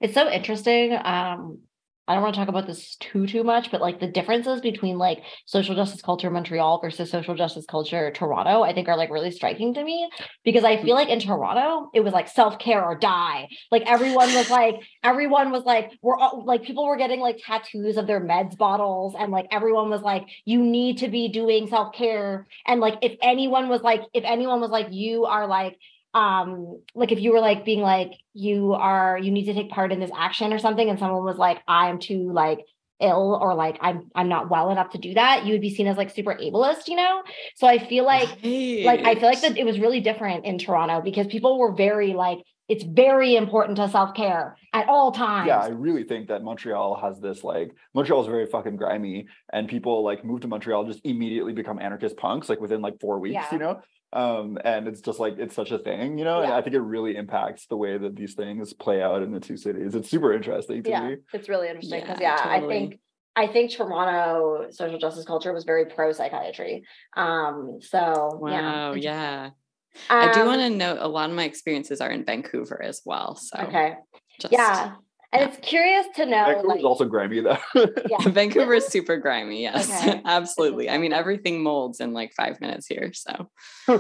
It's 0.02 0.14
so 0.14 0.30
interesting. 0.30 0.98
Um, 1.02 1.60
I 2.08 2.14
don't 2.14 2.22
want 2.22 2.36
to 2.36 2.40
talk 2.40 2.50
about 2.50 2.68
this 2.68 2.96
too 2.98 3.26
too 3.26 3.44
much, 3.44 3.72
but 3.72 3.82
like 3.82 4.00
the 4.00 4.08
differences 4.08 4.62
between 4.62 4.98
like 4.98 5.24
social 5.46 5.76
justice 5.76 6.02
culture 6.02 6.30
Montreal 6.30 6.80
versus 6.80 7.10
social 7.10 7.34
justice 7.36 7.66
culture 7.66 8.12
Toronto, 8.12 8.62
I 8.62 8.74
think 8.74 8.88
are 8.88 8.98
like 8.98 9.10
really 9.10 9.32
striking 9.32 9.74
to 9.74 9.84
me 9.84 10.10
because 10.44 10.64
I 10.64 10.82
feel 10.82 10.94
like 10.94 11.10
in 11.10 11.20
Toronto 11.20 11.90
it 11.94 12.02
was 12.02 12.14
like 12.14 12.28
self 12.28 12.60
care 12.60 12.84
or 12.84 12.96
die. 12.96 13.48
Like 13.72 13.84
everyone 13.88 14.34
was 14.36 14.50
like 14.52 14.76
everyone 15.04 15.52
was 15.52 15.64
like 15.64 15.92
we're 16.04 16.18
all 16.18 16.44
like 16.46 16.64
people 16.64 16.86
were 16.86 16.98
getting 16.98 17.20
like 17.20 17.40
tattoos 17.44 17.98
of 17.98 18.06
their 18.06 18.22
meds 18.22 18.56
bottles 18.56 19.16
and 19.18 19.32
like 19.32 19.48
everyone 19.52 19.90
was 19.90 20.02
like 20.02 20.28
you 20.46 20.62
need 20.62 21.00
to 21.00 21.08
be 21.08 21.28
doing 21.30 21.68
self 21.68 21.94
care 21.94 22.46
and 22.68 22.80
like 22.82 23.00
if 23.02 23.18
anyone 23.22 23.68
was 23.68 23.82
like 23.82 24.02
if 24.14 24.24
anyone 24.24 24.62
was 24.62 24.70
like 24.70 24.88
you 24.92 25.26
are 25.26 25.48
like 25.48 25.78
um 26.16 26.82
like 26.96 27.12
if 27.12 27.20
you 27.20 27.34
were 27.34 27.42
like 27.42 27.66
being 27.66 27.82
like 27.82 28.14
you 28.34 28.74
are 28.74 29.20
you 29.22 29.32
need 29.32 29.46
to 29.46 29.54
take 29.54 29.70
part 29.70 29.92
in 29.92 30.00
this 30.00 30.12
action 30.18 30.54
or 30.54 30.58
something 30.58 30.90
and 30.90 30.98
someone 30.98 31.26
was 31.26 31.38
like 31.38 31.60
i'm 31.68 32.00
too 32.00 32.32
like 32.32 32.66
ill 33.02 33.38
or 33.42 33.54
like 33.54 33.78
i'm 33.82 34.10
i'm 34.16 34.30
not 34.30 34.50
well 34.50 34.72
enough 34.72 34.90
to 34.90 34.98
do 34.98 35.14
that 35.14 35.46
you 35.46 35.52
would 35.52 35.62
be 35.62 35.76
seen 35.76 35.86
as 35.86 35.98
like 35.98 36.10
super 36.10 36.34
ableist 36.34 36.88
you 36.88 36.96
know 36.96 37.22
so 37.56 37.68
i 37.68 37.78
feel 37.78 38.06
like 38.06 38.30
right. 38.44 38.84
like 38.86 39.02
i 39.02 39.14
feel 39.16 39.28
like 39.28 39.42
that 39.42 39.58
it 39.58 39.66
was 39.66 39.78
really 39.78 40.00
different 40.00 40.46
in 40.46 40.58
toronto 40.58 41.02
because 41.02 41.28
people 41.28 41.60
were 41.60 41.74
very 41.74 42.14
like 42.14 42.40
it's 42.68 42.84
very 42.84 43.36
important 43.36 43.78
to 43.78 43.88
self-care 43.88 44.58
at 44.74 44.90
all 44.90 45.12
times. 45.12 45.48
Yeah, 45.48 45.60
I 45.60 45.68
really 45.68 46.04
think 46.04 46.30
that 46.30 46.44
Montreal 46.44 47.00
has 47.00 47.20
this 47.20 47.44
like 47.44 47.70
Montreal 47.94 48.22
is 48.22 48.28
very 48.28 48.48
fucking 48.48 48.76
grimy 48.76 49.28
and 49.54 49.68
people 49.68 50.04
like 50.04 50.26
move 50.26 50.42
to 50.42 50.48
Montreal 50.48 50.86
just 50.86 51.02
immediately 51.04 51.54
become 51.54 51.78
anarchist 51.78 52.18
punks 52.18 52.50
like 52.50 52.60
within 52.60 52.82
like 52.82 53.00
4 53.00 53.20
weeks, 53.20 53.34
yeah. 53.34 53.48
you 53.52 53.60
know? 53.60 53.82
Um, 54.16 54.58
and 54.64 54.88
it's 54.88 55.02
just 55.02 55.20
like 55.20 55.36
it's 55.38 55.54
such 55.54 55.72
a 55.72 55.78
thing, 55.78 56.18
you 56.18 56.24
know. 56.24 56.40
Yeah. 56.40 56.46
And 56.46 56.54
I 56.54 56.62
think 56.62 56.76
it 56.76 56.82
really 56.82 57.18
impacts 57.18 57.68
the 57.68 57.76
way 57.76 57.98
that 57.98 58.16
these 58.16 58.34
things 58.34 58.74
play 58.74 59.02
out 59.02 59.22
in 59.22 59.32
the 59.32 59.42
two 59.42 59.58
cities. 59.58 59.94
It's 59.94 60.10
super 60.10 60.34
interesting 60.34 60.84
to 60.84 60.90
yeah, 60.90 61.08
me. 61.08 61.16
It's 61.34 61.50
really 61.50 61.68
interesting 61.68 62.00
because 62.00 62.22
yeah, 62.22 62.38
yeah 62.38 62.60
totally. 62.60 62.76
I 62.76 62.80
think 62.80 63.00
I 63.36 63.48
think 63.48 63.72
Toronto 63.72 64.68
social 64.72 64.98
justice 64.98 65.26
culture 65.26 65.54
was 65.54 65.66
very 65.66 65.88
pro 65.88 66.14
psychiatry. 66.14 66.84
Um, 67.18 67.80
so 67.82 68.40
wow, 68.42 68.94
yeah, 68.94 68.96
yeah. 68.96 69.50
Um, 70.10 70.30
I 70.30 70.34
do 70.34 70.46
want 70.46 70.62
to 70.62 70.70
note 70.70 70.98
a 71.02 71.08
lot 71.10 71.30
of 71.30 71.36
my 71.36 71.44
experiences 71.44 72.00
are 72.00 72.10
in 72.10 72.24
Vancouver 72.24 72.82
as 72.82 73.02
well. 73.06 73.36
So 73.36 73.60
okay, 73.60 73.96
just, 74.40 74.54
yeah, 74.54 74.94
and 75.32 75.42
yeah. 75.42 75.48
it's 75.48 75.58
curious 75.68 76.06
to 76.16 76.26
know. 76.26 76.46
Vancouver's 76.46 76.68
like, 76.68 76.84
also 76.84 77.06
grimy 77.06 77.42
though. 77.42 77.58
yeah. 77.76 78.18
Vancouver 78.28 78.74
is 78.74 78.88
super 78.88 79.18
grimy. 79.18 79.62
Yes, 79.62 79.90
okay. 79.90 80.22
absolutely. 80.26 80.90
I 80.90 80.98
mean, 80.98 81.14
everything 81.14 81.62
molds 81.64 82.00
in 82.00 82.14
like 82.14 82.34
five 82.34 82.62
minutes 82.62 82.88
here. 82.88 83.12
So. 83.14 83.50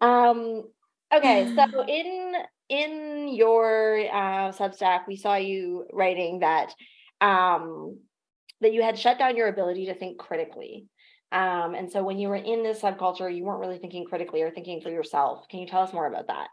um. 0.00 0.64
Okay, 1.12 1.54
so 1.54 1.84
in 1.88 2.34
in 2.68 3.28
your 3.34 3.98
uh, 4.12 4.52
Substack, 4.52 5.00
we 5.08 5.16
saw 5.16 5.34
you 5.36 5.86
writing 5.92 6.40
that 6.40 6.72
um, 7.20 7.98
that 8.60 8.72
you 8.72 8.82
had 8.82 8.98
shut 8.98 9.18
down 9.18 9.36
your 9.36 9.48
ability 9.48 9.86
to 9.86 9.94
think 9.94 10.18
critically. 10.18 10.86
Um, 11.32 11.74
and 11.74 11.90
so 11.90 12.02
when 12.02 12.18
you 12.18 12.28
were 12.28 12.36
in 12.36 12.62
this 12.62 12.80
subculture, 12.80 13.34
you 13.34 13.44
weren't 13.44 13.60
really 13.60 13.78
thinking 13.78 14.04
critically 14.04 14.42
or 14.42 14.50
thinking 14.50 14.80
for 14.80 14.90
yourself. 14.90 15.46
Can 15.48 15.60
you 15.60 15.66
tell 15.66 15.82
us 15.82 15.92
more 15.92 16.06
about 16.06 16.26
that? 16.26 16.48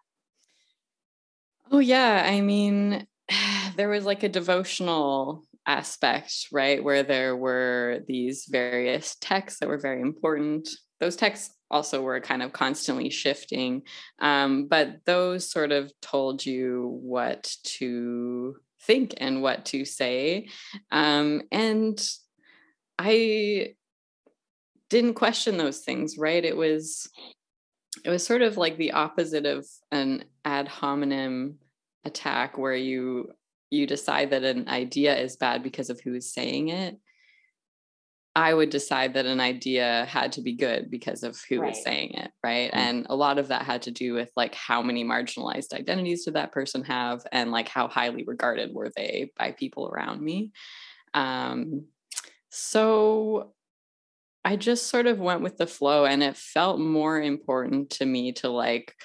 Oh, 1.72 1.80
yeah. 1.80 2.24
I 2.26 2.42
mean, 2.42 3.06
there 3.76 3.90
was 3.90 4.06
like 4.06 4.24
a 4.24 4.30
devotional 4.30 5.44
aspect, 5.66 6.48
right? 6.52 6.84
Where 6.84 7.04
there 7.04 7.36
were 7.36 8.00
these 8.08 8.46
various 8.50 9.16
texts 9.20 9.60
that 9.60 9.70
were 9.70 9.78
very 9.78 10.02
important. 10.02 10.70
Those 11.00 11.16
texts 11.16 11.54
also 11.70 12.02
were 12.02 12.22
kind 12.22 12.42
of 12.42 12.54
constantly 12.54 13.10
shifting, 13.10 13.84
um, 14.20 14.68
but 14.68 15.00
those 15.06 15.52
sort 15.52 15.74
of 15.74 15.92
told 16.02 16.46
you 16.46 16.98
what 17.02 17.52
to 17.64 18.56
think 18.84 19.14
and 19.18 19.42
what 19.42 19.66
to 19.66 19.84
say. 19.84 20.48
Um, 20.92 21.42
and 21.52 22.02
I 22.98 23.74
didn't 24.90 25.16
question 25.16 25.58
those 25.58 25.80
things, 25.80 26.18
right? 26.18 26.44
It 26.44 26.56
was 26.56 27.10
it 28.04 28.10
was 28.10 28.26
sort 28.26 28.42
of 28.42 28.58
like 28.58 28.78
the 28.78 28.92
opposite 28.92 29.46
of 29.46 29.66
an 29.92 30.26
ad 30.46 30.68
hominem 30.68 31.58
attack 32.06 32.58
where 32.58 32.76
you 32.76 33.32
you 33.70 33.86
decide 33.86 34.30
that 34.30 34.44
an 34.44 34.68
idea 34.70 35.18
is 35.18 35.36
bad 35.36 35.62
because 35.62 35.90
of 35.90 36.00
who 36.02 36.14
is 36.14 36.34
saying 36.34 36.70
it 36.70 36.98
i 38.36 38.54
would 38.54 38.70
decide 38.70 39.14
that 39.14 39.26
an 39.26 39.40
idea 39.40 40.06
had 40.10 40.32
to 40.32 40.42
be 40.42 40.56
good 40.56 40.90
because 40.90 41.24
of 41.24 41.38
who 41.50 41.60
right. 41.62 41.76
is 41.76 41.84
saying 41.84 42.14
it 42.14 42.32
right 42.44 42.72
mm-hmm. 42.72 42.80
and 42.80 43.08
a 43.10 43.16
lot 43.16 43.38
of 43.38 43.50
that 43.50 43.64
had 43.64 43.82
to 43.82 43.92
do 43.92 44.14
with 44.14 44.32
like 44.38 44.56
how 44.56 44.82
many 44.82 45.04
marginalized 45.04 45.74
identities 45.74 46.24
did 46.24 46.36
that 46.36 46.54
person 46.54 46.84
have 46.84 47.22
and 47.32 47.52
like 47.52 47.68
how 47.68 47.88
highly 47.88 48.24
regarded 48.24 48.74
were 48.74 48.92
they 48.96 49.32
by 49.38 49.52
people 49.52 49.90
around 49.90 50.22
me 50.22 50.52
um 51.14 51.86
so 52.50 53.54
I 54.48 54.56
just 54.56 54.88
sort 54.88 55.08
of 55.08 55.20
went 55.20 55.42
with 55.42 55.58
the 55.58 55.68
flow 55.68 56.06
and 56.06 56.24
it 56.24 56.38
felt 56.38 56.80
more 56.80 57.22
important 57.22 57.90
to 57.90 58.06
me 58.06 58.32
to 58.34 58.48
like 58.48 58.96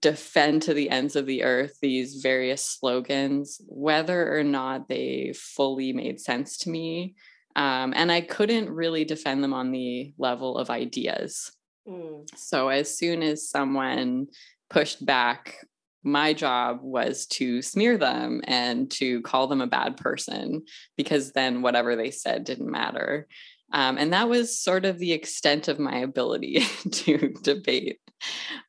defend 0.00 0.62
to 0.62 0.74
the 0.74 0.88
ends 0.88 1.16
of 1.16 1.26
the 1.26 1.42
earth 1.42 1.76
these 1.82 2.20
various 2.22 2.62
slogans, 2.62 3.60
whether 3.66 4.38
or 4.38 4.44
not 4.44 4.88
they 4.88 5.34
fully 5.34 5.92
made 5.92 6.20
sense 6.20 6.58
to 6.58 6.70
me. 6.70 7.16
Um, 7.56 7.92
and 7.96 8.12
I 8.12 8.20
couldn't 8.20 8.70
really 8.70 9.04
defend 9.04 9.42
them 9.42 9.52
on 9.52 9.72
the 9.72 10.14
level 10.16 10.58
of 10.58 10.70
ideas. 10.70 11.50
Mm. 11.88 12.28
So 12.36 12.68
as 12.68 12.96
soon 12.96 13.24
as 13.24 13.50
someone 13.50 14.28
pushed 14.70 15.04
back, 15.04 15.56
my 16.04 16.32
job 16.32 16.78
was 16.82 17.26
to 17.26 17.60
smear 17.62 17.98
them 17.98 18.42
and 18.44 18.88
to 18.92 19.20
call 19.22 19.48
them 19.48 19.60
a 19.60 19.66
bad 19.66 19.96
person 19.96 20.62
because 20.96 21.32
then 21.32 21.62
whatever 21.62 21.96
they 21.96 22.12
said 22.12 22.44
didn't 22.44 22.70
matter. 22.70 23.26
Um, 23.72 23.98
and 23.98 24.12
that 24.12 24.28
was 24.28 24.58
sort 24.58 24.84
of 24.84 24.98
the 24.98 25.12
extent 25.12 25.68
of 25.68 25.78
my 25.78 25.98
ability 25.98 26.60
to 26.90 27.34
debate. 27.42 27.98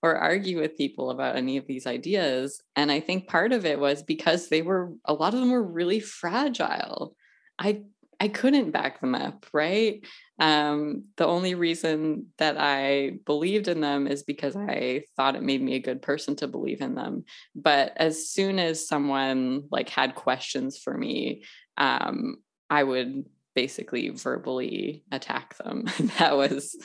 or 0.03 0.15
argue 0.17 0.59
with 0.59 0.77
people 0.77 1.09
about 1.09 1.37
any 1.37 1.55
of 1.57 1.65
these 1.67 1.87
ideas. 1.87 2.61
And 2.75 2.91
I 2.91 2.99
think 2.99 3.27
part 3.27 3.53
of 3.53 3.65
it 3.65 3.79
was 3.79 4.03
because 4.03 4.49
they 4.49 4.61
were, 4.61 4.91
a 5.05 5.13
lot 5.13 5.33
of 5.33 5.39
them 5.39 5.51
were 5.51 5.63
really 5.63 5.99
fragile. 6.01 7.15
I 7.57 7.83
I 8.19 8.27
couldn't 8.27 8.71
back 8.71 8.99
them 8.99 9.13
up, 9.13 9.45
right? 9.53 10.03
Um, 10.39 11.05
the 11.17 11.27
only 11.27 11.55
reason 11.55 12.27
that 12.37 12.55
I 12.57 13.19
believed 13.25 13.67
in 13.67 13.81
them 13.81 14.07
is 14.07 14.23
because 14.23 14.55
I 14.55 15.03
thought 15.15 15.35
it 15.35 15.43
made 15.43 15.61
me 15.61 15.75
a 15.75 15.81
good 15.81 16.01
person 16.01 16.35
to 16.37 16.47
believe 16.47 16.81
in 16.81 16.95
them. 16.95 17.25
But 17.55 17.93
as 17.95 18.29
soon 18.29 18.59
as 18.59 18.87
someone 18.87 19.63
like 19.71 19.89
had 19.89 20.15
questions 20.15 20.77
for 20.77 20.97
me, 20.97 21.43
um, 21.77 22.37
I 22.69 22.83
would 22.83 23.25
basically 23.57 24.09
verbally 24.09 25.03
attack 25.11 25.57
them. 25.57 25.85
that 26.19 26.37
was 26.37 26.77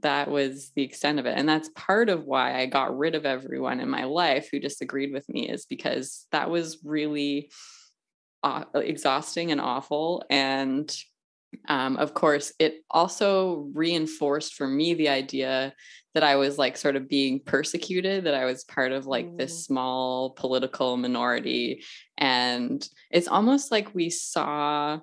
that 0.00 0.30
was 0.30 0.72
the 0.74 0.82
extent 0.82 1.18
of 1.18 1.26
it 1.26 1.36
and 1.36 1.46
that's 1.46 1.68
part 1.74 2.08
of 2.08 2.24
why 2.24 2.56
i 2.56 2.66
got 2.66 2.96
rid 2.96 3.16
of 3.16 3.26
everyone 3.26 3.80
in 3.80 3.90
my 3.90 4.04
life 4.04 4.48
who 4.50 4.60
disagreed 4.60 5.12
with 5.12 5.28
me 5.28 5.50
is 5.50 5.66
because 5.66 6.28
that 6.30 6.48
was 6.48 6.78
really 6.84 7.50
uh, 8.44 8.62
exhausting 8.76 9.50
and 9.50 9.60
awful 9.60 10.24
and 10.30 10.96
um, 11.68 11.96
of 11.96 12.14
course 12.14 12.52
it 12.60 12.76
also 12.88 13.68
reinforced 13.74 14.54
for 14.54 14.68
me 14.68 14.94
the 14.94 15.08
idea 15.08 15.74
that 16.14 16.22
i 16.22 16.36
was 16.36 16.58
like 16.58 16.76
sort 16.76 16.94
of 16.94 17.08
being 17.08 17.40
persecuted 17.44 18.24
that 18.24 18.34
i 18.34 18.44
was 18.44 18.62
part 18.64 18.92
of 18.92 19.06
like 19.06 19.26
mm. 19.26 19.36
this 19.36 19.64
small 19.64 20.30
political 20.30 20.96
minority 20.96 21.82
and 22.16 22.88
it's 23.10 23.28
almost 23.28 23.72
like 23.72 23.92
we 23.96 24.10
saw 24.10 25.00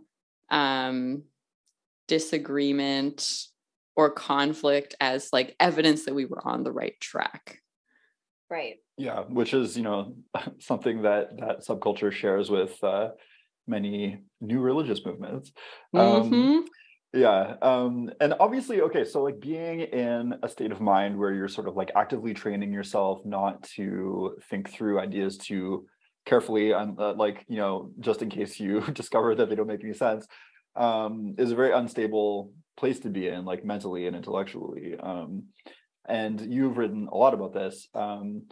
um, 0.52 1.24
disagreement 2.08 3.48
or 3.96 4.10
conflict 4.10 4.96
as 5.00 5.30
like 5.34 5.56
evidence 5.60 6.06
that 6.06 6.16
we 6.16 6.26
were 6.26 6.46
on 6.46 6.64
the 6.64 6.72
right 6.72 7.00
track. 7.00 7.60
Right. 8.50 8.78
Yeah 8.98 9.22
which 9.30 9.54
is 9.54 9.78
you 9.78 9.84
know 9.84 10.16
something 10.60 11.04
that 11.04 11.38
that 11.38 11.66
subculture 11.66 12.12
shares 12.12 12.50
with 12.50 12.82
uh, 12.84 13.10
many 13.68 14.20
new 14.42 14.60
religious 14.60 15.06
movements. 15.06 15.52
Um, 15.94 16.02
mm-hmm. 16.02 16.34
um, 16.34 16.66
yeah 17.14 17.56
um, 17.62 18.10
and 18.22 18.36
obviously 18.40 18.82
okay 18.82 19.04
so 19.04 19.24
like 19.24 19.40
being 19.40 19.80
in 19.82 20.36
a 20.44 20.50
state 20.50 20.72
of 20.72 20.80
mind 20.80 21.18
where 21.18 21.34
you're 21.34 21.48
sort 21.48 21.68
of 21.68 21.76
like 21.76 21.92
actively 21.96 22.34
training 22.34 22.72
yourself 22.72 23.26
not 23.26 23.64
to 23.64 24.38
think 24.50 24.70
through 24.70 25.00
ideas 25.00 25.38
too 25.38 25.88
carefully 26.30 26.72
and 26.72 27.00
uh, 27.00 27.14
like 27.14 27.46
you 27.48 27.58
know 27.58 27.92
just 28.00 28.22
in 28.22 28.30
case 28.30 28.60
you 28.60 28.82
discover 29.02 29.36
that 29.36 29.50
they 29.50 29.56
don't 29.56 29.68
make 29.68 29.84
any 29.84 29.94
sense 29.94 30.28
um, 30.76 31.36
is 31.38 31.52
a 31.52 31.56
very 31.56 31.74
unstable 31.74 32.54
place 32.78 33.00
to 33.00 33.10
be 33.10 33.28
in 33.28 33.44
like 33.46 33.66
mentally 33.66 34.08
and 34.08 34.16
intellectually 34.16 34.96
um, 35.00 35.44
and 36.08 36.40
you've 36.54 36.78
written 36.78 37.08
a 37.12 37.18
lot 37.18 37.34
about 37.34 37.54
this 37.54 37.88
um, 37.94 38.44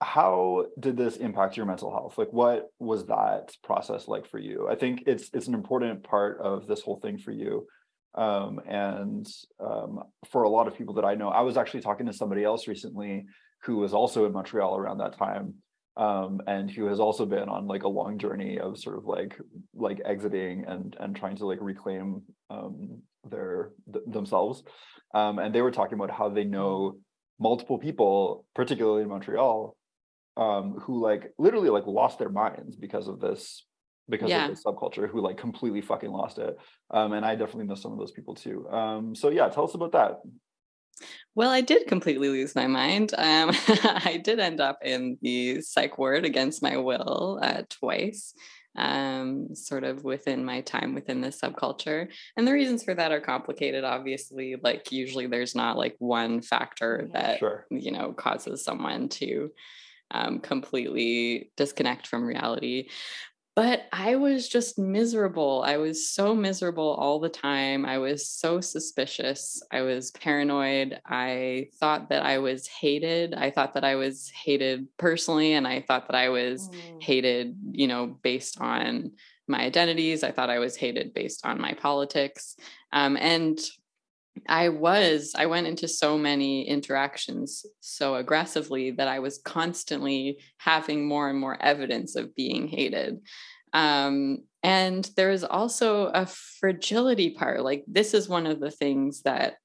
how 0.00 0.66
did 0.80 0.96
this 0.96 1.16
impact 1.16 1.56
your 1.56 1.64
mental 1.64 1.88
health? 1.88 2.18
Like 2.18 2.32
what 2.32 2.66
was 2.80 3.06
that 3.06 3.54
process 3.62 4.08
like 4.08 4.26
for 4.26 4.40
you? 4.40 4.66
I 4.68 4.74
think 4.74 5.04
it's 5.06 5.30
it's 5.32 5.46
an 5.46 5.54
important 5.54 6.02
part 6.02 6.40
of 6.40 6.66
this 6.66 6.82
whole 6.82 6.98
thing 6.98 7.18
for 7.18 7.30
you 7.30 7.68
um, 8.14 8.60
and 8.66 9.26
um, 9.60 10.02
for 10.30 10.42
a 10.42 10.48
lot 10.48 10.66
of 10.66 10.76
people 10.76 10.94
that 10.94 11.04
i 11.04 11.14
know 11.14 11.28
i 11.28 11.40
was 11.40 11.56
actually 11.56 11.80
talking 11.80 12.06
to 12.06 12.12
somebody 12.12 12.44
else 12.44 12.68
recently 12.68 13.24
who 13.62 13.76
was 13.76 13.94
also 13.94 14.26
in 14.26 14.32
montreal 14.32 14.76
around 14.76 14.98
that 14.98 15.16
time 15.16 15.54
um, 15.96 16.40
and 16.46 16.70
who 16.70 16.86
has 16.86 17.00
also 17.00 17.26
been 17.26 17.48
on 17.48 17.66
like 17.66 17.82
a 17.82 17.88
long 17.88 18.18
journey 18.18 18.58
of 18.58 18.78
sort 18.78 18.96
of 18.96 19.04
like 19.04 19.38
like 19.74 20.00
exiting 20.04 20.64
and 20.66 20.96
and 20.98 21.14
trying 21.14 21.36
to 21.36 21.46
like 21.46 21.58
reclaim 21.60 22.22
um, 22.50 23.02
their 23.28 23.70
th- 23.92 24.04
themselves. 24.06 24.62
Um, 25.14 25.38
and 25.38 25.54
they 25.54 25.60
were 25.60 25.70
talking 25.70 25.94
about 25.94 26.10
how 26.10 26.30
they 26.30 26.44
know 26.44 26.98
multiple 27.38 27.78
people 27.78 28.46
particularly 28.54 29.02
in 29.02 29.08
montreal 29.08 29.76
um, 30.36 30.78
who 30.80 31.02
like 31.02 31.32
literally 31.38 31.68
like 31.68 31.86
lost 31.86 32.18
their 32.18 32.30
minds 32.30 32.76
because 32.76 33.08
of 33.08 33.20
this 33.20 33.66
because 34.08 34.30
yeah. 34.30 34.44
of 34.44 34.50
this 34.50 34.64
subculture 34.64 35.08
who 35.08 35.20
like 35.20 35.36
completely 35.36 35.80
fucking 35.80 36.10
lost 36.10 36.38
it. 36.38 36.56
Um, 36.90 37.12
and 37.12 37.24
i 37.24 37.34
definitely 37.34 37.66
know 37.66 37.74
some 37.74 37.92
of 37.92 37.98
those 37.98 38.12
people 38.12 38.34
too. 38.34 38.66
Um, 38.70 39.14
so 39.14 39.28
yeah 39.28 39.48
tell 39.48 39.64
us 39.64 39.74
about 39.74 39.92
that 39.92 40.20
well, 41.34 41.50
I 41.50 41.60
did 41.60 41.86
completely 41.86 42.28
lose 42.28 42.54
my 42.54 42.66
mind. 42.66 43.12
Um, 43.16 43.50
I 43.84 44.20
did 44.22 44.38
end 44.38 44.60
up 44.60 44.78
in 44.84 45.18
the 45.22 45.60
psych 45.62 45.98
ward 45.98 46.24
against 46.24 46.62
my 46.62 46.76
will 46.76 47.40
uh, 47.42 47.62
twice, 47.70 48.34
um, 48.76 49.54
sort 49.54 49.84
of 49.84 50.04
within 50.04 50.44
my 50.44 50.60
time 50.60 50.94
within 50.94 51.20
this 51.20 51.40
subculture. 51.40 52.08
And 52.36 52.46
the 52.46 52.52
reasons 52.52 52.84
for 52.84 52.94
that 52.94 53.12
are 53.12 53.20
complicated, 53.20 53.84
obviously. 53.84 54.56
Like, 54.62 54.92
usually 54.92 55.26
there's 55.26 55.54
not 55.54 55.78
like 55.78 55.96
one 55.98 56.42
factor 56.42 57.08
that, 57.12 57.38
sure. 57.38 57.66
you 57.70 57.92
know, 57.92 58.12
causes 58.12 58.64
someone 58.64 59.08
to 59.10 59.50
um, 60.10 60.40
completely 60.40 61.50
disconnect 61.56 62.06
from 62.06 62.24
reality. 62.24 62.88
But 63.54 63.82
I 63.92 64.16
was 64.16 64.48
just 64.48 64.78
miserable. 64.78 65.62
I 65.64 65.76
was 65.76 66.08
so 66.08 66.34
miserable 66.34 66.94
all 66.94 67.20
the 67.20 67.28
time. 67.28 67.84
I 67.84 67.98
was 67.98 68.26
so 68.26 68.62
suspicious. 68.62 69.62
I 69.70 69.82
was 69.82 70.10
paranoid. 70.12 70.98
I 71.04 71.68
thought 71.78 72.08
that 72.08 72.24
I 72.24 72.38
was 72.38 72.66
hated. 72.66 73.34
I 73.34 73.50
thought 73.50 73.74
that 73.74 73.84
I 73.84 73.96
was 73.96 74.30
hated 74.30 74.88
personally. 74.96 75.52
And 75.52 75.68
I 75.68 75.82
thought 75.82 76.06
that 76.08 76.16
I 76.16 76.30
was 76.30 76.70
mm. 76.70 77.02
hated, 77.02 77.56
you 77.72 77.88
know, 77.88 78.18
based 78.22 78.58
on 78.58 79.12
my 79.46 79.60
identities. 79.60 80.24
I 80.24 80.30
thought 80.30 80.48
I 80.48 80.58
was 80.58 80.74
hated 80.74 81.12
based 81.12 81.44
on 81.44 81.60
my 81.60 81.74
politics. 81.74 82.56
Um, 82.90 83.18
and 83.18 83.58
I 84.48 84.70
was, 84.70 85.32
I 85.36 85.46
went 85.46 85.66
into 85.66 85.86
so 85.86 86.18
many 86.18 86.66
interactions 86.66 87.64
so 87.80 88.16
aggressively 88.16 88.90
that 88.92 89.08
I 89.08 89.18
was 89.18 89.40
constantly 89.44 90.38
having 90.58 91.06
more 91.06 91.28
and 91.28 91.38
more 91.38 91.60
evidence 91.62 92.16
of 92.16 92.34
being 92.34 92.66
hated. 92.68 93.20
Um, 93.72 94.38
and 94.62 95.08
there 95.16 95.30
is 95.30 95.44
also 95.44 96.06
a 96.06 96.26
fragility 96.26 97.30
part. 97.30 97.62
Like, 97.62 97.84
this 97.86 98.14
is 98.14 98.28
one 98.28 98.46
of 98.46 98.60
the 98.60 98.70
things 98.70 99.22
that 99.22 99.56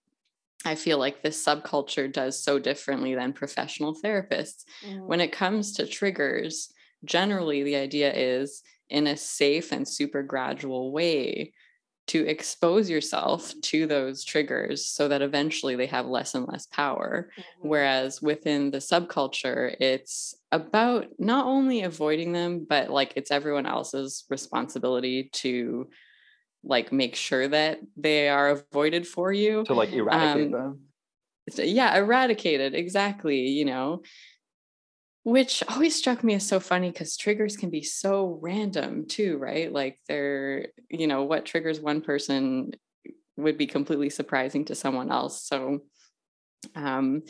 I 0.66 0.76
feel 0.76 0.98
like 0.98 1.22
this 1.22 1.44
subculture 1.44 2.12
does 2.12 2.44
so 2.44 2.60
differently 2.60 3.16
than 3.16 3.34
professional 3.34 3.96
therapists. 4.04 4.64
Mm. 4.86 5.08
When 5.08 5.22
it 5.22 5.32
comes 5.32 5.74
to 5.74 5.88
triggers, 5.88 6.74
generally 7.06 7.64
the 7.64 7.76
idea 7.76 8.12
is 8.14 8.64
in 8.90 9.08
a 9.08 9.18
safe 9.18 9.72
and 9.72 9.88
super 9.88 10.24
gradual 10.24 10.92
way 10.92 11.54
to 12.08 12.26
expose 12.26 12.90
yourself 12.90 13.54
to 13.62 13.86
those 13.86 14.24
triggers 14.24 14.86
so 14.86 15.08
that 15.10 15.22
eventually 15.22 15.76
they 15.76 15.86
have 15.86 16.06
less 16.06 16.36
and 16.36 16.48
less 16.48 16.66
power. 16.68 17.30
Mm-hmm. 17.38 17.68
Whereas 17.68 18.22
within 18.22 18.72
the 18.72 18.78
subculture, 18.78 19.76
it's 19.80 20.34
about 20.52 21.08
not 21.20 21.46
only 21.46 21.82
avoiding 21.82 22.32
them, 22.32 22.66
but 22.68 22.90
like 22.90 23.14
it's 23.16 23.32
everyone 23.32 23.66
else's 23.66 24.24
responsibility 24.30 25.30
to 25.34 25.90
like 26.64 26.92
make 26.92 27.16
sure 27.16 27.48
that 27.48 27.80
they 27.98 28.30
are 28.30 28.50
avoided 28.50 29.06
for 29.06 29.32
you. 29.32 29.64
To 29.66 29.74
like 29.74 29.92
eradicate 29.92 30.48
um, 30.48 30.52
them. 30.52 30.80
Yeah, 31.58 31.96
eradicated. 31.98 32.74
Exactly. 32.74 33.48
You 33.50 33.66
know, 33.66 34.02
which 35.28 35.62
always 35.68 35.94
struck 35.94 36.24
me 36.24 36.36
as 36.36 36.48
so 36.48 36.58
funny 36.58 36.90
because 36.90 37.18
triggers 37.18 37.58
can 37.58 37.70
be 37.70 37.84
so 37.84 38.40
random 38.42 39.06
too 39.06 39.38
right 39.38 39.74
like 39.74 40.00
they're 40.08 40.70
you 40.90 41.06
know 41.06 41.24
what 41.24 41.46
triggers 41.46 41.82
one 41.82 42.00
person 42.00 42.72
would 43.36 43.58
be 43.58 43.68
completely 43.68 44.10
surprising 44.10 44.64
to 44.64 44.74
someone 44.74 45.12
else 45.12 45.46
so 45.46 45.82
um 46.76 47.24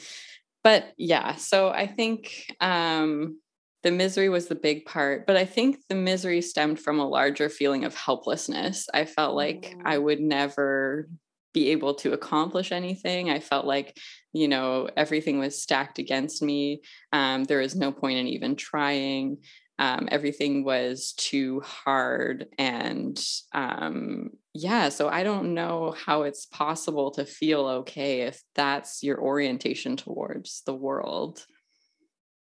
but 0.63 0.93
yeah 0.99 1.33
so 1.37 1.69
i 1.69 1.87
think 1.87 2.53
um 2.61 3.39
the 3.81 3.89
misery 3.89 4.29
was 4.29 4.45
the 4.45 4.53
big 4.53 4.85
part 4.85 5.25
but 5.25 5.35
i 5.35 5.43
think 5.43 5.79
the 5.89 5.95
misery 5.95 6.39
stemmed 6.39 6.79
from 6.79 6.99
a 6.99 7.09
larger 7.09 7.49
feeling 7.49 7.83
of 7.83 7.95
helplessness 7.95 8.87
i 8.93 9.05
felt 9.05 9.35
like 9.35 9.75
i 9.85 9.97
mm. 9.97 10.03
would 10.03 10.19
never 10.19 11.09
be 11.57 11.71
able 11.71 11.95
to 11.95 12.13
accomplish 12.13 12.71
anything. 12.71 13.31
I 13.31 13.39
felt 13.39 13.65
like, 13.65 13.97
you 14.37 14.47
know, 14.47 14.89
everything 14.95 15.39
was 15.39 15.61
stacked 15.61 15.99
against 15.99 16.41
me. 16.41 16.81
Um, 17.11 17.43
there 17.45 17.59
was 17.59 17.75
no 17.75 17.91
point 17.91 18.19
in 18.19 18.27
even 18.27 18.55
trying. 18.55 19.37
Um, 19.79 20.07
everything 20.11 20.63
was 20.63 21.13
too 21.13 21.61
hard. 21.61 22.47
And 22.57 23.19
um, 23.53 24.29
yeah, 24.53 24.89
so 24.89 25.07
I 25.07 25.23
don't 25.23 25.53
know 25.53 25.95
how 26.05 26.23
it's 26.23 26.45
possible 26.45 27.11
to 27.11 27.25
feel 27.25 27.67
okay 27.67 28.21
if 28.21 28.41
that's 28.55 29.03
your 29.03 29.19
orientation 29.21 29.97
towards 29.97 30.63
the 30.65 30.73
world. 30.73 31.45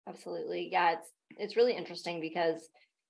Absolutely. 0.07 0.69
Yeah, 0.71 0.93
it's 0.93 1.09
it's 1.37 1.55
really 1.55 1.73
interesting 1.73 2.19
because 2.19 2.67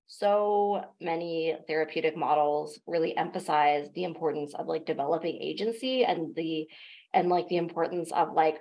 so 0.07 0.83
many 0.99 1.55
therapeutic 1.67 2.17
models 2.17 2.79
really 2.87 3.15
emphasize 3.15 3.87
the 3.93 4.03
importance 4.03 4.53
of 4.55 4.67
like 4.67 4.85
developing 4.85 5.39
agency 5.41 6.03
and 6.03 6.35
the 6.35 6.67
and 7.13 7.29
like 7.29 7.47
the 7.47 7.57
importance 7.57 8.11
of 8.11 8.33
like 8.33 8.57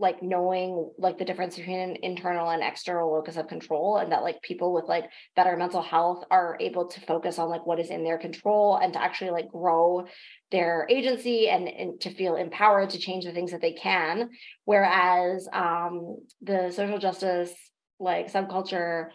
like 0.00 0.22
knowing 0.22 0.90
like 0.96 1.18
the 1.18 1.24
difference 1.24 1.56
between 1.56 1.80
an 1.80 1.96
internal 2.02 2.50
and 2.50 2.62
external 2.62 3.12
locus 3.12 3.36
of 3.36 3.48
control 3.48 3.96
and 3.96 4.12
that 4.12 4.22
like 4.22 4.40
people 4.42 4.72
with 4.72 4.84
like 4.86 5.04
better 5.34 5.56
mental 5.56 5.82
health 5.82 6.24
are 6.30 6.56
able 6.60 6.86
to 6.86 7.00
focus 7.00 7.38
on 7.38 7.48
like 7.48 7.66
what 7.66 7.80
is 7.80 7.90
in 7.90 8.04
their 8.04 8.18
control 8.18 8.76
and 8.76 8.92
to 8.92 9.02
actually 9.02 9.30
like 9.30 9.48
grow 9.48 10.06
their 10.52 10.86
agency 10.88 11.48
and, 11.48 11.68
and 11.68 12.00
to 12.00 12.14
feel 12.14 12.36
empowered 12.36 12.90
to 12.90 12.98
change 12.98 13.24
the 13.24 13.32
things 13.32 13.50
that 13.50 13.60
they 13.60 13.72
can. 13.72 14.30
Whereas 14.64 15.48
um 15.52 16.18
the 16.42 16.70
social 16.70 16.98
justice 16.98 17.52
like 17.98 18.32
subculture 18.32 19.08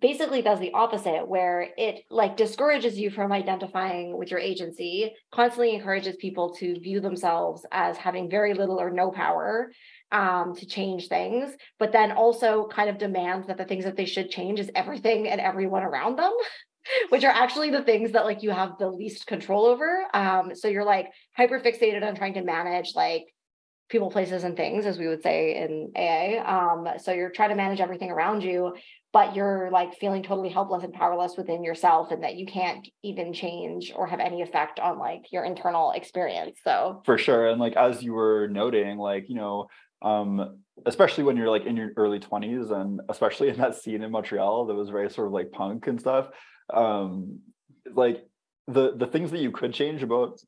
basically 0.00 0.40
does 0.40 0.60
the 0.60 0.72
opposite 0.72 1.26
where 1.26 1.68
it 1.76 2.04
like 2.10 2.36
discourages 2.36 2.96
you 2.98 3.10
from 3.10 3.32
identifying 3.32 4.16
with 4.16 4.30
your 4.30 4.38
agency 4.38 5.12
constantly 5.32 5.74
encourages 5.74 6.14
people 6.16 6.54
to 6.54 6.78
view 6.78 7.00
themselves 7.00 7.66
as 7.72 7.96
having 7.96 8.30
very 8.30 8.54
little 8.54 8.80
or 8.80 8.90
no 8.90 9.10
power 9.10 9.72
um, 10.12 10.54
to 10.56 10.66
change 10.66 11.08
things 11.08 11.52
but 11.78 11.92
then 11.92 12.12
also 12.12 12.68
kind 12.68 12.90
of 12.90 12.98
demands 12.98 13.46
that 13.46 13.56
the 13.56 13.64
things 13.64 13.84
that 13.84 13.96
they 13.96 14.04
should 14.04 14.30
change 14.30 14.58
is 14.58 14.70
everything 14.74 15.28
and 15.28 15.40
everyone 15.40 15.82
around 15.82 16.16
them 16.16 16.32
which 17.10 17.24
are 17.24 17.32
actually 17.32 17.70
the 17.70 17.82
things 17.82 18.12
that 18.12 18.24
like 18.24 18.42
you 18.42 18.50
have 18.50 18.78
the 18.78 18.88
least 18.88 19.26
control 19.26 19.66
over. 19.66 20.06
Um, 20.14 20.54
so 20.54 20.68
you're 20.68 20.84
like 20.84 21.08
hyper 21.36 21.60
fixated 21.60 22.06
on 22.06 22.14
trying 22.14 22.34
to 22.34 22.42
manage 22.42 22.94
like 22.94 23.26
people 23.88 24.10
places 24.10 24.44
and 24.44 24.56
things 24.56 24.86
as 24.86 24.98
we 24.98 25.08
would 25.08 25.22
say 25.22 25.56
in 25.56 25.90
aa 25.96 26.72
um, 26.72 26.88
so 26.98 27.12
you're 27.12 27.30
trying 27.30 27.48
to 27.48 27.56
manage 27.56 27.80
everything 27.80 28.10
around 28.10 28.42
you 28.42 28.72
but 29.12 29.34
you're 29.34 29.68
like 29.72 29.98
feeling 29.98 30.22
totally 30.22 30.48
helpless 30.48 30.84
and 30.84 30.92
powerless 30.92 31.36
within 31.36 31.64
yourself 31.64 32.12
and 32.12 32.22
that 32.22 32.36
you 32.36 32.46
can't 32.46 32.88
even 33.02 33.32
change 33.32 33.92
or 33.96 34.06
have 34.06 34.20
any 34.20 34.42
effect 34.42 34.78
on 34.78 34.96
like 34.96 35.32
your 35.32 35.44
internal 35.44 35.90
experience 35.90 36.56
so. 36.62 37.02
For 37.04 37.18
sure 37.18 37.48
and 37.48 37.60
like 37.60 37.74
as 37.74 38.00
you 38.00 38.12
were 38.12 38.46
noting 38.48 38.96
like 38.96 39.28
you 39.28 39.34
know 39.34 39.66
um 40.02 40.58
especially 40.86 41.24
when 41.24 41.36
you're 41.36 41.50
like 41.50 41.66
in 41.66 41.76
your 41.76 41.90
early 41.96 42.18
20s 42.18 42.70
and 42.70 43.00
especially 43.08 43.48
in 43.48 43.56
that 43.58 43.74
scene 43.74 44.02
in 44.02 44.10
montreal 44.10 44.66
that 44.66 44.74
was 44.74 44.88
very 44.88 45.10
sort 45.10 45.26
of 45.26 45.32
like 45.32 45.50
punk 45.52 45.86
and 45.86 46.00
stuff 46.00 46.28
um 46.72 47.40
like 47.92 48.24
the 48.66 48.96
the 48.96 49.06
things 49.06 49.30
that 49.30 49.40
you 49.40 49.50
could 49.50 49.72
change 49.74 50.02
about 50.02 50.38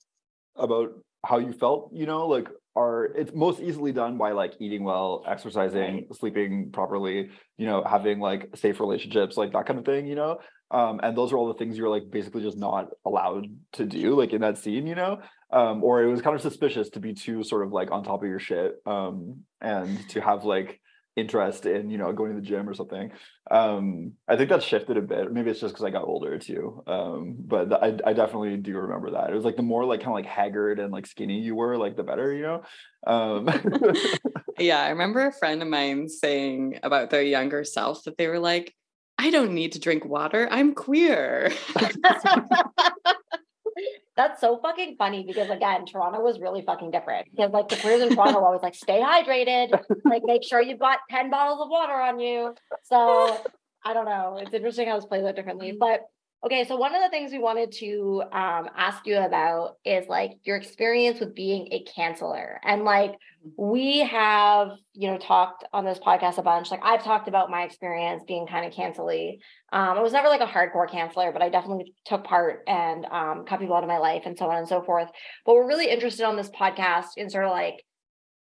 about 0.56 0.90
how 1.24 1.38
you 1.38 1.52
felt 1.52 1.90
you 1.92 2.06
know 2.06 2.26
like 2.26 2.48
are 2.74 3.04
it's 3.16 3.34
most 3.34 3.60
easily 3.60 3.92
done 3.92 4.16
by 4.16 4.32
like 4.32 4.54
eating 4.58 4.82
well 4.82 5.22
exercising 5.28 6.06
sleeping 6.12 6.70
properly 6.72 7.30
you 7.58 7.66
know 7.66 7.82
having 7.84 8.18
like 8.18 8.48
safe 8.54 8.80
relationships 8.80 9.36
like 9.36 9.52
that 9.52 9.66
kind 9.66 9.78
of 9.78 9.84
thing 9.84 10.06
you 10.06 10.14
know? 10.14 10.38
Um 10.70 11.00
and 11.02 11.16
those 11.16 11.32
are 11.32 11.36
all 11.36 11.48
the 11.48 11.54
things 11.54 11.76
you're 11.76 11.90
like 11.90 12.10
basically 12.10 12.42
just 12.42 12.56
not 12.56 12.88
allowed 13.04 13.46
to 13.74 13.84
do 13.84 14.14
like 14.14 14.32
in 14.32 14.40
that 14.40 14.56
scene 14.56 14.86
you 14.86 14.94
know 14.94 15.20
um 15.52 15.84
or 15.84 16.02
it 16.02 16.10
was 16.10 16.22
kind 16.22 16.34
of 16.34 16.42
suspicious 16.42 16.90
to 16.90 17.00
be 17.00 17.14
too 17.14 17.42
sort 17.42 17.64
of 17.64 17.72
like 17.72 17.90
on 17.90 18.02
top 18.02 18.22
of 18.22 18.28
your 18.28 18.40
shit 18.40 18.76
um 18.86 19.40
and 19.60 20.08
to 20.08 20.20
have 20.20 20.44
like 20.44 20.80
interest 21.14 21.66
in 21.66 21.90
you 21.90 21.98
know 21.98 22.10
going 22.12 22.34
to 22.34 22.40
the 22.40 22.46
gym 22.46 22.68
or 22.68 22.74
something. 22.74 23.12
Um 23.50 24.14
i 24.26 24.36
think 24.36 24.48
that 24.48 24.62
shifted 24.62 24.96
a 24.96 25.02
bit. 25.02 25.30
Maybe 25.30 25.50
it's 25.50 25.60
just 25.60 25.74
because 25.74 25.84
i 25.84 25.90
got 25.90 26.04
older 26.04 26.38
too. 26.38 26.82
Um 26.86 27.36
but 27.38 27.72
I, 27.72 27.98
I 28.04 28.12
definitely 28.14 28.56
do 28.56 28.76
remember 28.78 29.10
that. 29.10 29.30
It 29.30 29.34
was 29.34 29.44
like 29.44 29.56
the 29.56 29.62
more 29.62 29.84
like 29.84 30.00
kind 30.00 30.08
of 30.08 30.14
like 30.14 30.26
haggard 30.26 30.78
and 30.78 30.90
like 30.90 31.06
skinny 31.06 31.40
you 31.40 31.54
were 31.54 31.76
like 31.76 31.96
the 31.96 32.02
better 32.02 32.32
you 32.32 32.42
know? 32.42 32.62
Um 33.06 33.48
yeah 34.58 34.80
i 34.80 34.90
remember 34.90 35.26
a 35.26 35.32
friend 35.32 35.60
of 35.60 35.68
mine 35.68 36.08
saying 36.08 36.78
about 36.82 37.10
their 37.10 37.22
younger 37.22 37.64
self 37.64 38.04
that 38.04 38.16
they 38.16 38.28
were 38.28 38.38
like 38.38 38.74
i 39.18 39.30
don't 39.30 39.52
need 39.52 39.72
to 39.72 39.80
drink 39.80 40.04
water. 40.04 40.48
I'm 40.50 40.74
queer 40.74 41.52
that's 44.16 44.40
so 44.40 44.58
fucking 44.58 44.96
funny 44.96 45.24
because 45.26 45.50
again, 45.50 45.87
Toronto 45.87 46.20
was 46.20 46.40
really 46.40 46.62
fucking 46.62 46.90
different 46.90 47.28
because 47.30 47.52
like 47.52 47.68
the 47.68 47.76
queers 47.76 48.02
in 48.02 48.14
Toronto 48.14 48.40
were 48.40 48.46
always 48.46 48.62
like, 48.62 48.74
stay 48.74 49.00
hydrated, 49.00 49.78
like 50.04 50.22
make 50.24 50.44
sure 50.44 50.61
you've 50.61 50.78
got 50.78 50.98
10 51.11 51.30
bottles 51.30 51.61
of 51.61 51.68
water 51.68 51.94
on 51.94 52.18
you. 52.18 52.54
So 52.85 53.40
I 53.85 53.94
don't 53.94 54.04
know. 54.04 54.38
It's 54.40 54.54
interesting 54.54 54.88
how 54.88 54.96
this 54.96 55.06
plays 55.06 55.24
out 55.24 55.37
differently. 55.37 55.70
Mm-hmm. 55.70 55.78
But 55.78 56.02
Okay, 56.44 56.64
so 56.64 56.74
one 56.74 56.92
of 56.92 57.00
the 57.00 57.09
things 57.09 57.31
we 57.31 57.38
wanted 57.38 57.70
to 57.78 58.24
um, 58.33 58.68
ask 58.76 59.07
you 59.07 59.16
about 59.16 59.76
is 59.85 60.09
like 60.09 60.33
your 60.42 60.57
experience 60.57 61.20
with 61.20 61.37
being 61.37 61.68
a 61.70 61.85
canceller. 61.96 62.57
And 62.64 62.83
like 62.83 63.12
we 63.57 64.00
have, 64.00 64.70
you 64.92 65.09
know, 65.09 65.18
talked 65.18 65.64
on 65.72 65.85
this 65.85 66.00
podcast 66.00 66.38
a 66.38 66.42
bunch. 66.42 66.72
Like 66.72 66.81
I've 66.83 67.05
talked 67.05 67.28
about 67.28 67.48
my 67.48 67.62
experience 67.62 68.24
being 68.26 68.48
kind 68.48 68.66
of 68.66 68.72
cancelly. 68.72 69.38
Um, 69.72 69.96
I 69.96 70.00
was 70.00 70.12
never 70.12 70.26
like 70.26 70.40
a 70.40 70.46
hardcore 70.46 70.90
canceller, 70.90 71.33
but 71.33 71.42
I 71.42 71.48
definitely 71.48 71.94
took 72.05 72.24
part 72.24 72.64
and 72.66 73.07
um, 73.07 73.44
cut 73.46 73.61
people 73.61 73.76
out 73.76 73.85
of 73.85 73.88
my 73.88 73.98
life 73.98 74.22
and 74.26 74.37
so 74.37 74.50
on 74.50 74.59
and 74.59 74.66
so 74.66 74.83
forth. 74.83 75.09
But 75.46 75.55
we're 75.55 75.68
really 75.68 75.90
interested 75.90 76.26
on 76.26 76.35
this 76.35 76.50
podcast 76.50 77.11
in 77.16 77.31
sort 77.31 77.44
of 77.44 77.52
like 77.52 77.85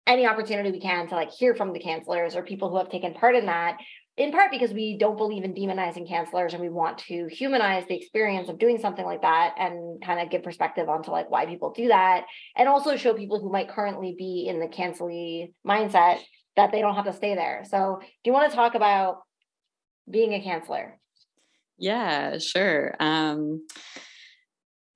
any 0.07 0.25
opportunity 0.25 0.71
we 0.71 0.81
can 0.81 1.07
to 1.07 1.15
like 1.15 1.29
hear 1.29 1.53
from 1.53 1.71
the 1.71 1.79
cancelers 1.79 2.35
or 2.35 2.41
people 2.41 2.69
who 2.69 2.77
have 2.77 2.89
taken 2.89 3.13
part 3.13 3.35
in 3.35 3.45
that 3.45 3.77
in 4.21 4.31
part 4.31 4.51
because 4.51 4.71
we 4.71 4.97
don't 4.97 5.17
believe 5.17 5.43
in 5.43 5.53
demonizing 5.53 6.09
cancelers 6.09 6.53
and 6.53 6.61
we 6.61 6.69
want 6.69 6.97
to 6.97 7.27
humanize 7.27 7.85
the 7.87 7.95
experience 7.95 8.49
of 8.49 8.59
doing 8.59 8.77
something 8.77 9.05
like 9.05 9.21
that 9.21 9.55
and 9.57 10.01
kind 10.03 10.19
of 10.19 10.29
give 10.29 10.43
perspective 10.43 10.89
onto 10.89 11.11
like 11.11 11.29
why 11.31 11.45
people 11.45 11.71
do 11.71 11.87
that 11.87 12.25
and 12.55 12.69
also 12.69 12.95
show 12.95 13.13
people 13.13 13.39
who 13.39 13.51
might 13.51 13.69
currently 13.69 14.15
be 14.17 14.47
in 14.47 14.59
the 14.59 14.67
cancelly 14.67 15.53
mindset 15.67 16.19
that 16.55 16.71
they 16.71 16.81
don't 16.81 16.95
have 16.95 17.05
to 17.05 17.13
stay 17.13 17.35
there. 17.35 17.63
So 17.69 17.99
do 18.01 18.07
you 18.25 18.33
want 18.33 18.49
to 18.49 18.55
talk 18.55 18.75
about 18.75 19.21
being 20.09 20.33
a 20.33 20.39
canceller 20.39 20.93
yeah 21.81 22.37
sure. 22.37 22.95
Um 22.99 23.65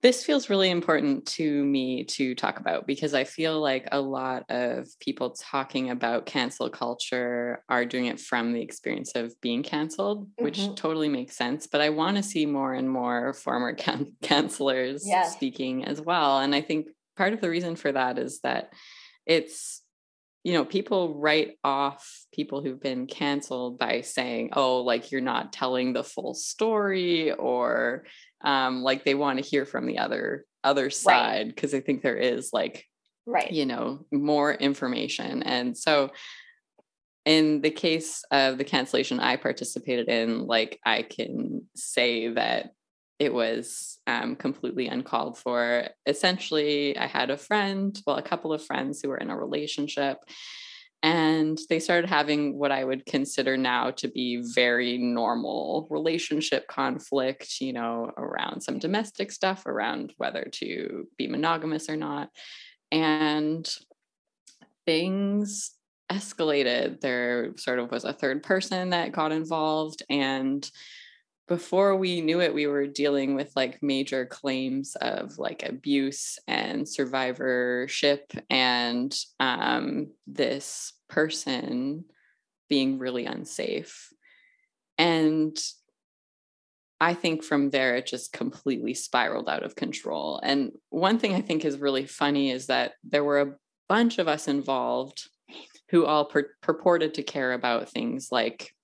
this 0.05 0.23
feels 0.23 0.51
really 0.51 0.69
important 0.69 1.25
to 1.25 1.65
me 1.65 2.03
to 2.03 2.35
talk 2.35 2.59
about 2.59 2.85
because 2.85 3.15
I 3.15 3.23
feel 3.23 3.59
like 3.59 3.87
a 3.91 3.99
lot 3.99 4.43
of 4.51 4.87
people 4.99 5.31
talking 5.31 5.89
about 5.89 6.27
cancel 6.27 6.69
culture 6.69 7.63
are 7.69 7.85
doing 7.85 8.05
it 8.05 8.19
from 8.19 8.53
the 8.53 8.61
experience 8.61 9.13
of 9.15 9.33
being 9.41 9.63
canceled, 9.63 10.27
mm-hmm. 10.27 10.43
which 10.43 10.75
totally 10.75 11.09
makes 11.09 11.35
sense. 11.35 11.65
But 11.65 11.81
I 11.81 11.89
want 11.89 12.17
to 12.17 12.21
see 12.23 12.45
more 12.45 12.75
and 12.75 12.87
more 12.87 13.33
former 13.33 13.73
can- 13.73 14.13
cancelers 14.21 15.01
yes. 15.03 15.33
speaking 15.33 15.85
as 15.85 15.99
well. 15.99 16.37
And 16.37 16.53
I 16.53 16.61
think 16.61 16.85
part 17.17 17.33
of 17.33 17.41
the 17.41 17.49
reason 17.49 17.75
for 17.75 17.91
that 17.91 18.19
is 18.19 18.41
that 18.41 18.73
it's 19.25 19.81
you 20.45 20.53
know, 20.53 20.63
people 20.63 21.15
write 21.15 21.57
off 21.63 22.07
people 22.31 22.61
who've 22.61 22.79
been 22.79 23.07
canceled 23.07 23.79
by 23.79 24.01
saying, 24.01 24.51
oh, 24.53 24.81
like 24.81 25.11
you're 25.11 25.19
not 25.19 25.51
telling 25.51 25.91
the 25.91 26.03
full 26.03 26.35
story 26.35 27.31
or 27.31 28.05
um, 28.41 28.83
like 28.83 29.03
they 29.03 29.15
want 29.15 29.39
to 29.39 29.43
hear 29.43 29.65
from 29.65 29.87
the 29.87 29.97
other 29.97 30.45
other 30.63 30.91
side 30.91 31.47
because 31.47 31.73
right. 31.73 31.81
I 31.81 31.85
think 31.85 32.03
there 32.03 32.17
is 32.17 32.51
like 32.53 32.85
right 33.27 33.51
you 33.51 33.67
know 33.67 34.05
more 34.11 34.51
information 34.51 35.43
and 35.43 35.77
so 35.77 36.09
in 37.23 37.61
the 37.61 37.69
case 37.69 38.23
of 38.31 38.57
the 38.57 38.63
cancellation 38.63 39.19
I 39.19 39.35
participated 39.35 40.09
in 40.09 40.47
like 40.47 40.79
I 40.83 41.03
can 41.03 41.67
say 41.75 42.29
that 42.29 42.71
it 43.19 43.33
was 43.33 43.99
um, 44.07 44.35
completely 44.35 44.87
uncalled 44.87 45.37
for. 45.37 45.87
Essentially, 46.05 46.97
I 46.97 47.07
had 47.07 47.29
a 47.29 47.37
friend, 47.37 47.99
well, 48.05 48.17
a 48.17 48.21
couple 48.21 48.51
of 48.51 48.63
friends 48.63 49.01
who 49.01 49.09
were 49.09 49.17
in 49.17 49.29
a 49.29 49.37
relationship, 49.37 50.17
and 51.01 51.59
they 51.69 51.79
started 51.79 52.09
having 52.09 52.57
what 52.57 52.71
I 52.71 52.83
would 52.83 53.05
consider 53.05 53.57
now 53.57 53.91
to 53.91 54.07
be 54.07 54.41
very 54.53 54.97
normal 54.97 55.87
relationship 55.89 56.67
conflict, 56.67 57.61
you 57.61 57.73
know, 57.73 58.11
around 58.17 58.61
some 58.61 58.79
domestic 58.79 59.31
stuff, 59.31 59.65
around 59.65 60.13
whether 60.17 60.49
to 60.53 61.07
be 61.17 61.27
monogamous 61.27 61.89
or 61.89 61.95
not. 61.95 62.31
And 62.91 63.69
things 64.85 65.71
escalated. 66.11 67.01
There 67.01 67.53
sort 67.57 67.79
of 67.79 67.91
was 67.91 68.03
a 68.03 68.13
third 68.13 68.43
person 68.43 68.89
that 68.89 69.11
got 69.11 69.31
involved. 69.31 70.03
And 70.09 70.69
before 71.47 71.95
we 71.95 72.21
knew 72.21 72.41
it, 72.41 72.53
we 72.53 72.65
were 72.65 72.87
dealing 72.87 73.35
with 73.35 73.51
like 73.55 73.83
major 73.83 74.25
claims 74.25 74.95
of 75.01 75.37
like 75.37 75.63
abuse 75.67 76.39
and 76.47 76.87
survivorship 76.87 78.31
and 78.49 79.15
um, 79.39 80.07
this 80.25 80.93
person 81.07 82.05
being 82.67 82.97
really 82.97 83.25
unsafe. 83.25 84.11
And 84.97 85.55
I 86.99 87.13
think 87.13 87.43
from 87.43 87.69
there, 87.69 87.95
it 87.95 88.07
just 88.07 88.33
completely 88.33 88.93
spiraled 88.93 89.49
out 89.49 89.63
of 89.63 89.75
control. 89.75 90.39
And 90.41 90.71
one 90.89 91.19
thing 91.19 91.35
I 91.35 91.41
think 91.41 91.63
is 91.63 91.77
really 91.77 92.05
funny 92.05 92.49
is 92.51 92.67
that 92.67 92.93
there 93.03 93.23
were 93.23 93.41
a 93.41 93.55
bunch 93.87 94.17
of 94.17 94.27
us 94.27 94.47
involved 94.47 95.29
who 95.89 96.05
all 96.05 96.25
pur- 96.25 96.55
purported 96.61 97.13
to 97.13 97.23
care 97.23 97.53
about 97.53 97.89
things 97.89 98.29
like 98.31 98.74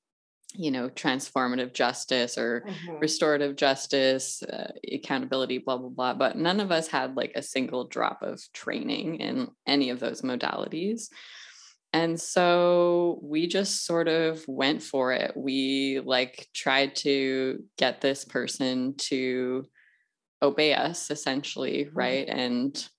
you 0.53 0.71
know 0.71 0.89
transformative 0.89 1.73
justice 1.73 2.37
or 2.37 2.61
mm-hmm. 2.67 2.99
restorative 2.99 3.55
justice 3.55 4.43
uh, 4.43 4.71
accountability 4.91 5.57
blah 5.57 5.77
blah 5.77 5.89
blah 5.89 6.13
but 6.13 6.37
none 6.37 6.59
of 6.59 6.71
us 6.71 6.87
had 6.87 7.15
like 7.15 7.31
a 7.35 7.41
single 7.41 7.85
drop 7.85 8.21
of 8.21 8.41
training 8.53 9.15
in 9.15 9.49
any 9.65 9.89
of 9.89 9.99
those 9.99 10.21
modalities 10.21 11.09
and 11.93 12.19
so 12.19 13.19
we 13.21 13.47
just 13.47 13.85
sort 13.85 14.07
of 14.07 14.43
went 14.47 14.81
for 14.81 15.11
it 15.11 15.35
we 15.35 16.01
like 16.03 16.47
tried 16.53 16.95
to 16.95 17.63
get 17.77 18.01
this 18.01 18.25
person 18.25 18.93
to 18.97 19.65
obey 20.41 20.73
us 20.73 21.11
essentially 21.11 21.85
mm-hmm. 21.85 21.97
right 21.97 22.27
and 22.27 22.89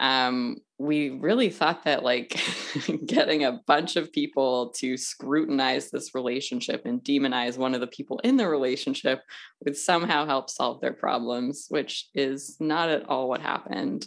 um, 0.00 0.56
we 0.78 1.10
really 1.10 1.48
thought 1.48 1.84
that 1.84 2.02
like 2.02 2.38
getting 3.06 3.44
a 3.44 3.60
bunch 3.66 3.96
of 3.96 4.12
people 4.12 4.72
to 4.76 4.96
scrutinize 4.96 5.90
this 5.90 6.14
relationship 6.14 6.82
and 6.84 7.02
demonize 7.02 7.56
one 7.56 7.74
of 7.74 7.80
the 7.80 7.86
people 7.86 8.18
in 8.22 8.36
the 8.36 8.48
relationship 8.48 9.22
would 9.64 9.76
somehow 9.76 10.26
help 10.26 10.50
solve 10.50 10.80
their 10.80 10.92
problems, 10.92 11.66
which 11.70 12.08
is 12.14 12.56
not 12.60 12.90
at 12.90 13.08
all 13.08 13.28
what 13.28 13.40
happened. 13.40 14.06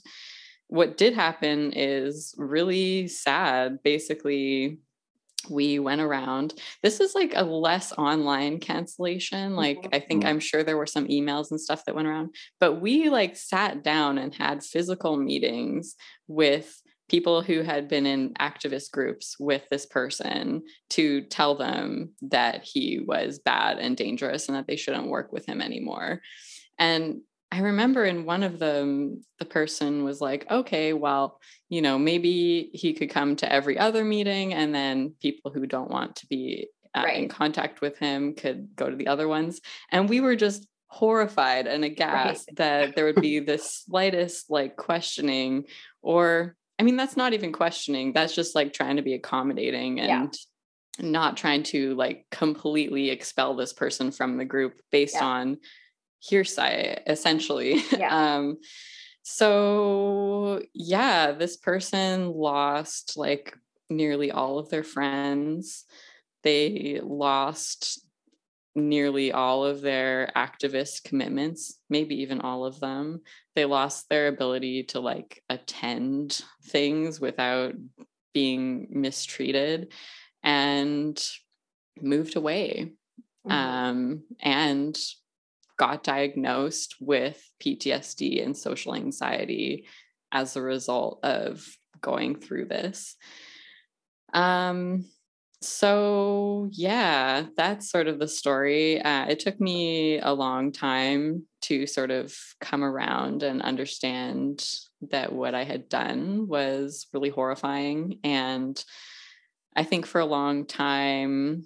What 0.67 0.97
did 0.97 1.15
happen 1.15 1.73
is 1.73 2.35
really 2.37 3.07
sad. 3.07 3.79
Basically, 3.83 4.79
we 5.49 5.79
went 5.79 6.01
around 6.01 6.53
this 6.83 6.99
is 6.99 7.15
like 7.15 7.33
a 7.35 7.43
less 7.43 7.91
online 7.93 8.59
cancellation 8.59 9.55
like 9.55 9.77
mm-hmm. 9.77 9.95
i 9.95 9.99
think 9.99 10.21
mm-hmm. 10.21 10.29
i'm 10.29 10.39
sure 10.39 10.63
there 10.63 10.77
were 10.77 10.85
some 10.85 11.07
emails 11.07 11.51
and 11.51 11.61
stuff 11.61 11.83
that 11.85 11.95
went 11.95 12.07
around 12.07 12.33
but 12.59 12.81
we 12.81 13.09
like 13.09 13.35
sat 13.35 13.83
down 13.83 14.17
and 14.17 14.33
had 14.35 14.63
physical 14.63 15.17
meetings 15.17 15.95
with 16.27 16.81
people 17.09 17.41
who 17.41 17.63
had 17.63 17.87
been 17.87 18.05
in 18.05 18.33
activist 18.35 18.91
groups 18.91 19.35
with 19.39 19.63
this 19.69 19.85
person 19.85 20.61
to 20.91 21.21
tell 21.21 21.55
them 21.55 22.13
that 22.21 22.63
he 22.63 23.01
was 23.05 23.39
bad 23.39 23.79
and 23.79 23.97
dangerous 23.97 24.47
and 24.47 24.55
that 24.55 24.67
they 24.67 24.75
shouldn't 24.75 25.07
work 25.07 25.31
with 25.33 25.45
him 25.45 25.61
anymore 25.61 26.21
and 26.77 27.21
I 27.51 27.59
remember 27.59 28.05
in 28.05 28.25
one 28.25 28.43
of 28.43 28.59
them, 28.59 29.21
the 29.39 29.45
person 29.45 30.03
was 30.03 30.21
like, 30.21 30.45
okay, 30.51 30.93
well, 30.93 31.39
you 31.67 31.81
know, 31.81 31.97
maybe 31.97 32.69
he 32.73 32.93
could 32.93 33.09
come 33.09 33.35
to 33.37 33.51
every 33.51 33.77
other 33.77 34.03
meeting, 34.03 34.53
and 34.53 34.73
then 34.73 35.15
people 35.21 35.51
who 35.51 35.65
don't 35.65 35.89
want 35.89 36.17
to 36.17 36.27
be 36.27 36.67
uh, 36.95 37.03
right. 37.05 37.17
in 37.17 37.27
contact 37.27 37.81
with 37.81 37.97
him 37.97 38.35
could 38.35 38.75
go 38.75 38.89
to 38.89 38.95
the 38.95 39.07
other 39.07 39.27
ones. 39.27 39.61
And 39.91 40.07
we 40.07 40.19
were 40.19 40.35
just 40.35 40.67
horrified 40.87 41.67
and 41.67 41.83
aghast 41.83 42.49
right. 42.49 42.57
that 42.57 42.95
there 42.95 43.05
would 43.05 43.15
be 43.21 43.39
the 43.39 43.57
slightest 43.57 44.51
like 44.51 44.75
questioning, 44.75 45.65
or 46.03 46.55
I 46.77 46.83
mean, 46.83 46.97
that's 46.97 47.17
not 47.17 47.33
even 47.33 47.51
questioning, 47.51 48.13
that's 48.13 48.35
just 48.35 48.53
like 48.53 48.73
trying 48.73 48.97
to 48.97 49.03
be 49.03 49.13
accommodating 49.15 49.99
and. 49.99 50.07
Yeah 50.07 50.27
not 51.01 51.37
trying 51.37 51.63
to 51.63 51.95
like 51.95 52.25
completely 52.29 53.09
expel 53.09 53.55
this 53.55 53.71
person 53.71 54.11
from 54.11 54.37
the 54.37 54.43
group 54.43 54.81
based 54.91 55.15
yeah. 55.15 55.25
on 55.25 55.57
hearsay 56.19 57.01
essentially 57.07 57.81
yeah. 57.97 58.35
um 58.35 58.57
so 59.23 60.61
yeah 60.73 61.31
this 61.31 61.57
person 61.57 62.31
lost 62.31 63.13
like 63.15 63.55
nearly 63.89 64.31
all 64.31 64.59
of 64.59 64.69
their 64.69 64.83
friends 64.83 65.85
they 66.43 66.99
lost 67.03 68.01
nearly 68.75 69.31
all 69.31 69.65
of 69.65 69.81
their 69.81 70.31
activist 70.35 71.03
commitments 71.03 71.79
maybe 71.89 72.21
even 72.21 72.41
all 72.41 72.65
of 72.65 72.79
them 72.79 73.21
they 73.55 73.65
lost 73.65 74.07
their 74.09 74.27
ability 74.27 74.83
to 74.83 74.99
like 74.99 75.43
attend 75.49 76.41
things 76.65 77.19
without 77.19 77.73
being 78.33 78.87
mistreated 78.91 79.91
and 80.43 81.21
moved 82.01 82.35
away 82.35 82.93
mm-hmm. 83.47 83.51
um 83.51 84.23
and 84.39 84.97
got 85.79 86.03
diagnosed 86.03 86.95
with 86.99 87.41
PTSD 87.63 88.43
and 88.43 88.55
social 88.55 88.93
anxiety 88.93 89.87
as 90.31 90.55
a 90.55 90.61
result 90.61 91.21
of 91.23 91.65
going 92.01 92.35
through 92.35 92.65
this. 92.65 93.15
Um, 94.33 95.05
so 95.61 96.69
yeah, 96.71 97.47
that's 97.57 97.89
sort 97.89 98.07
of 98.07 98.19
the 98.19 98.27
story. 98.27 99.01
Uh, 99.01 99.25
it 99.25 99.39
took 99.39 99.59
me 99.59 100.19
a 100.19 100.33
long 100.33 100.71
time 100.71 101.45
to 101.61 101.87
sort 101.87 102.11
of 102.11 102.37
come 102.61 102.83
around 102.83 103.43
and 103.43 103.61
understand 103.61 104.65
that 105.11 105.31
what 105.31 105.55
I 105.55 105.63
had 105.63 105.89
done 105.89 106.47
was 106.47 107.07
really 107.13 107.29
horrifying. 107.29 108.19
And 108.23 108.81
I 109.75 109.83
think 109.83 110.05
for 110.05 110.19
a 110.19 110.25
long 110.25 110.65
time, 110.65 111.65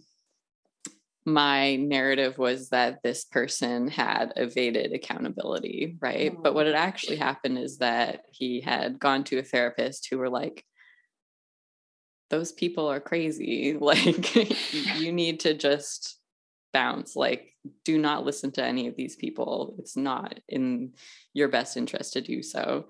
my 1.26 1.78
narrative 1.78 2.38
was 2.38 2.70
that 2.70 3.02
this 3.02 3.24
person 3.24 3.88
had 3.88 4.34
evaded 4.36 4.94
accountability, 4.94 5.98
right? 6.02 6.36
But 6.42 6.54
what 6.54 6.66
had 6.66 6.76
actually 6.76 7.16
happened 7.16 7.58
is 7.58 7.78
that 7.78 8.24
he 8.32 8.60
had 8.60 9.00
gone 9.00 9.24
to 9.26 9.40
a 9.40 9.44
therapist 9.44 10.08
who 10.10 10.18
were 10.18 10.30
like, 10.30 10.66
those 12.30 12.52
people 12.52 12.88
are 12.88 13.00
crazy. 13.00 13.78
Like, 13.80 14.36
you 15.00 15.12
need 15.12 15.42
to 15.42 15.54
just 15.54 16.20
bounce. 16.74 17.16
Like, 17.16 17.54
do 17.86 17.98
not 17.98 18.26
listen 18.26 18.52
to 18.54 18.64
any 18.64 18.88
of 18.88 18.96
these 18.96 19.16
people. 19.16 19.76
It's 19.80 19.96
not 19.96 20.40
in 20.50 20.94
your 21.34 21.48
best 21.48 21.78
interest 21.78 22.14
to 22.14 22.22
do 22.22 22.44
so. 22.44 22.88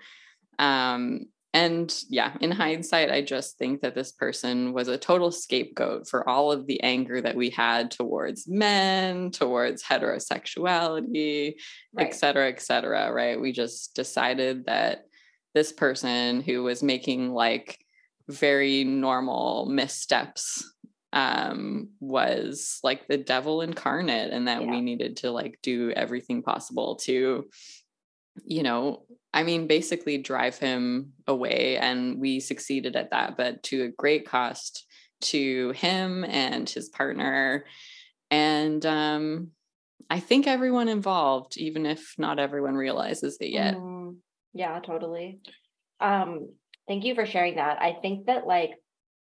Um, 0.58 1.28
and 1.54 1.96
yeah, 2.10 2.36
in 2.42 2.50
hindsight, 2.50 3.12
I 3.12 3.22
just 3.22 3.60
think 3.60 3.82
that 3.82 3.94
this 3.94 4.12
person 4.12 4.74
was 4.74 4.88
a 4.88 4.98
total 4.98 5.32
scapegoat 5.32 6.08
for 6.08 6.28
all 6.28 6.52
of 6.52 6.66
the 6.66 6.82
anger 6.82 7.22
that 7.22 7.36
we 7.36 7.52
had 7.52 7.92
towards 7.92 8.48
men, 8.48 9.30
towards 9.30 9.84
heterosexuality, 9.84 11.54
right. 11.94 12.08
et 12.08 12.16
cetera, 12.16 12.50
et 12.50 12.60
cetera. 12.60 13.12
Right. 13.14 13.40
We 13.40 13.52
just 13.52 13.94
decided 13.94 14.66
that 14.66 15.06
this 15.54 15.72
person 15.72 16.42
who 16.42 16.64
was 16.64 16.82
making 16.82 17.34
like 17.34 17.78
very 18.28 18.84
normal 18.84 19.68
missteps 19.68 20.68
um 21.12 21.90
was 22.00 22.80
like 22.84 23.08
the 23.08 23.18
devil 23.18 23.62
incarnate 23.62 24.32
and 24.32 24.48
that 24.48 24.64
yeah. 24.64 24.72
we 24.72 24.82
needed 24.82 25.18
to 25.18 25.30
like 25.30 25.60
do 25.62 25.92
everything 25.92 26.42
possible 26.42 26.96
to 26.96 27.46
you 28.46 28.64
know 28.64 29.04
I 29.34 29.44
mean, 29.44 29.68
basically 29.68 30.18
drive 30.20 30.58
him 30.58 31.14
away. 31.28 31.78
And 31.78 32.20
we 32.20 32.40
succeeded 32.40 32.96
at 32.96 33.12
that, 33.12 33.36
but 33.36 33.64
to 33.64 33.84
a 33.84 33.90
great 33.90 34.28
cost 34.28 34.86
to 35.22 35.72
him 35.72 36.24
and 36.24 36.70
his 36.70 36.90
partner. 36.90 37.66
And 38.30 38.86
um, 38.86 39.52
I 40.10 40.20
think 40.20 40.48
everyone 40.48 40.88
involved, 40.88 41.58
even 41.58 41.86
if 41.86 42.14
not 42.18 42.40
everyone 42.40 42.76
realizes 42.76 43.38
it 43.40 43.50
yet. 43.50 43.76
Mm, 43.76 44.18
yeah, 44.54 44.80
totally. 44.80 45.40
Um, 46.00 46.50
thank 46.88 47.04
you 47.04 47.16
for 47.16 47.26
sharing 47.26 47.56
that. 47.56 47.82
I 47.82 47.98
think 48.02 48.28
that, 48.28 48.46
like, 48.46 48.72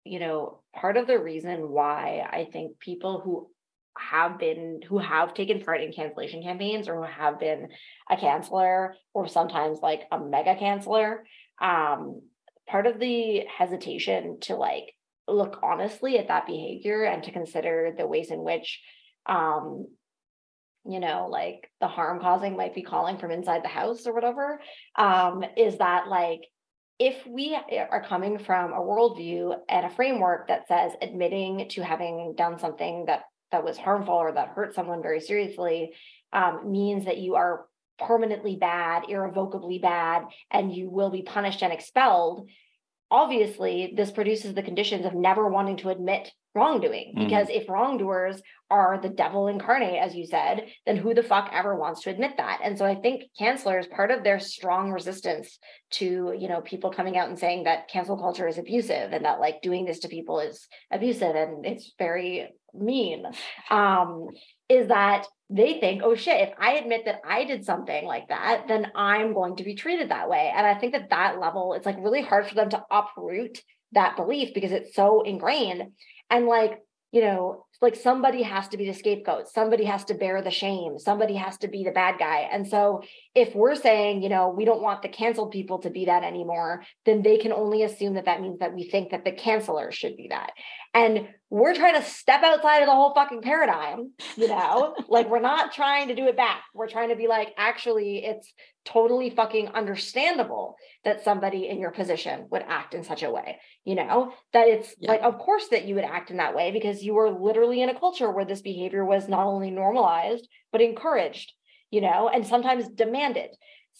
you 0.04 0.18
know, 0.18 0.60
part 0.74 0.96
of 0.96 1.06
the 1.06 1.18
reason 1.18 1.70
why 1.70 2.26
I 2.30 2.48
think 2.52 2.78
people 2.78 3.20
who 3.20 3.48
have 3.98 4.38
been 4.38 4.80
who 4.88 4.98
have 4.98 5.34
taken 5.34 5.60
part 5.60 5.80
in 5.80 5.92
cancellation 5.92 6.42
campaigns 6.42 6.88
or 6.88 6.96
who 6.96 7.02
have 7.02 7.38
been 7.38 7.68
a 8.10 8.16
canceller 8.16 8.90
or 9.12 9.28
sometimes 9.28 9.78
like 9.82 10.02
a 10.10 10.18
mega 10.18 10.54
canceller 10.56 11.18
um 11.60 12.20
part 12.68 12.86
of 12.86 12.98
the 12.98 13.42
hesitation 13.46 14.38
to 14.40 14.56
like 14.56 14.92
look 15.28 15.58
honestly 15.62 16.18
at 16.18 16.28
that 16.28 16.46
behavior 16.46 17.04
and 17.04 17.22
to 17.22 17.32
consider 17.32 17.94
the 17.96 18.06
ways 18.06 18.30
in 18.30 18.42
which 18.42 18.80
um 19.26 19.86
you 20.86 21.00
know 21.00 21.28
like 21.30 21.70
the 21.80 21.88
harm 21.88 22.20
causing 22.20 22.56
might 22.56 22.74
be 22.74 22.82
calling 22.82 23.16
from 23.16 23.30
inside 23.30 23.62
the 23.62 23.68
house 23.68 24.06
or 24.06 24.12
whatever 24.12 24.60
um 24.96 25.44
is 25.56 25.78
that 25.78 26.08
like 26.08 26.40
if 26.98 27.26
we 27.26 27.56
are 27.90 28.04
coming 28.04 28.38
from 28.38 28.72
a 28.72 28.80
worldview 28.80 29.56
and 29.68 29.86
a 29.86 29.90
framework 29.90 30.48
that 30.48 30.68
says 30.68 30.92
admitting 31.02 31.68
to 31.68 31.82
having 31.82 32.34
done 32.36 32.58
something 32.58 33.06
that 33.06 33.22
that 33.54 33.64
was 33.64 33.78
harmful 33.78 34.14
or 34.14 34.32
that 34.32 34.48
hurt 34.48 34.74
someone 34.74 35.00
very 35.00 35.20
seriously 35.20 35.92
um, 36.32 36.72
means 36.72 37.04
that 37.04 37.18
you 37.18 37.36
are 37.36 37.66
permanently 38.00 38.56
bad, 38.56 39.04
irrevocably 39.08 39.78
bad, 39.78 40.24
and 40.50 40.74
you 40.74 40.90
will 40.90 41.10
be 41.10 41.22
punished 41.22 41.62
and 41.62 41.72
expelled. 41.72 42.48
Obviously, 43.12 43.94
this 43.96 44.10
produces 44.10 44.54
the 44.54 44.62
conditions 44.62 45.06
of 45.06 45.14
never 45.14 45.48
wanting 45.48 45.76
to 45.76 45.90
admit 45.90 46.32
wrongdoing. 46.54 47.12
Mm-hmm. 47.14 47.24
because 47.24 47.48
if 47.50 47.68
wrongdoers 47.68 48.40
are 48.70 48.98
the 49.00 49.08
devil 49.08 49.48
incarnate 49.48 50.00
as 50.00 50.14
you 50.14 50.26
said 50.26 50.66
then 50.86 50.96
who 50.96 51.14
the 51.14 51.22
fuck 51.22 51.50
ever 51.52 51.76
wants 51.76 52.02
to 52.02 52.10
admit 52.10 52.32
that? 52.36 52.60
And 52.62 52.78
so 52.78 52.84
i 52.84 52.94
think 52.94 53.24
cancelers 53.40 53.90
part 53.90 54.10
of 54.10 54.24
their 54.24 54.40
strong 54.40 54.90
resistance 54.90 55.58
to 55.92 56.34
you 56.38 56.48
know 56.48 56.60
people 56.60 56.90
coming 56.90 57.16
out 57.16 57.28
and 57.28 57.38
saying 57.38 57.64
that 57.64 57.88
cancel 57.88 58.16
culture 58.16 58.48
is 58.48 58.58
abusive 58.58 59.12
and 59.12 59.24
that 59.24 59.40
like 59.40 59.62
doing 59.62 59.84
this 59.84 60.00
to 60.00 60.08
people 60.08 60.40
is 60.40 60.66
abusive 60.90 61.34
and 61.34 61.66
it's 61.66 61.92
very 61.98 62.48
mean. 62.72 63.24
Um 63.70 64.28
is 64.68 64.88
that 64.88 65.26
they 65.50 65.78
think 65.78 66.02
oh 66.02 66.14
shit 66.14 66.48
if 66.48 66.54
i 66.58 66.74
admit 66.74 67.04
that 67.04 67.20
i 67.28 67.44
did 67.44 67.64
something 67.64 68.06
like 68.06 68.26
that 68.28 68.64
then 68.66 68.90
i'm 68.94 69.34
going 69.34 69.56
to 69.56 69.62
be 69.64 69.74
treated 69.74 70.10
that 70.10 70.28
way. 70.28 70.50
And 70.54 70.66
i 70.66 70.74
think 70.74 70.92
that 70.92 71.10
that 71.10 71.38
level 71.38 71.74
it's 71.74 71.86
like 71.86 71.96
really 71.98 72.22
hard 72.22 72.46
for 72.46 72.54
them 72.54 72.70
to 72.70 72.82
uproot 72.90 73.60
that 73.92 74.16
belief 74.16 74.54
because 74.54 74.72
it's 74.72 74.94
so 74.94 75.22
ingrained 75.22 75.92
and 76.34 76.46
like, 76.46 76.80
you 77.12 77.20
know, 77.20 77.64
like 77.84 77.94
somebody 77.94 78.42
has 78.42 78.66
to 78.68 78.76
be 78.76 78.86
the 78.86 78.94
scapegoat. 78.94 79.48
Somebody 79.48 79.84
has 79.84 80.04
to 80.06 80.14
bear 80.14 80.42
the 80.42 80.50
shame. 80.50 80.98
Somebody 80.98 81.34
has 81.34 81.58
to 81.58 81.68
be 81.68 81.84
the 81.84 81.92
bad 81.92 82.18
guy. 82.18 82.48
And 82.50 82.66
so 82.66 83.02
if 83.34 83.54
we're 83.54 83.74
saying 83.74 84.22
you 84.22 84.28
know 84.28 84.48
we 84.48 84.64
don't 84.64 84.82
want 84.82 85.02
the 85.02 85.08
canceled 85.08 85.52
people 85.52 85.78
to 85.80 85.90
be 85.90 86.06
that 86.06 86.24
anymore 86.24 86.82
then 87.04 87.22
they 87.22 87.36
can 87.36 87.52
only 87.52 87.82
assume 87.82 88.14
that 88.14 88.24
that 88.24 88.40
means 88.40 88.58
that 88.58 88.74
we 88.74 88.88
think 88.88 89.10
that 89.10 89.24
the 89.24 89.32
canceller 89.32 89.92
should 89.92 90.16
be 90.16 90.28
that. 90.30 90.52
And 90.94 91.28
we're 91.50 91.74
trying 91.74 91.94
to 91.94 92.02
step 92.02 92.42
outside 92.42 92.80
of 92.80 92.86
the 92.86 92.94
whole 92.94 93.14
fucking 93.14 93.42
paradigm 93.42 94.10
you 94.36 94.48
know? 94.48 94.96
Like 95.08 95.28
we're 95.28 95.40
not 95.40 95.72
trying 95.72 96.08
to 96.08 96.14
do 96.14 96.26
it 96.26 96.36
back. 96.36 96.62
We're 96.72 96.88
trying 96.88 97.10
to 97.10 97.16
be 97.16 97.28
like 97.28 97.54
actually 97.56 98.24
it's 98.24 98.52
totally 98.84 99.30
fucking 99.30 99.68
understandable 99.68 100.76
that 101.04 101.22
somebody 101.24 101.68
in 101.68 101.78
your 101.78 101.90
position 101.90 102.46
would 102.50 102.64
act 102.66 102.94
in 102.94 103.04
such 103.04 103.22
a 103.22 103.30
way 103.30 103.58
you 103.84 103.94
know? 103.94 104.32
That 104.52 104.68
it's 104.68 104.94
yeah. 104.98 105.12
like 105.12 105.22
of 105.22 105.38
course 105.38 105.68
that 105.68 105.84
you 105.84 105.94
would 105.96 106.04
act 106.04 106.30
in 106.30 106.38
that 106.38 106.54
way 106.54 106.70
because 106.70 107.02
you 107.02 107.14
were 107.14 107.30
literally 107.30 107.73
in 107.82 107.88
a 107.88 107.98
culture 107.98 108.30
where 108.30 108.44
this 108.44 108.62
behavior 108.62 109.04
was 109.04 109.28
not 109.28 109.46
only 109.46 109.70
normalized 109.70 110.48
but 110.72 110.80
encouraged 110.80 111.52
you 111.90 112.00
know 112.00 112.28
and 112.28 112.46
sometimes 112.46 112.88
demanded. 112.88 113.50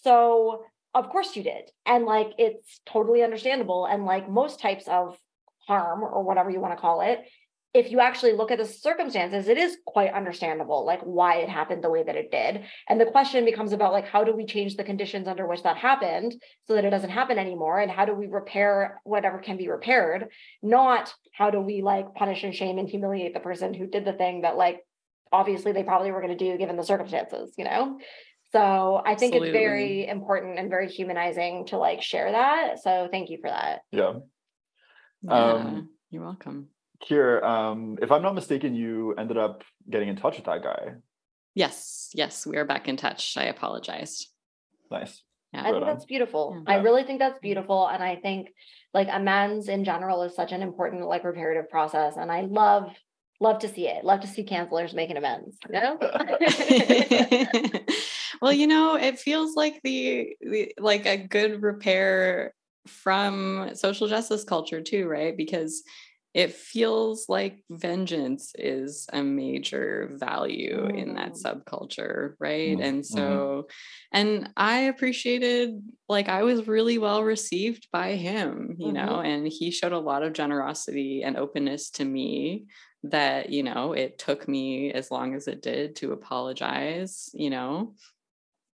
So 0.03 0.64
of 0.95 1.09
course 1.09 1.37
you 1.37 1.43
did. 1.43 1.70
And 1.87 2.07
like 2.07 2.33
it's 2.39 2.81
totally 2.87 3.22
understandable. 3.22 3.87
And 3.87 4.05
like 4.05 4.29
most 4.29 4.61
types 4.61 4.87
of 4.89 5.18
harm 5.66 6.03
or 6.03 6.22
whatever 6.22 6.51
you 6.51 6.61
want 6.61 6.75
to 6.75 6.81
call 6.81 7.01
it 7.01 7.20
if 7.75 7.91
you 7.91 7.99
actually 7.99 8.33
look 8.33 8.53
at 8.53 8.59
the 8.59 8.64
circumstances, 8.64 9.49
it 9.49 9.59
is 9.59 9.79
quite 9.85 10.14
understandable, 10.14 10.87
like 10.87 11.01
why 11.03 11.39
it 11.39 11.49
happened 11.49 11.83
the 11.83 11.91
way 11.91 12.05
that 12.05 12.14
it 12.14 12.31
did. 12.31 12.62
And 12.89 13.01
the 13.01 13.07
question 13.07 13.45
becomes 13.45 13.72
about 13.72 13.93
like 13.93 14.07
how 14.07 14.22
do 14.22 14.35
we 14.35 14.47
change 14.47 14.77
the 14.77 14.85
conditions 14.85 15.27
under 15.27 15.45
which 15.45 15.64
that 15.64 15.77
happened 15.77 16.41
so 16.66 16.75
that 16.75 16.85
it 16.85 16.91
doesn't 16.91 17.11
happen 17.11 17.37
anymore, 17.37 17.81
and 17.81 17.91
how 17.91 18.05
do 18.05 18.14
we 18.14 18.29
repair 18.29 19.01
whatever 19.03 19.39
can 19.39 19.57
be 19.57 19.68
repaired? 19.68 20.29
Not 20.62 21.12
how 21.33 21.51
do 21.51 21.61
we 21.61 21.83
like 21.83 22.14
punish 22.14 22.45
and 22.45 22.55
shame 22.55 22.79
and 22.79 22.89
humiliate 22.89 23.35
the 23.35 23.41
person 23.41 23.75
who 23.75 23.89
did 23.89 24.05
the 24.05 24.12
thing 24.12 24.43
that 24.43 24.57
like 24.57 24.87
obviously 25.33 25.72
they 25.72 25.83
probably 25.83 26.12
were 26.12 26.20
going 26.22 26.37
to 26.37 26.45
do 26.45 26.57
given 26.57 26.77
the 26.77 26.85
circumstances, 26.85 27.55
you 27.59 27.64
know. 27.64 27.99
So 28.53 29.03
I 29.05 29.16
think 29.16 29.35
Absolutely. 29.35 29.49
it's 29.49 29.53
very 29.53 30.07
important 30.07 30.61
and 30.61 30.70
very 30.70 30.89
humanizing 30.89 31.66
to 31.66 31.79
like 31.79 32.03
share 32.03 32.31
that. 32.31 32.79
So 32.85 33.09
thank 33.11 33.31
you 33.31 33.39
for 33.41 33.51
that. 33.51 33.81
Yeah. 33.91 34.12
yeah 35.22 35.53
um, 35.55 35.89
you're 36.11 36.22
welcome. 36.22 36.68
Here, 37.03 37.40
um, 37.40 37.99
if 38.01 38.11
I'm 38.12 38.22
not 38.22 38.34
mistaken, 38.34 38.74
you 38.74 39.14
ended 39.18 39.36
up 39.36 39.62
getting 39.90 40.09
in 40.09 40.16
touch 40.16 40.36
with 40.36 40.47
that 40.47 40.62
guy. 40.62 40.95
Yes, 41.55 42.11
yes, 42.14 42.47
we 42.47 42.57
are 42.57 42.64
back 42.64 42.88
in 42.88 42.97
touch. 42.97 43.36
I 43.36 43.45
apologized. 43.45 44.28
Nice. 44.90 45.22
Yeah. 45.53 45.62
I 45.62 45.70
think 45.70 45.84
that's 45.84 46.05
beautiful. 46.05 46.62
Yeah. 46.66 46.74
I 46.74 46.76
really 46.78 47.05
think 47.05 47.20
that's 47.20 47.38
beautiful. 47.38 47.86
And 47.86 48.03
I 48.03 48.16
think 48.16 48.49
like 48.92 49.09
amends 49.11 49.68
in 49.68 49.84
general 49.84 50.22
is 50.24 50.34
such 50.34 50.51
an 50.51 50.62
important 50.62 51.07
like 51.07 51.24
reparative 51.24 51.70
process. 51.70 52.16
And 52.16 52.30
I 52.30 52.42
love, 52.42 52.90
love 53.40 53.61
to 53.61 53.68
see 53.68 53.86
it. 53.86 54.05
Love 54.05 54.20
to 54.20 54.26
see 54.26 54.45
cancelers 54.45 54.95
making 54.95 55.16
amends. 55.16 55.57
You 55.68 55.80
know? 55.80 55.99
well, 58.42 58.53
you 58.53 58.66
know, 58.66 58.97
it 58.97 59.20
feels 59.20 59.55
like 59.55 59.80
the, 59.84 60.36
the 60.40 60.72
like 60.78 61.07
a 61.07 61.18
good 61.18 61.62
repair 61.62 62.53
from 62.88 63.70
social 63.74 64.09
justice 64.09 64.42
culture 64.42 64.80
too, 64.80 65.07
right? 65.07 65.36
Because 65.36 65.84
it 66.35 66.53
feels 66.53 67.26
like 67.28 67.62
vengeance 67.70 68.53
is 68.59 69.07
a 69.12 69.22
major 69.22 70.11
value 70.14 70.89
mm. 70.89 70.99
in 70.99 71.14
that 71.14 71.32
mm. 71.32 71.43
subculture 71.43 72.35
right 72.41 72.76
mm. 72.76 72.85
and 72.85 73.03
mm-hmm. 73.03 73.16
so 73.16 73.22
mm-hmm. 73.22 73.68
and 74.12 74.51
i 74.57 74.80
appreciated 74.80 75.80
like 76.09 76.28
i 76.28 76.43
was 76.43 76.66
really 76.66 76.99
well 76.99 77.22
received 77.22 77.87
by 77.93 78.14
him 78.14 78.74
you 78.78 78.89
mm-hmm. 78.89 78.97
know 78.97 79.20
and 79.20 79.47
he 79.47 79.70
showed 79.70 79.93
a 79.93 79.99
lot 79.99 80.22
of 80.22 80.32
generosity 80.32 81.22
and 81.22 81.37
openness 81.37 81.91
to 81.91 82.05
me 82.05 82.66
that 83.05 83.51
you 83.51 83.62
know 83.62 83.93
it 83.93 84.18
took 84.18 84.49
me 84.49 84.93
as 84.93 85.11
long 85.11 85.35
as 85.35 85.47
it 85.47 85.62
did 85.62 85.95
to 85.95 86.12
apologize 86.12 87.30
you 87.32 87.51
know 87.51 87.95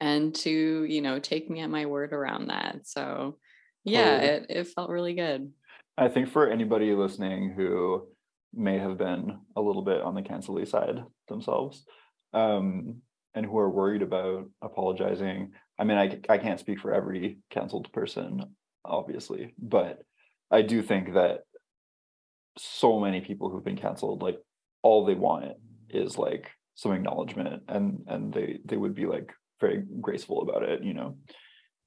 and 0.01 0.35
to 0.35 0.85
you 0.85 1.01
know 1.01 1.19
take 1.19 1.49
me 1.49 1.61
at 1.61 1.71
my 1.71 1.87
word 1.87 2.13
around 2.13 2.49
that 2.49 2.81
so 2.85 3.39
yeah 3.85 4.17
it, 4.19 4.47
it 4.51 4.69
felt 4.69 4.91
really 4.91 5.15
good 5.15 5.53
I 5.99 6.09
think 6.09 6.29
for 6.29 6.49
anybody 6.49 6.93
listening 6.95 7.55
who 7.57 8.07
may 8.53 8.79
have 8.79 8.99
been 8.99 9.39
a 9.57 9.61
little 9.61 9.83
bit 9.83 10.03
on 10.03 10.15
the 10.15 10.23
cancel 10.23 10.65
side 10.67 11.03
themselves 11.29 11.85
um, 12.35 13.01
and 13.35 13.47
who 13.47 13.59
are 13.59 13.71
worried 13.71 14.03
about 14.03 14.47
apologizing, 14.63 15.53
I 15.79 15.85
mean, 15.85 15.97
I, 15.97 16.19
I 16.29 16.39
can't 16.39 16.61
speak 16.61 16.81
for 16.81 16.93
every 16.93 17.39
canceled 17.51 17.93
person, 17.93 18.43
obviously, 18.85 19.55
but 19.59 20.03
I 20.51 20.63
do 20.63 20.83
think 20.83 21.15
that 21.15 21.41
so 22.59 23.01
many 23.01 23.21
people 23.21 23.51
who've 23.51 23.65
been 23.65 23.77
canceled, 23.77 24.23
like 24.23 24.39
all 24.83 25.05
they 25.05 25.15
want 25.15 25.53
is 25.91 26.19
like 26.19 26.51
some 26.75 26.93
acknowledgement 26.93 27.63
and 27.69 28.05
and 28.07 28.33
they 28.33 28.59
they 28.67 28.77
would 28.77 28.95
be 28.95 29.07
like 29.07 29.33
very 29.61 29.83
graceful 30.01 30.43
about 30.43 30.63
it, 30.63 30.83
you 30.83 30.95
know. 30.95 31.17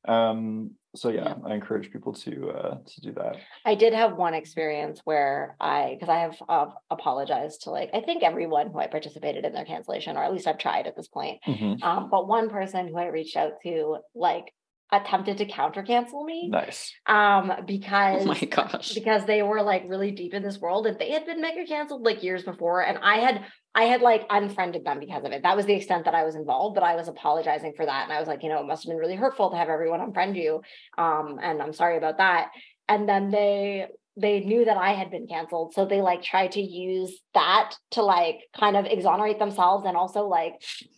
Um, 0.07 0.71
so 0.95 1.09
yeah, 1.09 1.23
yeah, 1.23 1.35
I 1.45 1.53
encourage 1.53 1.91
people 1.91 2.13
to 2.13 2.49
uh, 2.49 2.77
to 2.83 3.01
do 3.01 3.11
that. 3.13 3.37
I 3.65 3.75
did 3.75 3.93
have 3.93 4.17
one 4.17 4.33
experience 4.33 5.01
where 5.03 5.55
I 5.59 5.95
because 5.99 6.09
I 6.09 6.19
have 6.19 6.35
uh, 6.47 6.65
apologized 6.89 7.63
to 7.63 7.71
like 7.71 7.91
I 7.93 8.01
think 8.01 8.23
everyone 8.23 8.71
who 8.71 8.79
I 8.79 8.87
participated 8.87 9.45
in 9.45 9.53
their 9.53 9.65
cancellation, 9.65 10.17
or 10.17 10.23
at 10.23 10.33
least 10.33 10.47
I've 10.47 10.57
tried 10.57 10.87
at 10.87 10.95
this 10.95 11.07
point. 11.07 11.39
Mm-hmm. 11.47 11.83
Um, 11.83 12.09
but 12.09 12.27
one 12.27 12.49
person 12.49 12.87
who 12.87 12.97
I 12.97 13.07
reached 13.07 13.37
out 13.37 13.53
to 13.63 13.97
like 14.15 14.45
attempted 14.91 15.37
to 15.37 15.45
counter 15.45 15.83
cancel 15.83 16.23
me. 16.23 16.49
Nice. 16.49 16.91
Um, 17.05 17.51
because 17.67 18.23
oh 18.23 18.25
my 18.25 18.39
gosh, 18.39 18.93
because 18.93 19.25
they 19.25 19.43
were 19.43 19.61
like 19.61 19.83
really 19.87 20.11
deep 20.11 20.33
in 20.33 20.41
this 20.41 20.59
world 20.59 20.87
and 20.87 20.97
they 20.97 21.11
had 21.11 21.25
been 21.25 21.41
mega 21.41 21.65
canceled 21.65 22.03
like 22.03 22.23
years 22.23 22.43
before, 22.43 22.81
and 22.81 22.97
I 22.97 23.17
had 23.17 23.45
I 23.75 23.83
had 23.83 24.01
like 24.01 24.25
unfriended 24.29 24.83
them 24.83 24.99
because 24.99 25.23
of 25.23 25.31
it. 25.31 25.43
That 25.43 25.55
was 25.55 25.65
the 25.65 25.73
extent 25.73 26.05
that 26.05 26.15
I 26.15 26.23
was 26.23 26.35
involved, 26.35 26.75
but 26.75 26.83
I 26.83 26.95
was 26.95 27.07
apologizing 27.07 27.73
for 27.75 27.85
that. 27.85 28.03
And 28.03 28.13
I 28.13 28.19
was 28.19 28.27
like, 28.27 28.43
you 28.43 28.49
know, 28.49 28.59
it 28.59 28.65
must 28.65 28.83
have 28.83 28.89
been 28.89 28.97
really 28.97 29.15
hurtful 29.15 29.51
to 29.51 29.57
have 29.57 29.69
everyone 29.69 29.99
unfriend 29.99 30.35
you. 30.35 30.61
Um, 30.97 31.39
and 31.41 31.61
I'm 31.61 31.73
sorry 31.73 31.97
about 31.97 32.17
that. 32.17 32.49
And 32.87 33.07
then 33.07 33.29
they 33.29 33.87
they 34.17 34.41
knew 34.41 34.65
that 34.65 34.75
I 34.75 34.93
had 34.93 35.11
been 35.11 35.27
canceled. 35.27 35.73
So 35.73 35.85
they 35.85 36.01
like 36.01 36.21
tried 36.21 36.51
to 36.53 36.61
use 36.61 37.21
that 37.33 37.75
to 37.91 38.01
like 38.01 38.39
kind 38.57 38.75
of 38.75 38.85
exonerate 38.85 39.39
themselves 39.39 39.85
and 39.85 39.95
also 39.95 40.27
like 40.27 40.55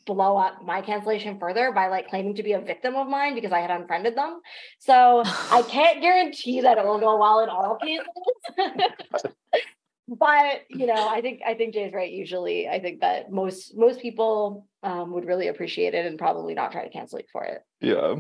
blow 0.07 0.37
up 0.37 0.63
my 0.65 0.81
cancellation 0.81 1.37
further 1.39 1.71
by 1.71 1.87
like 1.87 2.09
claiming 2.09 2.35
to 2.35 2.43
be 2.43 2.53
a 2.53 2.61
victim 2.61 2.95
of 2.95 3.07
mine 3.07 3.35
because 3.35 3.51
I 3.51 3.59
had 3.59 3.69
unfriended 3.69 4.15
them. 4.15 4.39
So 4.79 5.21
I 5.25 5.61
can't 5.69 6.01
guarantee 6.01 6.61
that 6.61 6.79
it 6.79 6.85
will 6.85 6.99
go 6.99 7.17
well 7.17 7.41
in 7.41 7.49
all 7.49 7.77
cases. 7.77 9.35
but 10.19 10.63
you 10.69 10.87
know, 10.87 11.07
I 11.07 11.21
think 11.21 11.41
I 11.45 11.53
think 11.53 11.73
Jay's 11.73 11.93
right. 11.93 12.11
Usually, 12.11 12.67
I 12.67 12.79
think 12.79 12.99
that 12.99 13.31
most 13.31 13.77
most 13.77 14.01
people 14.01 14.67
um, 14.83 15.11
would 15.13 15.25
really 15.25 15.47
appreciate 15.47 15.93
it 15.93 16.05
and 16.05 16.19
probably 16.19 16.53
not 16.53 16.71
try 16.71 16.83
to 16.83 16.89
cancel 16.89 17.19
you 17.19 17.25
for 17.31 17.43
it. 17.45 17.61
Yeah. 17.79 18.15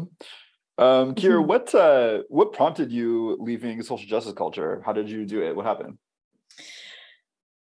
Um, 0.77 1.15
Kier, 1.15 1.39
mm-hmm. 1.39 1.47
what 1.47 1.75
uh, 1.75 2.19
what 2.29 2.53
prompted 2.53 2.91
you 2.91 3.37
leaving 3.39 3.81
social 3.81 4.07
justice 4.07 4.33
culture? 4.33 4.81
How 4.85 4.93
did 4.93 5.09
you 5.09 5.25
do 5.25 5.41
it? 5.41 5.55
What 5.55 5.65
happened? 5.65 5.97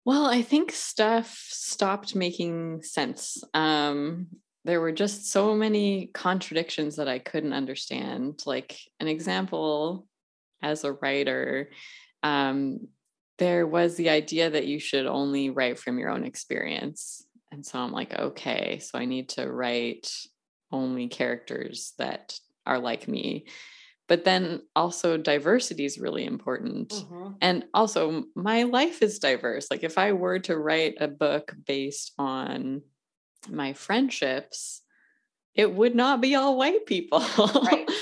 Well, 0.05 0.25
I 0.25 0.41
think 0.41 0.71
stuff 0.71 1.37
stopped 1.49 2.15
making 2.15 2.83
sense. 2.83 3.43
Um, 3.53 4.27
there 4.65 4.79
were 4.79 4.91
just 4.91 5.31
so 5.31 5.53
many 5.53 6.07
contradictions 6.13 6.95
that 6.95 7.09
I 7.09 7.19
couldn't 7.19 7.53
understand. 7.53 8.41
Like 8.45 8.79
an 8.99 9.07
example, 9.07 10.07
as 10.61 10.85
a 10.85 10.93
writer, 10.93 11.69
um, 12.21 12.87
there 13.37 13.65
was 13.65 13.95
the 13.95 14.09
idea 14.09 14.49
that 14.49 14.67
you 14.67 14.79
should 14.79 15.05
only 15.05 15.49
write 15.49 15.79
from 15.79 15.97
your 15.97 16.09
own 16.09 16.23
experience. 16.23 17.25
And 17.51 17.65
so 17.65 17.79
I'm 17.79 17.91
like, 17.91 18.17
okay, 18.17 18.79
so 18.79 18.97
I 18.97 19.05
need 19.05 19.29
to 19.29 19.51
write 19.51 20.11
only 20.71 21.07
characters 21.07 21.93
that 21.97 22.39
are 22.65 22.79
like 22.79 23.07
me. 23.07 23.45
But 24.07 24.25
then 24.25 24.61
also 24.75 25.17
diversity 25.17 25.85
is 25.85 25.97
really 25.97 26.25
important. 26.25 26.89
Mm-hmm. 26.89 27.31
And 27.41 27.65
also 27.73 28.25
my 28.35 28.63
life 28.63 29.01
is 29.01 29.19
diverse. 29.19 29.67
Like 29.71 29.83
if 29.83 29.97
I 29.97 30.11
were 30.11 30.39
to 30.39 30.57
write 30.57 30.95
a 30.99 31.07
book 31.07 31.55
based 31.65 32.13
on 32.17 32.81
my 33.49 33.73
friendships, 33.73 34.81
it 35.55 35.73
would 35.73 35.95
not 35.95 36.21
be 36.21 36.35
all 36.35 36.57
white 36.57 36.85
people. 36.85 37.23
Right. 37.37 37.89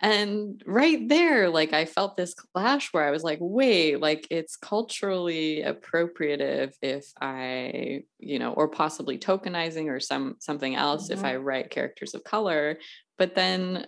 and 0.00 0.62
right 0.66 1.08
there 1.08 1.48
like 1.48 1.72
i 1.72 1.84
felt 1.84 2.16
this 2.16 2.34
clash 2.34 2.92
where 2.92 3.04
i 3.04 3.10
was 3.10 3.22
like 3.22 3.38
wait 3.40 4.00
like 4.00 4.26
it's 4.30 4.56
culturally 4.56 5.62
appropriative 5.64 6.72
if 6.82 7.12
i 7.20 8.02
you 8.18 8.38
know 8.38 8.52
or 8.52 8.68
possibly 8.68 9.18
tokenizing 9.18 9.88
or 9.88 10.00
some 10.00 10.36
something 10.40 10.74
else 10.74 11.04
mm-hmm. 11.04 11.18
if 11.18 11.24
i 11.24 11.36
write 11.36 11.70
characters 11.70 12.14
of 12.14 12.24
color 12.24 12.78
but 13.16 13.34
then 13.34 13.86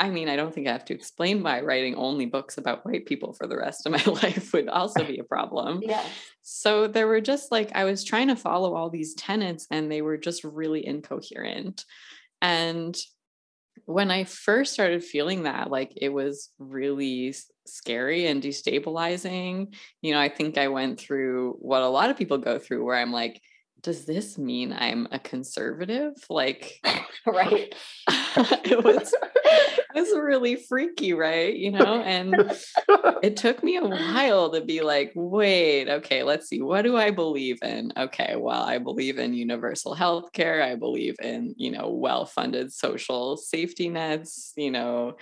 I 0.00 0.08
mean, 0.08 0.30
I 0.30 0.36
don't 0.36 0.52
think 0.54 0.66
I 0.66 0.72
have 0.72 0.86
to 0.86 0.94
explain 0.94 1.42
why 1.42 1.60
writing 1.60 1.94
only 1.94 2.24
books 2.24 2.56
about 2.56 2.86
white 2.86 3.04
people 3.04 3.34
for 3.34 3.46
the 3.46 3.58
rest 3.58 3.84
of 3.84 3.92
my 3.92 4.02
life 4.22 4.50
would 4.54 4.70
also 4.70 5.04
be 5.04 5.18
a 5.18 5.24
problem. 5.24 5.80
Yeah. 5.82 6.02
So 6.40 6.86
there 6.86 7.06
were 7.06 7.20
just 7.20 7.52
like, 7.52 7.70
I 7.74 7.84
was 7.84 8.02
trying 8.02 8.28
to 8.28 8.36
follow 8.36 8.74
all 8.74 8.88
these 8.88 9.12
tenets 9.12 9.66
and 9.70 9.92
they 9.92 10.00
were 10.00 10.16
just 10.16 10.42
really 10.42 10.86
incoherent. 10.86 11.84
And 12.40 12.96
when 13.90 14.10
I 14.10 14.24
first 14.24 14.72
started 14.72 15.02
feeling 15.02 15.42
that, 15.42 15.70
like 15.70 15.92
it 15.96 16.10
was 16.10 16.50
really 16.58 17.34
scary 17.66 18.26
and 18.26 18.42
destabilizing. 18.42 19.74
You 20.00 20.12
know, 20.12 20.20
I 20.20 20.28
think 20.28 20.58
I 20.58 20.68
went 20.68 21.00
through 21.00 21.56
what 21.58 21.82
a 21.82 21.88
lot 21.88 22.10
of 22.10 22.16
people 22.16 22.38
go 22.38 22.58
through 22.58 22.84
where 22.84 22.96
I'm 22.96 23.12
like, 23.12 23.40
does 23.82 24.04
this 24.04 24.36
mean 24.38 24.72
I'm 24.72 25.08
a 25.10 25.18
conservative? 25.18 26.12
Like, 26.28 26.80
right. 27.26 27.74
it 28.08 28.84
was 28.84 29.14
it 29.94 30.00
was 30.00 30.16
really 30.16 30.56
freaky, 30.56 31.12
right? 31.12 31.54
You 31.54 31.72
know, 31.72 32.00
and 32.02 32.34
it 33.22 33.36
took 33.36 33.62
me 33.62 33.76
a 33.76 33.84
while 33.84 34.50
to 34.50 34.60
be 34.60 34.82
like, 34.82 35.12
wait, 35.14 35.88
okay, 35.88 36.22
let's 36.22 36.48
see, 36.48 36.62
what 36.62 36.82
do 36.82 36.96
I 36.96 37.10
believe 37.10 37.58
in? 37.62 37.92
Okay, 37.96 38.36
well, 38.36 38.62
I 38.62 38.78
believe 38.78 39.18
in 39.18 39.34
universal 39.34 39.94
health 39.94 40.32
care. 40.32 40.62
I 40.62 40.76
believe 40.76 41.16
in, 41.20 41.54
you 41.56 41.70
know, 41.70 41.90
well-funded 41.90 42.72
social 42.72 43.36
safety 43.36 43.88
nets, 43.88 44.52
you 44.56 44.70
know, 44.70 45.16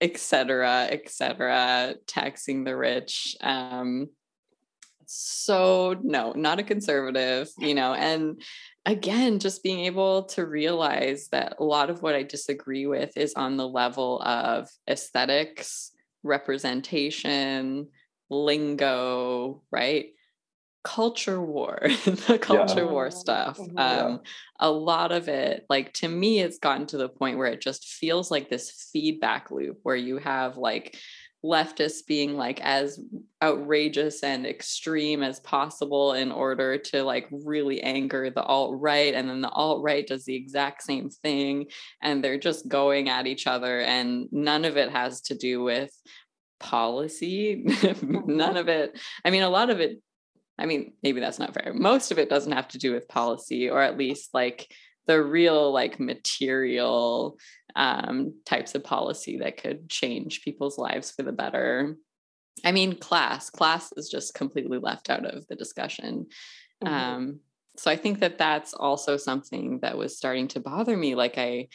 et 0.00 0.18
cetera, 0.18 0.88
et 0.90 1.08
cetera, 1.08 1.94
taxing 2.06 2.64
the 2.64 2.76
rich. 2.76 3.36
Um, 3.40 4.08
so 5.06 5.96
no 6.02 6.32
not 6.32 6.58
a 6.58 6.62
conservative 6.62 7.48
you 7.58 7.74
know 7.74 7.94
and 7.94 8.40
again 8.86 9.38
just 9.38 9.62
being 9.62 9.80
able 9.80 10.24
to 10.24 10.46
realize 10.46 11.28
that 11.28 11.56
a 11.58 11.64
lot 11.64 11.90
of 11.90 12.02
what 12.02 12.14
i 12.14 12.22
disagree 12.22 12.86
with 12.86 13.16
is 13.16 13.34
on 13.34 13.56
the 13.56 13.68
level 13.68 14.20
of 14.22 14.68
aesthetics 14.88 15.92
representation 16.22 17.88
lingo 18.30 19.62
right 19.70 20.06
culture 20.84 21.40
war 21.40 21.78
the 22.26 22.38
culture 22.40 22.84
yeah. 22.84 22.90
war 22.90 23.10
stuff 23.10 23.56
mm-hmm. 23.56 23.78
um 23.78 24.20
a 24.58 24.70
lot 24.70 25.12
of 25.12 25.28
it 25.28 25.64
like 25.70 25.92
to 25.92 26.08
me 26.08 26.40
it's 26.40 26.58
gotten 26.58 26.86
to 26.86 26.96
the 26.96 27.08
point 27.08 27.38
where 27.38 27.46
it 27.46 27.60
just 27.60 27.86
feels 27.86 28.30
like 28.30 28.48
this 28.48 28.88
feedback 28.92 29.50
loop 29.50 29.78
where 29.84 29.96
you 29.96 30.18
have 30.18 30.56
like 30.56 30.96
leftists 31.44 32.06
being 32.06 32.36
like 32.36 32.60
as 32.60 33.00
outrageous 33.42 34.22
and 34.22 34.46
extreme 34.46 35.22
as 35.22 35.40
possible 35.40 36.12
in 36.12 36.30
order 36.30 36.78
to 36.78 37.02
like 37.02 37.28
really 37.32 37.82
anger 37.82 38.30
the 38.30 38.42
alt 38.42 38.80
right 38.80 39.14
and 39.14 39.28
then 39.28 39.40
the 39.40 39.50
alt 39.50 39.82
right 39.82 40.06
does 40.06 40.24
the 40.24 40.36
exact 40.36 40.82
same 40.82 41.10
thing 41.10 41.66
and 42.00 42.22
they're 42.22 42.38
just 42.38 42.68
going 42.68 43.08
at 43.08 43.26
each 43.26 43.48
other 43.48 43.80
and 43.80 44.28
none 44.30 44.64
of 44.64 44.76
it 44.76 44.90
has 44.90 45.20
to 45.22 45.34
do 45.34 45.62
with 45.62 45.90
policy. 46.62 47.64
Mm-hmm. 47.82 48.36
None 48.36 48.56
of 48.56 48.68
it. 48.68 48.98
I 49.24 49.30
mean 49.30 49.42
a 49.42 49.50
lot 49.50 49.68
of 49.70 49.80
it 49.80 50.00
i 50.58 50.66
mean 50.66 50.92
maybe 51.02 51.20
that's 51.20 51.38
not 51.38 51.54
fair. 51.54 51.72
Most 51.74 52.12
of 52.12 52.18
it 52.18 52.30
doesn't 52.30 52.52
have 52.52 52.68
to 52.68 52.78
do 52.78 52.92
with 52.92 53.08
policy 53.08 53.68
or 53.68 53.82
at 53.82 53.98
least 53.98 54.30
like 54.32 54.72
the 55.06 55.22
real 55.22 55.72
like 55.72 55.98
material 55.98 57.36
um, 57.74 58.34
types 58.44 58.74
of 58.74 58.84
policy 58.84 59.38
that 59.38 59.56
could 59.56 59.88
change 59.88 60.42
people's 60.42 60.78
lives 60.78 61.10
for 61.10 61.22
the 61.22 61.32
better. 61.32 61.96
I 62.64 62.72
mean, 62.72 62.96
class, 62.96 63.50
class 63.50 63.92
is 63.96 64.08
just 64.08 64.34
completely 64.34 64.78
left 64.78 65.10
out 65.10 65.24
of 65.24 65.46
the 65.48 65.56
discussion. 65.56 66.26
Mm-hmm. 66.84 66.94
Um, 66.94 67.40
so 67.76 67.90
I 67.90 67.96
think 67.96 68.20
that 68.20 68.38
that's 68.38 68.74
also 68.74 69.16
something 69.16 69.78
that 69.80 69.96
was 69.96 70.16
starting 70.16 70.48
to 70.48 70.60
bother 70.60 70.96
me. 70.96 71.14
Like 71.14 71.38
I, 71.38 71.68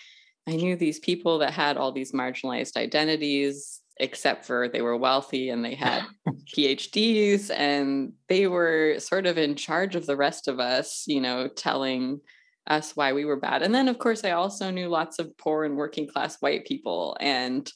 I 0.47 0.55
knew 0.55 0.75
these 0.75 0.99
people 0.99 1.39
that 1.39 1.51
had 1.51 1.77
all 1.77 1.91
these 1.91 2.11
marginalized 2.11 2.77
identities, 2.77 3.81
except 3.99 4.45
for 4.45 4.69
they 4.69 4.81
were 4.81 4.95
wealthy 4.95 5.49
and 5.49 5.65
they 5.65 5.73
had 5.73 6.03
PhDs, 6.55 7.49
and 7.49 8.13
they 8.29 8.47
were 8.47 8.99
sort 8.99 9.25
of 9.25 9.37
in 9.37 9.55
charge 9.55 9.95
of 9.95 10.05
the 10.05 10.15
rest 10.15 10.47
of 10.47 10.59
us. 10.59 11.03
You 11.07 11.19
know, 11.19 11.47
telling 11.47 12.21
us 12.67 12.95
why 12.95 13.13
we 13.13 13.25
were 13.25 13.39
bad. 13.39 13.61
And 13.61 13.73
then, 13.73 13.87
of 13.87 13.99
course, 13.99 14.23
I 14.23 14.31
also 14.31 14.71
knew 14.71 14.89
lots 14.89 15.19
of 15.19 15.37
poor 15.37 15.63
and 15.63 15.77
working 15.77 16.07
class 16.07 16.37
white 16.41 16.65
people. 16.65 17.17
And, 17.19 17.71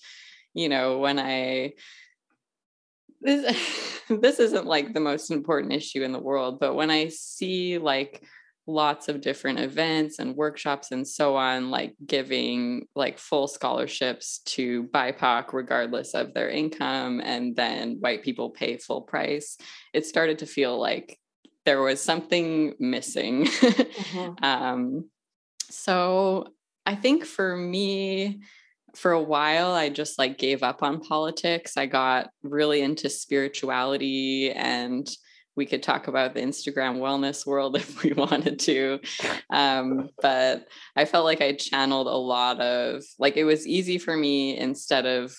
you 0.53 0.69
know, 0.69 0.99
when 0.99 1.19
I, 1.19 1.73
this, 3.21 4.01
this 4.09 4.39
isn't 4.39 4.65
like 4.65 4.93
the 4.93 4.99
most 4.99 5.31
important 5.31 5.73
issue 5.73 6.03
in 6.03 6.11
the 6.11 6.19
world, 6.19 6.59
but 6.59 6.75
when 6.75 6.89
I 6.89 7.07
see 7.09 7.77
like 7.77 8.23
lots 8.67 9.09
of 9.09 9.21
different 9.21 9.59
events 9.59 10.19
and 10.19 10.35
workshops 10.35 10.91
and 10.91 11.07
so 11.07 11.35
on, 11.35 11.71
like 11.71 11.95
giving 12.05 12.85
like 12.95 13.17
full 13.17 13.47
scholarships 13.47 14.39
to 14.45 14.83
BIPOC 14.93 15.53
regardless 15.53 16.13
of 16.13 16.33
their 16.33 16.49
income, 16.49 17.21
and 17.23 17.55
then 17.55 17.97
white 17.99 18.23
people 18.23 18.51
pay 18.51 18.77
full 18.77 19.01
price, 19.01 19.57
it 19.93 20.05
started 20.05 20.39
to 20.39 20.45
feel 20.45 20.79
like 20.79 21.17
there 21.65 21.81
was 21.81 22.01
something 22.01 22.73
missing. 22.79 23.45
Mm-hmm. 23.45 24.43
um, 24.43 25.09
so 25.69 26.47
I 26.85 26.95
think 26.95 27.25
for 27.25 27.55
me, 27.55 28.41
for 28.95 29.11
a 29.11 29.21
while, 29.21 29.71
I 29.71 29.89
just 29.89 30.19
like 30.19 30.37
gave 30.37 30.63
up 30.63 30.83
on 30.83 31.01
politics. 31.01 31.77
I 31.77 31.85
got 31.85 32.29
really 32.43 32.81
into 32.81 33.09
spirituality 33.09 34.51
and 34.51 35.09
we 35.55 35.65
could 35.65 35.83
talk 35.83 36.07
about 36.07 36.33
the 36.33 36.41
Instagram 36.41 36.97
wellness 36.99 37.45
world 37.45 37.75
if 37.77 38.03
we 38.03 38.13
wanted 38.13 38.59
to. 38.59 38.99
Um, 39.49 40.09
but 40.21 40.67
I 40.95 41.05
felt 41.05 41.25
like 41.25 41.41
I 41.41 41.53
channeled 41.53 42.07
a 42.07 42.11
lot 42.11 42.59
of 42.59 43.03
like 43.19 43.37
it 43.37 43.43
was 43.43 43.67
easy 43.67 43.97
for 43.97 44.15
me 44.15 44.57
instead 44.57 45.05
of 45.05 45.35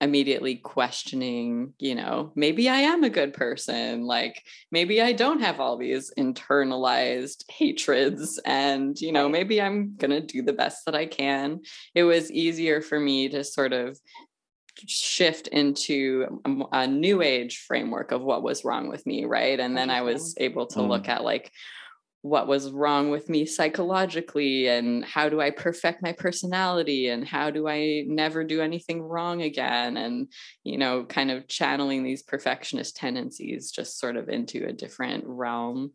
immediately 0.00 0.56
questioning, 0.56 1.72
you 1.78 1.94
know, 1.94 2.30
maybe 2.34 2.68
I 2.68 2.78
am 2.78 3.02
a 3.02 3.10
good 3.10 3.32
person. 3.32 4.04
Like 4.04 4.42
maybe 4.70 5.00
I 5.00 5.12
don't 5.12 5.40
have 5.40 5.58
all 5.58 5.78
these 5.78 6.12
internalized 6.18 7.44
hatreds 7.50 8.38
and, 8.44 9.00
you 9.00 9.10
know, 9.10 9.28
maybe 9.28 9.60
I'm 9.60 9.96
going 9.96 10.10
to 10.10 10.20
do 10.20 10.42
the 10.42 10.52
best 10.52 10.84
that 10.84 10.94
I 10.94 11.06
can. 11.06 11.60
It 11.94 12.02
was 12.02 12.30
easier 12.30 12.82
for 12.82 13.00
me 13.00 13.28
to 13.30 13.42
sort 13.42 13.72
of 13.72 13.98
shift 14.86 15.48
into 15.48 16.42
a, 16.72 16.86
new 16.86 17.22
age 17.22 17.64
framework 17.66 18.12
of 18.12 18.22
what 18.22 18.42
was 18.42 18.64
wrong 18.64 18.88
with 18.88 19.06
me, 19.06 19.24
right? 19.24 19.58
And 19.58 19.76
then 19.76 19.88
I 19.88 20.02
was 20.02 20.34
able 20.38 20.66
to 20.68 20.80
mm. 20.80 20.88
look 20.88 21.08
at 21.08 21.24
like 21.24 21.50
what 22.28 22.48
was 22.48 22.70
wrong 22.70 23.10
with 23.10 23.28
me 23.28 23.46
psychologically 23.46 24.68
and 24.68 25.04
how 25.04 25.28
do 25.28 25.40
I 25.40 25.50
perfect 25.50 26.02
my 26.02 26.12
personality 26.12 27.08
and 27.08 27.26
how 27.26 27.50
do 27.50 27.68
I 27.68 28.04
never 28.06 28.42
do 28.42 28.60
anything 28.60 29.00
wrong 29.00 29.42
again? 29.42 29.96
And 29.96 30.28
you 30.64 30.78
know 30.78 31.04
kind 31.04 31.30
of 31.30 31.48
channeling 31.48 32.02
these 32.02 32.22
perfectionist 32.22 32.96
tendencies 32.96 33.70
just 33.70 34.00
sort 34.00 34.16
of 34.16 34.28
into 34.28 34.66
a 34.66 34.72
different 34.72 35.24
realm. 35.26 35.92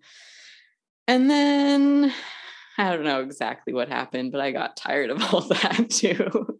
And 1.08 1.30
then 1.30 2.14
I 2.78 2.96
don't 2.96 3.04
know 3.04 3.22
exactly 3.22 3.74
what 3.74 3.90
happened 3.90 4.32
but 4.32 4.42
I 4.42 4.52
got 4.52 4.78
tired 4.78 5.10
of 5.10 5.22
all 5.34 5.42
that 5.42 5.90
too 5.90 6.60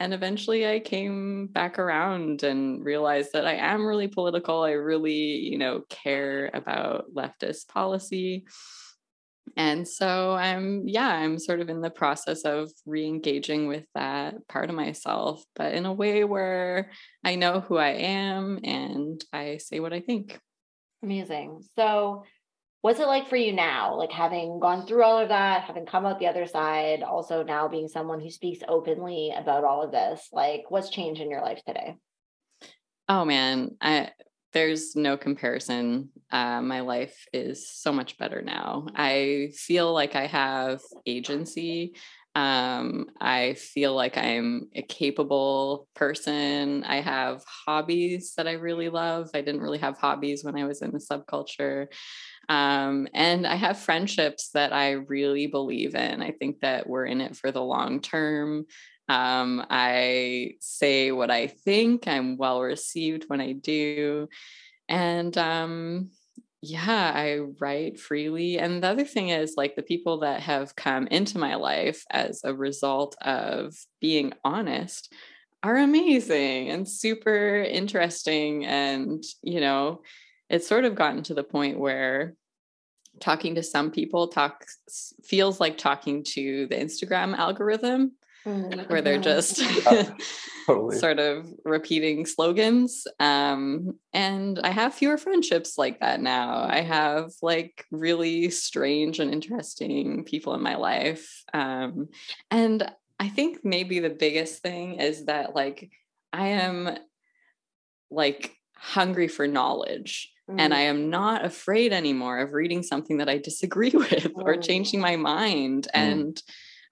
and 0.00 0.14
eventually 0.14 0.68
I 0.68 0.78
came 0.78 1.48
back 1.48 1.78
around 1.78 2.42
and 2.42 2.84
realized 2.84 3.32
that 3.32 3.46
I 3.46 3.54
am 3.54 3.84
really 3.84 4.08
political. 4.08 4.62
I 4.62 4.72
really, 4.72 5.12
you 5.12 5.58
know, 5.58 5.82
care 5.88 6.50
about 6.54 7.12
leftist 7.14 7.68
policy. 7.68 8.44
And 9.56 9.88
so 9.88 10.34
I'm, 10.34 10.86
yeah, 10.86 11.08
I'm 11.08 11.38
sort 11.38 11.60
of 11.60 11.68
in 11.68 11.80
the 11.80 11.90
process 11.90 12.42
of 12.42 12.70
re 12.86 13.06
engaging 13.06 13.66
with 13.66 13.86
that 13.94 14.46
part 14.46 14.70
of 14.70 14.76
myself, 14.76 15.42
but 15.56 15.74
in 15.74 15.84
a 15.84 15.92
way 15.92 16.22
where 16.22 16.90
I 17.24 17.34
know 17.34 17.60
who 17.60 17.76
I 17.76 17.90
am 17.90 18.60
and 18.62 19.24
I 19.32 19.56
say 19.56 19.80
what 19.80 19.92
I 19.92 20.00
think. 20.00 20.38
Amazing. 21.02 21.62
So, 21.76 22.24
what's 22.80 23.00
it 23.00 23.06
like 23.06 23.28
for 23.28 23.36
you 23.36 23.52
now 23.52 23.96
like 23.96 24.12
having 24.12 24.60
gone 24.60 24.86
through 24.86 25.02
all 25.02 25.18
of 25.18 25.28
that 25.28 25.62
having 25.62 25.86
come 25.86 26.06
out 26.06 26.18
the 26.18 26.26
other 26.26 26.46
side 26.46 27.02
also 27.02 27.42
now 27.42 27.68
being 27.68 27.88
someone 27.88 28.20
who 28.20 28.30
speaks 28.30 28.60
openly 28.68 29.32
about 29.36 29.64
all 29.64 29.82
of 29.82 29.90
this 29.90 30.28
like 30.32 30.64
what's 30.68 30.90
changed 30.90 31.20
in 31.20 31.30
your 31.30 31.42
life 31.42 31.60
today 31.66 31.96
oh 33.08 33.24
man 33.24 33.76
i 33.80 34.10
there's 34.52 34.96
no 34.96 35.16
comparison 35.16 36.08
uh, 36.30 36.60
my 36.60 36.80
life 36.80 37.26
is 37.32 37.68
so 37.68 37.92
much 37.92 38.16
better 38.16 38.42
now 38.42 38.86
i 38.94 39.50
feel 39.54 39.92
like 39.92 40.14
i 40.14 40.26
have 40.26 40.80
agency 41.04 41.94
um, 42.38 43.06
I 43.20 43.54
feel 43.54 43.94
like 43.94 44.16
I'm 44.16 44.68
a 44.72 44.82
capable 44.82 45.88
person. 45.96 46.84
I 46.84 47.00
have 47.00 47.42
hobbies 47.66 48.34
that 48.36 48.46
I 48.46 48.52
really 48.52 48.90
love. 48.90 49.30
I 49.34 49.40
didn't 49.40 49.60
really 49.60 49.78
have 49.78 49.98
hobbies 49.98 50.44
when 50.44 50.54
I 50.54 50.64
was 50.64 50.80
in 50.80 50.92
the 50.92 50.98
subculture. 50.98 51.88
Um, 52.48 53.08
and 53.12 53.46
I 53.46 53.56
have 53.56 53.78
friendships 53.78 54.50
that 54.54 54.72
I 54.72 54.92
really 54.92 55.46
believe 55.46 55.94
in. 55.94 56.22
I 56.22 56.30
think 56.30 56.60
that 56.60 56.88
we're 56.88 57.04
in 57.04 57.20
it 57.20 57.36
for 57.36 57.52
the 57.52 57.62
long 57.62 58.00
term. 58.00 58.66
Um, 59.08 59.64
I 59.70 60.52
say 60.60 61.12
what 61.12 61.30
I 61.30 61.46
think, 61.46 62.06
I'm 62.06 62.36
well 62.36 62.60
received 62.60 63.24
when 63.28 63.40
I 63.40 63.52
do. 63.52 64.28
And 64.88 65.36
um, 65.36 66.10
yeah, 66.60 67.12
I 67.14 67.38
write 67.60 68.00
freely. 68.00 68.58
And 68.58 68.82
the 68.82 68.88
other 68.88 69.04
thing 69.04 69.28
is, 69.28 69.54
like, 69.56 69.76
the 69.76 69.82
people 69.82 70.20
that 70.20 70.40
have 70.40 70.74
come 70.74 71.06
into 71.06 71.38
my 71.38 71.54
life 71.54 72.04
as 72.10 72.40
a 72.44 72.54
result 72.54 73.16
of 73.22 73.74
being 74.00 74.32
honest 74.44 75.12
are 75.62 75.76
amazing 75.76 76.70
and 76.70 76.88
super 76.88 77.62
interesting. 77.62 78.66
And, 78.66 79.22
you 79.42 79.60
know, 79.60 80.02
it's 80.50 80.66
sort 80.68 80.84
of 80.84 80.94
gotten 80.94 81.22
to 81.24 81.34
the 81.34 81.42
point 81.44 81.78
where 81.78 82.34
talking 83.20 83.54
to 83.56 83.62
some 83.62 83.90
people 83.90 84.28
talks 84.28 85.12
feels 85.24 85.60
like 85.60 85.76
talking 85.76 86.22
to 86.24 86.66
the 86.68 86.76
Instagram 86.76 87.36
algorithm. 87.36 88.12
where 88.86 89.02
they're 89.02 89.20
just 89.20 89.58
Yeah, 89.60 90.10
totally. 90.66 90.96
sort 90.98 91.18
of 91.18 91.52
repeating 91.64 92.24
slogans. 92.24 93.06
Um, 93.20 93.98
and 94.14 94.58
I 94.62 94.70
have 94.70 94.94
fewer 94.94 95.18
friendships 95.18 95.76
like 95.76 96.00
that 96.00 96.20
now. 96.20 96.62
I 96.62 96.80
have 96.80 97.32
like 97.42 97.84
really 97.90 98.48
strange 98.50 99.18
and 99.18 99.32
interesting 99.32 100.24
people 100.24 100.54
in 100.54 100.62
my 100.62 100.76
life. 100.76 101.42
Um, 101.52 102.08
and 102.50 102.90
I 103.18 103.28
think 103.28 103.58
maybe 103.64 103.98
the 103.98 104.10
biggest 104.10 104.62
thing 104.62 104.94
is 105.00 105.26
that 105.26 105.54
like 105.54 105.90
I 106.32 106.48
am 106.48 106.96
like 108.10 108.54
hungry 108.76 109.28
for 109.28 109.46
knowledge 109.46 110.32
and 110.48 110.72
Mm. 110.72 110.76
I 110.76 110.80
am 110.82 111.10
not 111.10 111.44
afraid 111.44 111.92
anymore 111.92 112.38
of 112.38 112.52
reading 112.52 112.82
something 112.82 113.18
that 113.18 113.28
I 113.28 113.38
disagree 113.38 113.90
with 113.94 114.26
or 114.34 114.54
Mm. 114.56 114.62
changing 114.64 115.00
my 115.00 115.16
mind. 115.16 115.88
Mm. 115.94 116.00
And 116.12 116.42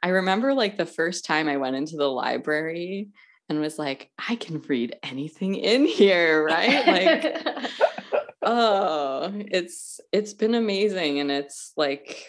I 0.03 0.09
remember 0.09 0.53
like 0.55 0.77
the 0.77 0.87
first 0.87 1.25
time 1.25 1.49
I 1.49 1.57
went 1.57 1.77
into 1.77 1.97
the 1.97 2.09
library 2.11 3.09
and 3.49 3.61
was 3.61 3.79
like, 3.79 4.11
I 4.19 4.37
can 4.37 4.61
read 4.63 4.97
anything 5.03 5.55
in 5.55 5.87
here, 5.87 6.45
right? 6.45 6.87
Like, 6.87 7.71
oh, 8.43 9.33
it's 9.35 10.01
it's 10.13 10.35
been 10.35 10.55
amazing. 10.55 11.21
And 11.21 11.31
it's 11.31 11.73
like, 11.77 12.25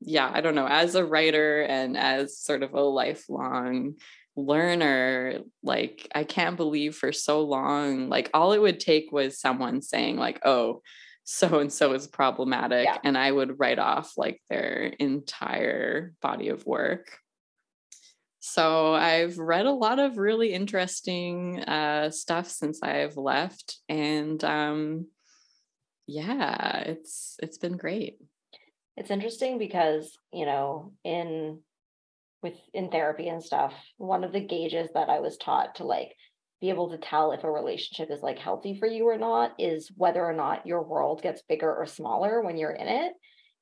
yeah, 0.00 0.30
I 0.32 0.40
don't 0.42 0.54
know, 0.54 0.66
as 0.68 0.94
a 0.94 1.04
writer 1.04 1.62
and 1.62 1.96
as 1.96 2.38
sort 2.38 2.62
of 2.62 2.74
a 2.74 2.82
lifelong 2.82 3.94
learner 4.36 5.38
like 5.62 6.08
i 6.14 6.22
can't 6.22 6.56
believe 6.56 6.94
for 6.94 7.10
so 7.12 7.40
long 7.42 8.08
like 8.10 8.28
all 8.34 8.52
it 8.52 8.60
would 8.60 8.78
take 8.78 9.10
was 9.10 9.40
someone 9.40 9.80
saying 9.80 10.16
like 10.16 10.40
oh 10.44 10.82
so 11.28 11.58
and 11.58 11.72
so 11.72 11.92
is 11.92 12.06
problematic 12.06 12.84
Yeah. 12.84 12.98
and 13.02 13.18
i 13.18 13.32
would 13.32 13.58
write 13.58 13.80
off 13.80 14.12
like 14.16 14.40
their 14.48 14.92
entire 15.00 16.12
body 16.22 16.50
of 16.50 16.64
work 16.66 17.18
so 18.38 18.94
i've 18.94 19.36
read 19.36 19.66
a 19.66 19.72
lot 19.72 19.98
of 19.98 20.18
really 20.18 20.52
interesting 20.52 21.60
uh, 21.64 22.10
stuff 22.10 22.48
since 22.48 22.80
i've 22.80 23.16
left 23.16 23.78
and 23.88 24.44
um 24.44 25.06
yeah 26.06 26.78
it's 26.82 27.36
it's 27.42 27.58
been 27.58 27.76
great 27.76 28.18
it's 28.96 29.10
interesting 29.10 29.58
because 29.58 30.16
you 30.32 30.46
know 30.46 30.92
in 31.02 31.58
with 32.46 32.60
in 32.74 32.90
therapy 32.90 33.28
and 33.28 33.42
stuff 33.42 33.72
one 33.98 34.24
of 34.24 34.32
the 34.32 34.40
gauges 34.40 34.88
that 34.94 35.08
i 35.08 35.20
was 35.20 35.36
taught 35.36 35.74
to 35.74 35.84
like 35.84 36.12
be 36.60 36.70
able 36.70 36.90
to 36.90 36.98
tell 36.98 37.32
if 37.32 37.44
a 37.44 37.50
relationship 37.50 38.10
is 38.10 38.22
like 38.22 38.38
healthy 38.38 38.78
for 38.78 38.88
you 38.88 39.06
or 39.06 39.18
not 39.18 39.52
is 39.58 39.92
whether 39.96 40.24
or 40.24 40.32
not 40.32 40.66
your 40.66 40.82
world 40.82 41.22
gets 41.22 41.42
bigger 41.42 41.74
or 41.74 41.86
smaller 41.86 42.42
when 42.42 42.56
you're 42.56 42.70
in 42.70 42.88
it. 42.88 43.12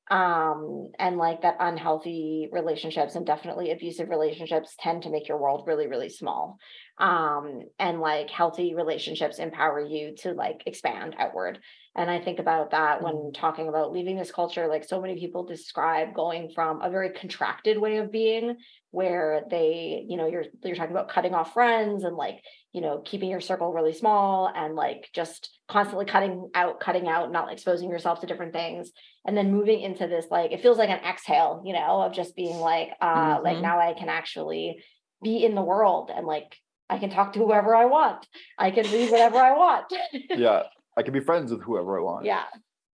Um 0.09 0.91
and 0.99 1.17
like 1.17 1.41
that 1.41 1.57
unhealthy 1.59 2.47
relationships 2.51 3.15
and 3.15 3.25
definitely 3.25 3.71
abusive 3.71 4.09
relationships 4.09 4.75
tend 4.79 5.03
to 5.03 5.09
make 5.09 5.27
your 5.27 5.39
world 5.39 5.63
really 5.65 5.87
really 5.87 6.09
small. 6.09 6.57
Um 6.99 7.63
and 7.79 7.99
like 7.99 8.29
healthy 8.29 8.75
relationships 8.75 9.39
empower 9.39 9.81
you 9.81 10.15
to 10.19 10.33
like 10.33 10.61
expand 10.67 11.15
outward 11.17 11.59
and 11.95 12.09
I 12.11 12.19
think 12.19 12.39
about 12.39 12.71
that 12.71 13.01
when 13.01 13.31
talking 13.33 13.67
about 13.69 13.93
leaving 13.93 14.17
this 14.17 14.31
culture, 14.31 14.67
like 14.67 14.83
so 14.83 15.01
many 15.01 15.17
people 15.17 15.45
describe 15.45 16.13
going 16.13 16.49
from 16.53 16.81
a 16.81 16.89
very 16.89 17.11
contracted 17.11 17.77
way 17.77 17.97
of 17.97 18.11
being 18.11 18.57
where 18.91 19.43
they, 19.49 20.05
you 20.07 20.17
know, 20.17 20.27
you're 20.27 20.45
you're 20.63 20.75
talking 20.75 20.91
about 20.91 21.09
cutting 21.09 21.33
off 21.33 21.53
friends 21.53 22.03
and 22.03 22.15
like, 22.17 22.41
you 22.73 22.81
know, 22.81 23.01
keeping 23.05 23.29
your 23.29 23.39
circle 23.41 23.71
really 23.71 23.93
small 23.93 24.51
and 24.53 24.75
like 24.75 25.09
just 25.13 25.57
constantly 25.69 26.05
cutting 26.05 26.49
out, 26.53 26.79
cutting 26.79 27.07
out, 27.07 27.31
not 27.31 27.51
exposing 27.51 27.89
yourself 27.89 28.19
to 28.21 28.27
different 28.27 28.53
things. 28.53 28.91
And 29.25 29.35
then 29.37 29.51
moving 29.51 29.81
into 29.81 30.07
this, 30.07 30.27
like 30.29 30.51
it 30.51 30.61
feels 30.61 30.77
like 30.77 30.89
an 30.89 31.03
exhale, 31.03 31.61
you 31.65 31.73
know, 31.73 32.01
of 32.01 32.13
just 32.13 32.35
being 32.35 32.57
like, 32.57 32.89
uh, 33.01 33.39
like 33.43 33.57
Mhm. 33.57 33.61
now 33.61 33.79
I 33.79 33.93
can 33.93 34.09
actually 34.09 34.83
be 35.23 35.43
in 35.45 35.55
the 35.55 35.61
world 35.63 36.11
and 36.13 36.27
like 36.27 36.57
I 36.89 36.97
can 36.99 37.09
talk 37.09 37.33
to 37.33 37.39
whoever 37.39 37.75
I 37.75 37.85
want. 37.85 38.27
I 38.57 38.71
can 38.71 38.91
read 38.91 39.09
whatever 39.09 39.37
I 39.39 39.53
want. 39.57 39.93
yeah, 40.33 40.63
I 40.97 41.03
can 41.03 41.13
be 41.13 41.19
friends 41.19 41.51
with 41.51 41.61
whoever 41.63 41.99
I 41.99 42.03
want. 42.03 42.25
yeah. 42.25 42.45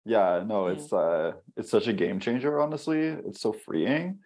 yeah 0.05 0.43
no 0.45 0.67
Yeah. 0.67 0.73
it's 0.73 0.93
uh 0.93 1.31
it's 1.57 1.69
such 1.71 1.87
a 1.87 1.93
game 1.93 2.19
changer 2.19 2.59
honestly 2.61 3.01
it's 3.27 3.41
so 3.41 3.51
freeing 3.53 4.19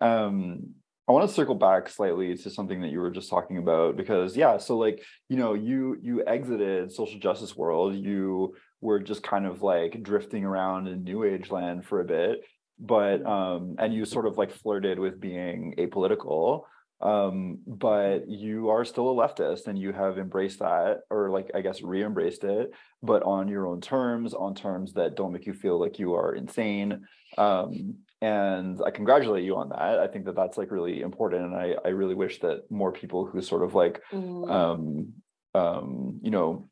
um 0.00 0.70
i 1.08 1.12
want 1.12 1.28
to 1.28 1.34
circle 1.34 1.54
back 1.54 1.88
slightly 1.88 2.34
to 2.36 2.48
something 2.50 2.80
that 2.80 2.90
you 2.90 3.00
were 3.00 3.10
just 3.10 3.28
talking 3.28 3.58
about 3.58 3.96
because 3.96 4.36
yeah 4.36 4.56
so 4.56 4.78
like 4.78 5.02
you 5.28 5.36
know 5.36 5.52
you 5.54 5.98
you 6.02 6.24
exited 6.26 6.90
social 6.90 7.18
justice 7.20 7.54
world 7.56 7.94
you 7.94 8.54
were 8.80 8.98
just 8.98 9.22
kind 9.22 9.46
of 9.46 9.62
like 9.62 10.02
drifting 10.02 10.44
around 10.44 10.88
in 10.88 11.04
new 11.04 11.24
age 11.24 11.50
land 11.50 11.84
for 11.84 12.00
a 12.00 12.04
bit 12.04 12.40
but 12.78 13.24
um 13.26 13.74
and 13.78 13.92
you 13.94 14.04
sort 14.04 14.26
of 14.26 14.38
like 14.38 14.50
flirted 14.50 14.98
with 14.98 15.20
being 15.20 15.74
apolitical 15.78 16.62
um 17.02 17.58
but 17.66 18.28
you 18.28 18.70
are 18.70 18.84
still 18.84 19.10
a 19.10 19.14
leftist 19.14 19.66
and 19.66 19.78
you 19.78 19.92
have 19.92 20.18
embraced 20.18 20.60
that 20.60 21.00
or 21.10 21.30
like 21.30 21.50
i 21.54 21.60
guess 21.60 21.82
re-embraced 21.82 22.44
it 22.44 22.70
but 23.02 23.22
on 23.24 23.48
your 23.48 23.66
own 23.66 23.80
terms, 23.80 24.32
on 24.32 24.54
terms 24.54 24.92
that 24.92 25.16
don't 25.16 25.32
make 25.32 25.44
you 25.44 25.52
feel 25.52 25.78
like 25.78 25.98
you 25.98 26.14
are 26.14 26.34
insane. 26.36 27.04
Um, 27.36 27.96
and 28.20 28.80
I 28.86 28.90
congratulate 28.92 29.42
you 29.42 29.56
on 29.56 29.70
that. 29.70 29.98
I 29.98 30.06
think 30.06 30.26
that 30.26 30.36
that's 30.36 30.56
like 30.56 30.70
really 30.70 31.02
important, 31.02 31.46
and 31.46 31.54
I 31.56 31.74
I 31.84 31.88
really 31.88 32.14
wish 32.14 32.38
that 32.40 32.70
more 32.70 32.92
people 32.92 33.26
who 33.26 33.42
sort 33.42 33.64
of 33.64 33.74
like 33.74 34.00
Mm. 34.12 34.50
um, 34.50 35.12
um, 35.60 36.20
you 36.22 36.30
know 36.30 36.68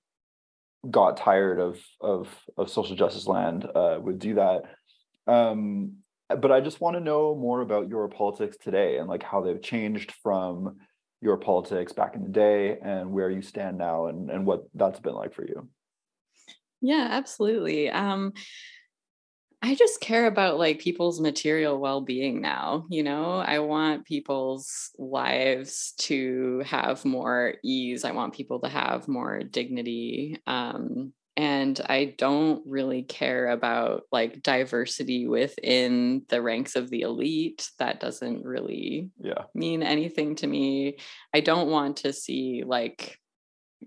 got 0.89 1.17
tired 1.17 1.59
of 1.59 1.81
of 2.01 2.29
of 2.57 2.71
social 2.71 2.95
justice 2.95 3.27
land 3.27 3.65
uh, 3.75 3.99
would 4.01 4.21
do 4.21 4.35
that. 4.35 4.63
Um, 5.27 5.97
but 6.37 6.53
I 6.53 6.61
just 6.61 6.81
want 6.81 6.97
to 6.97 7.01
know 7.01 7.35
more 7.35 7.61
about 7.61 7.89
your 7.89 8.09
politics 8.09 8.57
today 8.57 8.99
and 8.99 9.09
like 9.09 9.23
how 9.23 9.41
they've 9.41 9.63
changed 9.63 10.13
from 10.23 10.77
your 11.21 11.37
politics 11.37 11.93
back 11.93 12.15
in 12.15 12.23
the 12.23 12.31
day 12.31 12.79
and 12.83 13.13
where 13.13 13.31
you 13.31 13.43
stand 13.43 13.79
now 13.79 14.07
and 14.07 14.31
and 14.31 14.47
what 14.47 14.65
that's 14.75 15.01
been 15.01 15.15
like 15.15 15.35
for 15.35 15.47
you. 15.47 15.69
Yeah, 16.81 17.09
absolutely. 17.11 17.91
Um, 17.91 18.33
I 19.63 19.75
just 19.75 20.01
care 20.01 20.27
about 20.27 20.59
like 20.59 20.79
people's 20.79 21.21
material 21.21 21.79
well-being 21.79 22.41
now, 22.41 22.87
you 22.89 23.03
know. 23.03 23.35
I 23.35 23.59
want 23.59 24.07
people's 24.07 24.91
lives 24.99 25.93
to 25.99 26.63
have 26.65 27.05
more 27.05 27.55
ease. 27.63 28.05
I 28.05 28.13
want 28.13 28.33
people 28.33 28.61
to 28.61 28.71
have 28.71 29.07
more 29.07 29.43
dignity. 29.43 30.41
Um, 30.47 31.13
and 31.41 31.81
I 31.89 32.15
don't 32.19 32.63
really 32.67 33.03
care 33.03 33.49
about 33.49 34.03
like 34.13 34.43
diversity 34.43 35.27
within 35.27 36.27
the 36.29 36.43
ranks 36.43 36.77
of 36.77 36.91
the 36.91 37.01
elite. 37.01 37.67
That 37.79 37.99
doesn't 37.99 38.45
really 38.45 39.09
Yeah. 39.19 39.45
mean 39.55 39.83
anything 39.83 40.35
to 40.37 40.47
me. 40.47 40.99
I 41.35 41.41
don't 41.41 41.71
want 41.71 41.97
to 41.99 42.13
see 42.13 42.63
like 42.67 43.17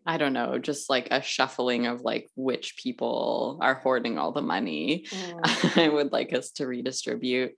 I 0.08 0.18
don't 0.18 0.34
know, 0.34 0.58
just 0.58 0.90
like 0.90 1.10
a 1.12 1.22
shuffling 1.22 1.86
of 1.86 2.02
like 2.02 2.28
which 2.36 2.78
people 2.82 3.60
are 3.62 3.76
hoarding 3.76 4.18
all 4.18 4.32
the 4.32 4.42
money. 4.42 5.06
Mm. 5.12 5.78
I 5.78 5.90
would 5.90 6.12
like 6.12 6.34
us 6.34 6.50
to 6.54 6.66
redistribute. 6.66 7.52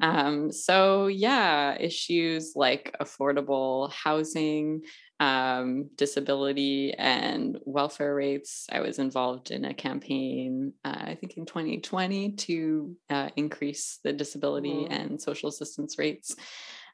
Um, 0.00 0.50
so, 0.50 1.08
yeah, 1.08 1.76
issues 1.78 2.54
like 2.56 2.96
affordable 2.98 3.92
housing, 3.92 4.84
um, 5.24 5.90
disability, 5.96 6.92
and 6.94 7.58
welfare 7.64 8.14
rates. 8.14 8.66
I 8.70 8.80
was 8.80 8.98
involved 8.98 9.50
in 9.50 9.64
a 9.64 9.74
campaign, 9.74 10.74
uh, 10.84 11.02
I 11.12 11.14
think 11.18 11.36
in 11.38 11.46
2020, 11.46 12.32
to 12.46 12.96
uh, 13.10 13.28
increase 13.36 14.00
the 14.04 14.12
disability 14.12 14.86
Mhm. 14.86 14.92
and 14.96 15.20
social 15.28 15.48
assistance 15.48 15.98
rates. 15.98 16.34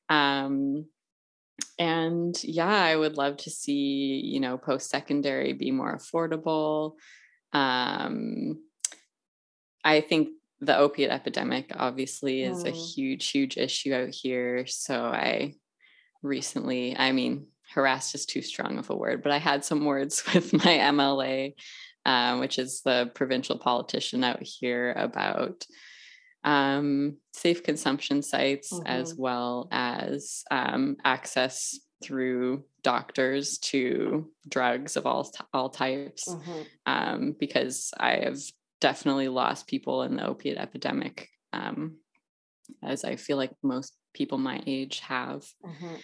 Um, 0.09 0.87
and 1.79 2.35
yeah 2.45 2.85
i 2.93 2.97
would 2.97 3.17
love 3.17 3.37
to 3.37 3.51
see 3.51 4.21
you 4.25 4.41
know 4.41 4.57
post 4.59 4.89
secondary 4.91 5.53
be 5.53 5.71
more 5.71 5.97
affordable 5.97 6.95
um 7.53 8.59
i 9.85 10.01
think 10.01 10.29
the 10.61 10.77
opiate 10.77 11.11
epidemic 11.11 11.71
obviously 11.75 12.43
is 12.43 12.65
a 12.65 12.71
Mm. 12.71 12.95
huge 12.95 13.31
huge 13.31 13.57
issue 13.57 13.93
out 13.95 14.11
here 14.11 14.67
so 14.67 15.05
i 15.05 15.55
recently 16.23 16.97
i 16.97 17.13
mean 17.13 17.47
harassed 17.71 18.15
is 18.15 18.27
too 18.27 18.43
strong 18.43 18.79
of 18.79 18.91
a 18.91 18.97
word 18.97 19.23
but 19.23 19.33
i 19.33 19.39
had 19.39 19.65
some 19.65 19.85
words 19.85 20.23
with 20.35 20.53
my 20.53 20.79
mla 20.93 21.55
um, 22.07 22.41
which 22.41 22.59
is 22.59 22.81
the 22.83 23.11
provincial 23.15 23.59
politician 23.59 24.25
out 24.25 24.43
here 24.43 24.93
about 24.97 25.67
um, 26.45 27.19
safe 27.35 27.63
consumption 27.63 28.23
sites 28.23 28.81
as 28.87 29.15
well 29.17 29.69
as 29.71 30.43
um, 30.51 30.97
access 31.05 31.79
through 32.03 32.65
doctors 32.83 33.59
to 33.59 34.31
drugs 34.49 34.97
of 34.97 35.05
all 35.07 35.31
all 35.53 35.69
types 35.69 36.27
Mhm. 36.27 36.67
um, 36.87 37.37
because 37.39 37.93
I 37.99 38.17
have 38.25 38.39
definitely 38.81 39.29
lost 39.29 39.67
people 39.67 40.03
in 40.03 40.17
the 40.17 40.27
opiate 40.27 40.57
epidemic 40.57 41.29
um, 41.53 41.99
as 42.83 43.05
I 43.05 43.17
feel 43.17 43.37
like 43.37 43.53
most 43.63 43.95
people 44.15 44.39
my 44.39 44.63
age 44.67 45.01
have 45.01 45.45
Mhm. 45.63 46.03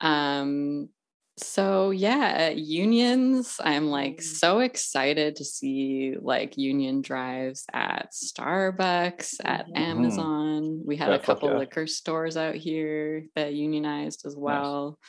um, 0.00 0.88
So 1.36 1.90
yeah, 1.90 2.50
unions. 2.50 3.56
I'm 3.64 3.86
like 3.86 4.22
Mm. 4.22 4.22
so 4.22 4.60
excited 4.60 5.34
to 5.36 5.44
see 5.44 6.14
like 6.20 6.56
union 6.56 7.02
drives 7.02 7.64
at 7.72 8.12
Starbucks, 8.12 9.40
at 9.44 9.66
Mhm. 9.66 9.74
Amazon. 9.74 10.82
We 10.86 10.96
had 10.96 11.12
a 11.12 11.18
couple 11.18 11.56
liquor 11.56 11.88
stores 11.88 12.36
out 12.36 12.54
here 12.54 13.26
that 13.34 13.54
unionized 13.54 14.24
as 14.26 14.36
well. 14.36 15.00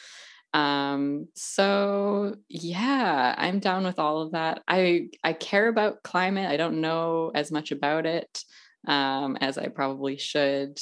Um, 0.53 1.27
so 1.35 2.35
yeah, 2.49 3.35
I'm 3.37 3.59
down 3.59 3.83
with 3.85 3.99
all 3.99 4.21
of 4.21 4.31
that. 4.31 4.63
I 4.67 5.09
I 5.23 5.33
care 5.33 5.67
about 5.67 6.03
climate. 6.03 6.49
I 6.49 6.57
don't 6.57 6.81
know 6.81 7.31
as 7.35 7.51
much 7.51 7.71
about 7.71 8.05
it 8.07 8.43
um, 8.87 9.37
as 9.41 9.57
I 9.57 9.67
probably 9.69 10.17
should. 10.17 10.79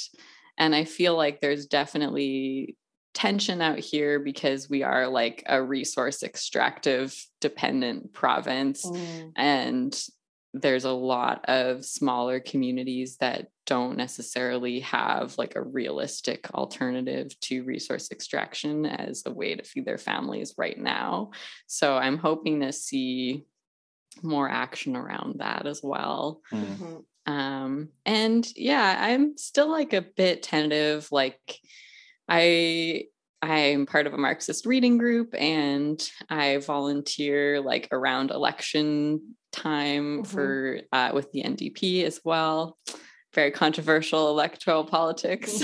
And 0.58 0.76
I 0.76 0.86
feel 0.86 1.16
like 1.18 1.42
there's 1.42 1.66
definitely 1.66 2.78
tension 3.14 3.62
out 3.62 3.80
here 3.80 4.20
because 4.20 4.70
we 4.70 4.84
are 4.84 5.08
like 5.08 5.44
a 5.46 5.62
resource 5.62 6.24
extractive 6.24 7.16
dependent 7.42 8.14
province 8.14 8.86
Mm. 8.86 9.32
and 9.36 10.04
there's 10.56 10.86
a 10.86 10.92
lot 10.92 11.44
of 11.48 11.84
smaller 11.84 12.40
communities 12.40 13.18
that 13.18 13.48
don't 13.66 13.98
necessarily 13.98 14.82
have 14.82 15.36
like 15.38 15.56
a 15.56 15.62
realistic 15.64 16.52
alternative 16.54 17.40
to 17.40 17.64
resource 17.64 18.12
extraction 18.12 18.86
as 18.86 19.24
a 19.26 19.32
way 19.32 19.56
to 19.56 19.64
feed 19.64 19.86
their 19.86 19.98
families 19.98 20.54
right 20.58 20.78
now 20.78 21.32
so 21.68 21.96
i'm 21.98 22.18
hoping 22.18 22.60
to 22.62 22.72
see 22.72 23.46
more 24.22 24.48
action 24.50 24.96
around 24.96 25.40
that 25.40 25.66
as 25.66 25.82
well 25.84 26.42
Mm. 26.52 26.78
Mhm. 26.78 27.04
um 27.26 27.90
and 28.06 28.48
yeah 28.56 28.98
i'm 29.00 29.38
still 29.38 29.70
like 29.72 29.94
a 29.94 30.02
bit 30.02 30.44
tentative 30.44 31.08
like 31.12 31.60
i 32.30 33.04
i'm 33.42 33.86
part 33.86 34.08
of 34.08 34.14
a 34.14 34.18
marxist 34.18 34.66
reading 34.66 34.98
group 34.98 35.34
and 35.38 36.10
i 36.30 36.58
volunteer 36.58 37.60
like 37.62 37.88
around 37.92 38.32
election 38.32 39.36
time 39.52 40.24
Mhm. 40.24 40.28
for 40.28 40.80
uh, 40.92 41.12
with 41.14 41.32
the 41.32 41.44
ndp 41.44 42.04
as 42.04 42.20
well. 42.24 42.78
Very 43.36 43.52
controversial 43.52 44.30
electoral 44.30 44.84
politics. 44.86 45.62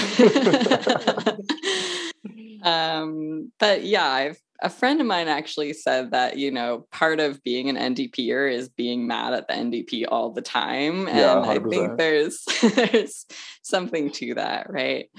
Um 2.62 3.52
but 3.58 3.84
yeah 3.86 4.06
i've 4.06 4.38
a 4.62 4.70
friend 4.70 5.00
of 5.00 5.08
mine 5.08 5.30
actually 5.30 5.72
said 5.72 6.12
that 6.12 6.38
you 6.38 6.52
know 6.52 6.86
part 6.92 7.22
of 7.22 7.42
being 7.44 7.70
an 7.70 7.96
ndper 7.96 8.52
is 8.52 8.68
being 8.68 9.08
mad 9.08 9.34
at 9.34 9.48
the 9.48 9.54
ndp 9.54 10.04
all 10.10 10.32
the 10.34 10.42
time. 10.42 11.08
And 11.08 11.18
Yeah, 11.18 11.40
i 11.40 11.60
think 11.70 11.98
there's 11.98 12.44
there's 12.76 13.26
something 13.64 14.12
to 14.12 14.34
that 14.36 14.70
right? 14.70 15.10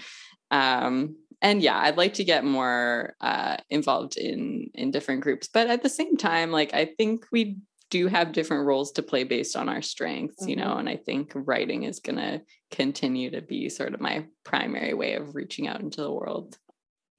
Um 0.51 1.17
and 1.43 1.63
yeah 1.63 1.79
i'd 1.81 1.97
like 1.97 2.15
to 2.15 2.25
get 2.25 2.45
more 2.45 3.15
uh 3.21 3.57
involved 3.69 4.17
in 4.17 4.71
in 4.75 4.91
different 4.91 5.21
groups 5.21 5.49
but 5.53 5.69
at 5.69 5.83
the 5.83 5.89
same 5.89 6.17
time 6.17 6.51
like 6.51 6.73
i 6.75 6.85
think 6.85 7.25
we 7.33 7.57
do 7.91 8.07
have 8.07 8.33
different 8.33 8.67
roles 8.67 8.93
to 8.93 9.03
play 9.03 9.25
based 9.25 9.57
on 9.57 9.69
our 9.69 9.83
strengths 9.83 10.47
you 10.47 10.57
know 10.57 10.77
and 10.77 10.89
i 10.89 10.97
think 10.97 11.33
writing 11.35 11.83
is 11.83 11.99
going 12.01 12.19
to 12.19 12.41
continue 12.71 13.31
to 13.31 13.43
be 13.43 13.69
sort 13.69 13.95
of 13.95 14.01
my 14.01 14.25
primary 14.45 14.95
way 14.95 15.15
of 15.15 15.35
reaching 15.35 15.67
out 15.67 15.81
into 15.81 16.01
the 16.01 16.13
world 16.13 16.57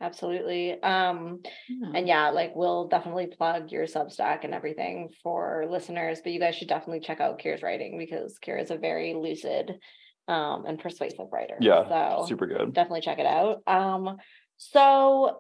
Absolutely. 0.02 0.82
Um, 0.82 1.42
Yeah. 1.70 1.92
and 1.94 2.08
yeah, 2.08 2.30
like 2.32 2.56
we'll 2.56 2.88
definitely 2.88 3.28
plug 3.28 3.72
your 3.72 3.86
Substack 3.86 4.44
and 4.44 4.54
everything 4.54 5.10
for 5.22 5.68
listeners, 5.70 6.22
but 6.24 6.34
you 6.34 6.40
guys 6.40 6.56
should 6.56 6.68
definitely 6.68 7.02
check 7.02 7.22
out 7.22 7.40
Kier's 7.40 7.62
writing 7.62 8.00
because 8.00 8.40
Kier 8.44 8.60
is 8.60 8.72
a 8.72 8.78
very 8.78 9.14
lucid 9.14 9.80
um 10.28 10.66
and 10.66 10.80
persuasive 10.80 11.28
writer. 11.32 11.58
Yeah, 11.60 11.88
So 11.88 12.26
Super 12.28 12.48
good. 12.48 12.74
definitely 12.74 13.02
check 13.02 13.20
it 13.20 13.26
out. 13.26 13.62
Um, 13.68 14.18
so 14.58 15.40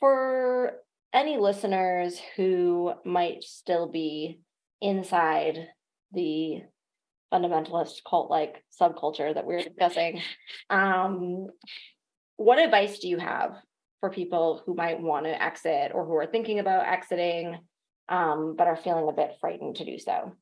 for 0.00 0.74
any 1.12 1.36
listeners 1.38 2.20
who 2.36 2.92
might 3.04 3.42
still 3.42 3.88
be 3.88 4.40
inside 4.80 5.68
the 6.12 6.62
fundamentalist 7.32 8.02
cult 8.08 8.30
like 8.30 8.62
subculture 8.80 9.32
that 9.32 9.46
we're 9.46 9.62
discussing, 9.62 10.20
um, 10.70 11.46
what 12.36 12.58
advice 12.58 12.98
do 12.98 13.08
you 13.08 13.18
have 13.18 13.52
for 14.00 14.10
people 14.10 14.62
who 14.66 14.74
might 14.74 15.00
want 15.00 15.24
to 15.24 15.42
exit 15.42 15.92
or 15.94 16.04
who 16.04 16.14
are 16.14 16.26
thinking 16.26 16.58
about 16.58 16.86
exiting 16.86 17.58
um, 18.08 18.54
but 18.58 18.66
are 18.66 18.76
feeling 18.76 19.08
a 19.08 19.12
bit 19.12 19.36
frightened 19.40 19.76
to 19.76 19.84
do 19.84 19.98
so? 19.98 20.32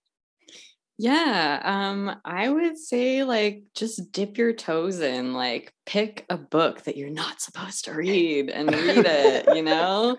Yeah, 0.98 1.60
um, 1.64 2.20
I 2.24 2.48
would 2.48 2.78
say 2.78 3.24
like 3.24 3.64
just 3.74 4.12
dip 4.12 4.36
your 4.38 4.52
toes 4.52 5.00
in, 5.00 5.32
like 5.32 5.72
pick 5.84 6.24
a 6.30 6.36
book 6.36 6.82
that 6.82 6.96
you're 6.96 7.10
not 7.10 7.40
supposed 7.40 7.84
to 7.84 7.92
read 7.94 8.50
and 8.50 8.70
read 8.70 9.04
it, 9.06 9.56
you 9.56 9.62
know? 9.62 10.16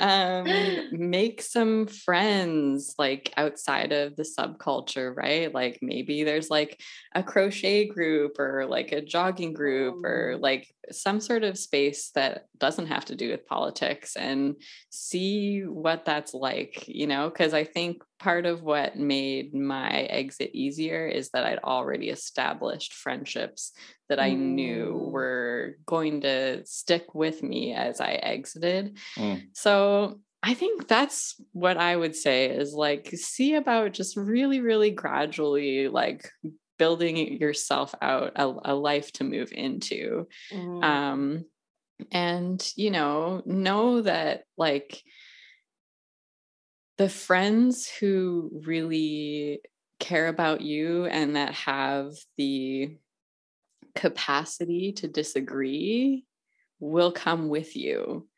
Um, 0.00 0.88
make 0.90 1.40
some 1.40 1.86
friends 1.86 2.94
like 2.98 3.32
outside 3.36 3.92
of 3.92 4.16
the 4.16 4.24
subculture, 4.24 5.14
right? 5.16 5.52
Like 5.54 5.78
maybe 5.82 6.24
there's 6.24 6.50
like 6.50 6.80
a 7.14 7.22
crochet 7.22 7.86
group 7.86 8.38
or 8.38 8.66
like 8.66 8.92
a 8.92 9.00
jogging 9.00 9.52
group 9.52 10.04
or 10.04 10.24
Mm. 10.34 10.40
like 10.40 10.74
some 10.90 11.20
sort 11.20 11.44
of 11.44 11.58
space 11.58 12.10
that 12.10 12.46
doesn't 12.58 12.86
have 12.86 13.04
to 13.06 13.14
do 13.14 13.30
with 13.30 13.46
politics 13.46 14.16
and 14.16 14.56
see 14.90 15.62
what 15.62 16.04
that's 16.04 16.34
like, 16.34 16.84
you 16.86 17.06
know? 17.06 17.28
Because 17.28 17.54
I 17.54 17.64
think 17.64 18.02
part 18.18 18.46
of 18.46 18.62
what 18.62 18.96
made 18.96 19.54
my 19.54 19.90
exit 19.90 20.50
easier 20.54 21.06
is 21.06 21.30
that 21.30 21.44
I'd 21.44 21.58
already 21.58 22.10
established 22.10 22.94
friendships 22.94 23.72
that 24.08 24.20
I 24.20 24.34
knew 24.34 24.92
Mm. 24.94 25.10
were 25.12 25.76
going 25.86 26.20
to 26.22 26.64
stick 26.66 27.14
with 27.14 27.42
me 27.42 27.72
as 27.72 28.00
I 28.00 28.12
exited. 28.12 28.98
Mm. 29.16 29.48
So 29.52 30.20
I 30.42 30.54
think 30.54 30.88
that's 30.88 31.40
what 31.52 31.78
I 31.78 31.96
would 31.96 32.14
say 32.14 32.50
is 32.50 32.74
like 32.74 33.08
see 33.14 33.54
about 33.54 33.92
just 33.92 34.16
really, 34.16 34.60
really 34.60 34.90
gradually 34.90 35.88
like 35.88 36.28
building 36.78 37.40
yourself 37.40 37.94
out 38.02 38.32
a, 38.36 38.52
a 38.64 38.74
life 38.74 39.12
to 39.12 39.24
move 39.24 39.52
into 39.52 40.26
Mm, 40.52 40.82
um 40.84 41.44
and 42.10 42.72
you 42.76 42.90
know 42.90 43.42
know 43.46 44.02
that 44.02 44.44
like 44.58 45.02
the 46.98 47.08
friends 47.08 47.88
who 47.88 48.50
really 48.64 49.60
care 50.00 50.28
about 50.28 50.60
you 50.60 51.06
and 51.06 51.36
that 51.36 51.54
have 51.54 52.12
the 52.36 52.96
capacity 53.94 54.92
to 54.92 55.08
disagree 55.08 56.24
will 56.80 57.12
come 57.12 57.48
with 57.48 57.76
you 57.76 58.28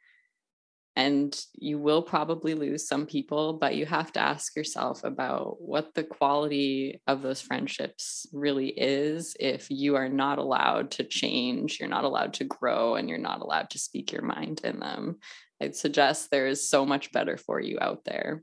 and 0.95 1.39
you 1.55 1.79
will 1.79 2.03
probably 2.03 2.55
lose 2.55 2.89
some 2.89 3.07
people 3.07 3.55
but 3.55 3.75
you 3.75 3.85
have 3.87 4.13
to 4.13 4.21
ask 4.21 4.57
yourself 4.57 5.05
about 5.05 5.61
what 5.61 5.95
the 5.95 6.05
quality 6.05 7.01
of 7.07 7.23
those 7.23 7.41
friendships 7.41 8.27
really 8.33 8.69
is 8.69 9.37
if 9.41 9.71
you 9.71 9.97
are 9.97 10.09
not 10.09 10.39
allowed 10.39 10.91
to 10.91 11.05
change 11.05 11.79
you're 11.81 11.89
not 11.89 12.05
allowed 12.05 12.35
to 12.35 12.45
grow 12.45 12.95
and 12.95 13.09
you're 13.09 13.19
not 13.19 13.41
allowed 13.41 13.69
to 13.71 13.79
speak 13.79 14.13
your 14.13 14.23
mind 14.23 14.61
in 14.65 14.79
them 14.81 15.17
i'd 15.63 15.75
suggest 15.75 16.31
there 16.31 16.47
is 16.47 16.69
so 16.69 16.87
much 16.87 17.13
better 17.13 17.37
for 17.37 17.61
you 17.61 17.79
out 17.81 18.05
there 18.05 18.43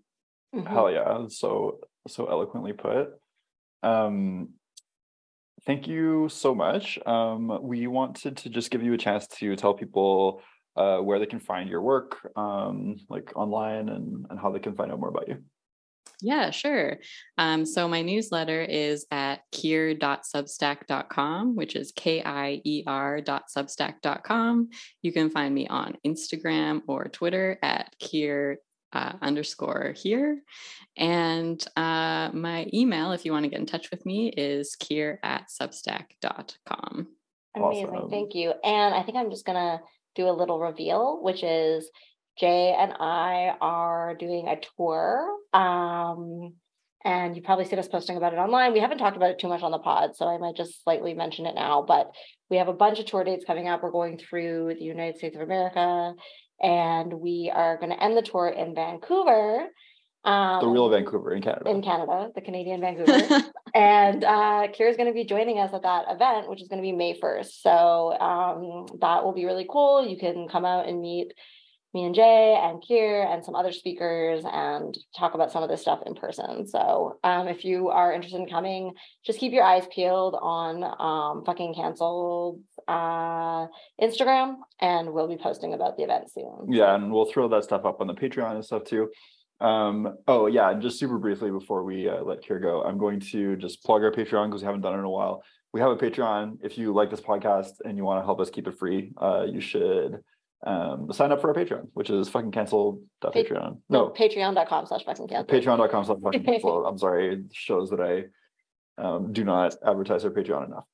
mhm. 0.56 0.68
Hell 0.68 0.92
yeah. 0.92 1.26
So 1.30 1.80
so 2.08 2.26
eloquently 2.28 2.74
put. 2.74 3.10
Um 3.82 4.50
thank 5.66 5.88
you 5.88 6.30
so 6.30 6.56
much. 6.56 7.00
Um 7.06 7.60
we 7.62 7.88
wanted 7.88 8.38
to 8.38 8.50
just 8.50 8.72
give 8.72 8.84
you 8.84 8.94
a 8.94 8.98
chance 8.98 9.28
to 9.40 9.56
tell 9.56 9.74
people 9.74 10.42
uh 10.76 10.98
where 10.98 11.20
they 11.20 11.26
can 11.26 11.40
find 11.40 11.70
your 11.70 11.82
work 11.82 12.18
um 12.36 12.98
like 13.10 13.32
online 13.36 13.90
and 13.90 14.26
and 14.30 14.40
how 14.40 14.52
they 14.52 14.60
can 14.60 14.76
find 14.76 14.92
out 14.92 15.00
more 15.00 15.10
about 15.10 15.28
you. 15.28 15.38
Yeah, 16.24 16.50
sure. 16.52 17.00
Um, 17.38 17.66
so 17.66 17.90
my 17.90 18.02
newsletter 18.02 18.62
is 18.62 19.06
at 19.12 19.42
kier.substack.com, 19.54 21.58
which 21.58 21.76
is 21.76 21.92
K-I-E-R 21.96 23.22
dot 23.22 23.44
substack.com. 23.56 24.70
You 25.02 25.12
can 25.12 25.30
find 25.30 25.54
me 25.54 25.68
on 25.68 25.98
Instagram 26.08 26.82
or 26.88 27.10
Twitter 27.10 27.60
at 27.62 27.94
kier 28.02 28.56
uh, 28.94 29.14
underscore 29.22 29.94
here. 29.96 30.42
And 30.96 31.64
uh, 31.76 32.30
my 32.34 32.68
email, 32.74 33.12
if 33.12 33.26
you 33.26 33.32
want 33.32 33.44
to 33.44 33.50
get 33.50 33.60
in 33.60 33.66
touch 33.66 33.90
with 33.92 34.06
me, 34.06 34.30
is 34.30 34.76
kier 34.80 35.18
at 35.24 35.50
substack.com. 35.50 37.08
Amazing. 37.56 37.90
Awesome. 37.90 38.10
Thank 38.10 38.36
you. 38.36 38.54
And 38.64 38.94
I 38.94 39.04
think 39.04 39.18
I'm 39.18 39.32
just 39.32 39.46
going 39.46 39.58
to 39.58 39.84
do 40.16 40.30
a 40.30 40.32
little 40.32 40.60
reveal, 40.60 41.20
which 41.22 41.44
is 41.44 41.90
Jay 42.40 42.76
and 42.78 42.94
I 43.00 43.56
are 43.62 44.16
doing 44.16 44.48
a 44.48 44.60
tour. 44.78 45.28
Um, 45.54 46.54
and 47.06 47.36
you 47.36 47.42
probably 47.42 47.66
seen 47.66 47.80
us 47.80 47.88
posting 47.88 48.16
about 48.16 48.34
it 48.34 48.38
online. 48.38 48.72
We 48.72 48.80
haven't 48.80 48.98
talked 48.98 49.18
about 49.18 49.32
it 49.32 49.40
too 49.40 49.50
much 49.50 49.62
on 49.62 49.72
the 49.72 49.80
pod, 49.80 50.16
so 50.16 50.26
I 50.26 50.38
might 50.38 50.56
just 50.56 50.84
slightly 50.84 51.14
mention 51.14 51.46
it 51.46 51.54
now. 51.54 51.84
But 51.86 52.12
we 52.50 52.58
have 52.58 52.70
a 52.70 52.74
bunch 52.74 53.00
of 53.00 53.06
tour 53.06 53.24
dates 53.24 53.44
coming 53.46 53.68
up. 53.68 53.84
We're 53.84 53.92
going 53.92 54.18
through 54.18 54.76
the 54.80 54.86
United 54.86 55.18
States 55.18 55.36
of 55.36 55.42
America, 55.42 56.14
and 56.64 57.14
we 57.14 57.52
are 57.54 57.78
going 57.78 57.92
to 57.92 58.02
end 58.02 58.18
the 58.18 58.22
tour 58.22 58.48
in 58.48 58.74
Vancouver. 58.74 59.68
Um, 60.24 60.62
The 60.62 60.68
real 60.70 60.90
Vancouver 60.90 61.34
in 61.34 61.42
Canada. 61.42 61.70
in 61.70 61.82
Canada, 61.82 62.30
the 62.34 62.42
Canadian 62.42 62.80
Vancouver 62.80 63.44
and 63.76 64.24
uh, 64.24 64.68
Kier's 64.72 64.96
going 64.96 65.10
to 65.10 65.14
be 65.14 65.26
joining 65.26 65.60
us 65.60 65.74
at 65.74 65.84
that 65.84 66.06
event, 66.10 66.50
which 66.50 66.62
is 66.62 66.70
going 66.70 66.82
to 66.82 66.86
be 66.86 66.94
May 66.94 67.20
1st. 67.20 67.62
So 67.62 68.18
um, 68.18 68.86
that 69.02 69.26
will 69.26 69.34
be 69.34 69.44
really 69.44 69.68
cool. 69.70 70.08
You 70.08 70.18
can 70.18 70.48
come 70.48 70.64
out 70.64 70.88
and 70.88 71.02
meet 71.02 71.34
me 71.94 72.06
and 72.06 72.16
Jay 72.16 72.60
and 72.60 72.82
Kier 72.82 73.32
and 73.32 73.44
some 73.44 73.56
other 73.56 73.72
speakers 73.72 74.44
and 74.52 74.98
talk 75.18 75.36
about 75.36 75.52
some 75.52 75.62
of 75.62 75.70
this 75.70 75.82
stuff 75.82 76.00
in 76.06 76.16
person. 76.16 76.68
So 76.68 77.20
um, 77.24 77.48
if 77.48 77.64
you 77.64 77.90
are 77.90 78.12
interested 78.12 78.40
in 78.40 78.50
coming, 78.50 78.94
just 79.26 79.40
keep 79.40 79.54
your 79.54 79.64
eyes 79.64 79.86
peeled 79.94 80.36
on 80.42 80.84
um, 80.84 81.46
fucking 81.46 81.76
canceled 81.76 82.62
uh, 82.88 83.68
Instagram, 84.02 84.56
and 84.82 85.14
we'll 85.14 85.28
be 85.28 85.38
posting 85.38 85.74
about 85.74 85.98
the 85.98 86.04
event 86.04 86.32
soon. 86.32 86.72
Yeah, 86.72 86.96
and 86.96 87.12
we'll 87.12 87.32
throw 87.32 87.48
that 87.50 87.64
stuff 87.64 87.86
up 87.86 88.02
on 88.02 88.08
the 88.08 88.16
Patreon 88.16 88.56
and 88.56 88.66
stuff 88.66 88.86
too. 88.86 89.10
Um, 89.62 90.18
oh 90.28 90.48
yeah, 90.48 90.74
just 90.74 91.00
super 91.00 91.18
briefly 91.20 91.52
before 91.52 91.84
we 91.84 92.10
uh, 92.10 92.22
let 92.24 92.44
Kier 92.44 92.62
go, 92.62 92.82
I'm 92.84 92.98
going 92.98 93.20
to 93.32 93.56
just 93.56 93.84
plug 93.84 94.02
our 94.04 94.12
Patreon 94.12 94.48
because 94.48 94.62
we 94.62 94.66
haven't 94.66 94.82
done 94.82 94.96
it 94.96 95.00
in 95.00 95.06
a 95.06 95.10
while. 95.10 95.44
We 95.74 95.80
have 95.80 95.92
a 95.92 95.96
Patreon. 95.96 96.58
If 96.64 96.78
you 96.78 96.94
like 96.94 97.10
this 97.10 97.22
podcast 97.22 97.72
and 97.86 97.98
you 97.98 98.04
want 98.04 98.22
to 98.22 98.26
help 98.26 98.40
us 98.40 98.50
keep 98.50 98.68
it 98.68 98.78
free, 98.78 99.12
uh, 99.18 99.46
you 99.50 99.62
should 99.62 100.20
um, 100.66 101.12
sign 101.12 101.32
up 101.32 101.42
for 101.42 101.50
our 101.50 101.54
Patreon, 101.54 101.88
which 101.94 102.10
is 102.10 102.30
fucking 102.30 102.52
cancel.patreon. 102.52 103.78
No, 103.90 104.06
No, 104.06 104.10
patreon.com 104.10 104.86
slash 104.86 105.04
fucking 105.06 105.28
canceled. 105.28 105.50
patreon.com 105.64 106.06
slash 106.06 106.18
fucking 106.24 106.44
cancel. 106.46 106.86
I'm 106.86 106.98
sorry, 106.98 107.34
it 107.34 107.40
shows 107.52 107.90
that 107.90 108.00
I 108.00 108.26
um, 109.02 109.34
do 109.34 109.44
not 109.44 109.76
advertise 109.86 110.24
our 110.24 110.32
Patreon 110.32 110.68
enough. 110.68 110.86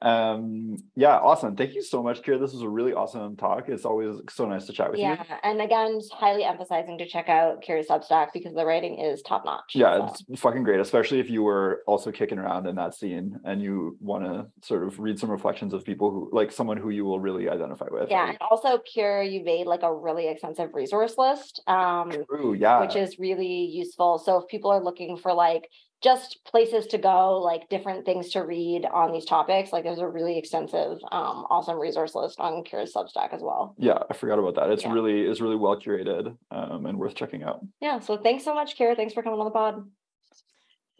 Um, 0.00 0.76
yeah, 0.94 1.16
awesome. 1.18 1.56
Thank 1.56 1.74
you 1.74 1.82
so 1.82 2.02
much, 2.02 2.22
Kier. 2.22 2.38
This 2.40 2.52
was 2.52 2.62
a 2.62 2.68
really 2.68 2.92
awesome 2.92 3.36
talk. 3.36 3.68
It's 3.68 3.84
always 3.84 4.16
so 4.30 4.46
nice 4.46 4.66
to 4.66 4.72
chat 4.72 4.90
with 4.90 5.00
Yeah, 5.00 5.12
you. 5.12 5.24
Yeah, 5.28 5.36
and 5.42 5.60
again, 5.60 6.00
highly 6.12 6.44
emphasizing 6.44 6.98
to 6.98 7.06
check 7.06 7.28
out 7.28 7.62
Kier's 7.62 7.88
Substack 7.88 8.28
because 8.32 8.54
the 8.54 8.64
writing 8.64 8.98
is 9.00 9.22
top 9.22 9.44
notch. 9.44 9.72
Yeah, 9.74 10.06
So, 10.08 10.24
it's 10.28 10.40
fucking 10.40 10.62
great, 10.62 10.78
especially 10.80 11.18
if 11.18 11.28
you 11.28 11.42
were 11.42 11.82
also 11.86 12.12
kicking 12.12 12.38
around 12.38 12.66
in 12.66 12.76
that 12.76 12.94
scene 12.94 13.40
and 13.44 13.60
you 13.60 13.96
want 14.00 14.24
to 14.24 14.46
sort 14.66 14.84
of 14.84 14.98
read 15.00 15.18
some 15.18 15.30
reflections 15.30 15.72
of 15.74 15.84
people 15.84 16.10
who 16.10 16.30
like 16.32 16.52
someone 16.52 16.76
who 16.76 16.90
you 16.90 17.04
will 17.04 17.18
really 17.18 17.48
identify 17.48 17.86
with. 17.90 18.08
yeah, 18.08 18.20
Like, 18.22 18.28
and 18.30 18.38
also 18.50 18.78
Kier, 18.78 19.28
you 19.28 19.42
made 19.42 19.66
like 19.66 19.82
a 19.82 19.92
really 19.92 20.28
extensive 20.28 20.70
resource 20.74 21.16
list. 21.18 21.60
Um, 21.66 22.12
True, 22.28 22.54
yeah. 22.54 22.80
which 22.80 22.94
is 22.94 23.18
really 23.18 23.64
useful. 23.64 24.18
So 24.18 24.38
if 24.38 24.48
people 24.48 24.70
are 24.70 24.82
looking 24.82 25.16
for 25.16 25.32
like 25.32 25.68
just 26.02 26.38
places 26.44 26.86
to 26.88 26.98
go, 26.98 27.38
like 27.40 27.68
different 27.68 28.04
things 28.06 28.30
to 28.30 28.40
read 28.40 28.84
on 28.86 29.12
these 29.12 29.24
topics, 29.24 29.72
like 29.72 29.82
there's 29.84 29.98
a 29.98 30.06
really 30.06 30.38
extensive, 30.38 30.98
um, 31.10 31.44
awesome 31.50 31.78
resource 31.78 32.14
list 32.14 32.38
on 32.38 32.62
Kier's 32.62 32.92
Substack 32.94 33.34
as 33.34 33.42
well. 33.42 33.74
yeah, 33.78 33.98
I 34.08 34.14
forgot 34.14 34.38
about 34.38 34.54
that. 34.56 34.70
It's 34.70 34.84
Yeah. 34.84 34.92
really 34.92 35.22
it's 35.22 35.40
really 35.40 35.56
well 35.56 35.76
curated 35.78 36.36
um, 36.52 36.86
and 36.86 36.98
worth 36.98 37.14
checking 37.14 37.42
out. 37.42 37.60
Yeah. 37.80 37.98
So 38.00 38.16
thanks 38.16 38.44
so 38.44 38.54
much, 38.54 38.78
Kier. 38.78 38.94
Thanks 38.96 39.12
for 39.12 39.22
coming 39.22 39.40
on 39.40 39.44
the 39.46 39.50
pod. 39.50 39.90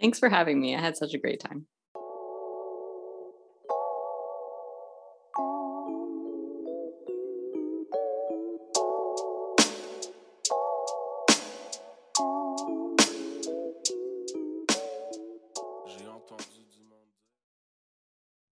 Thanks 0.01 0.19
for 0.19 0.29
having 0.29 0.61
me. 0.61 0.75
I 0.77 0.81
had 0.81 0.97
such 0.97 1.15
a 1.15 1.19
great 1.19 1.41
time. 1.41 1.67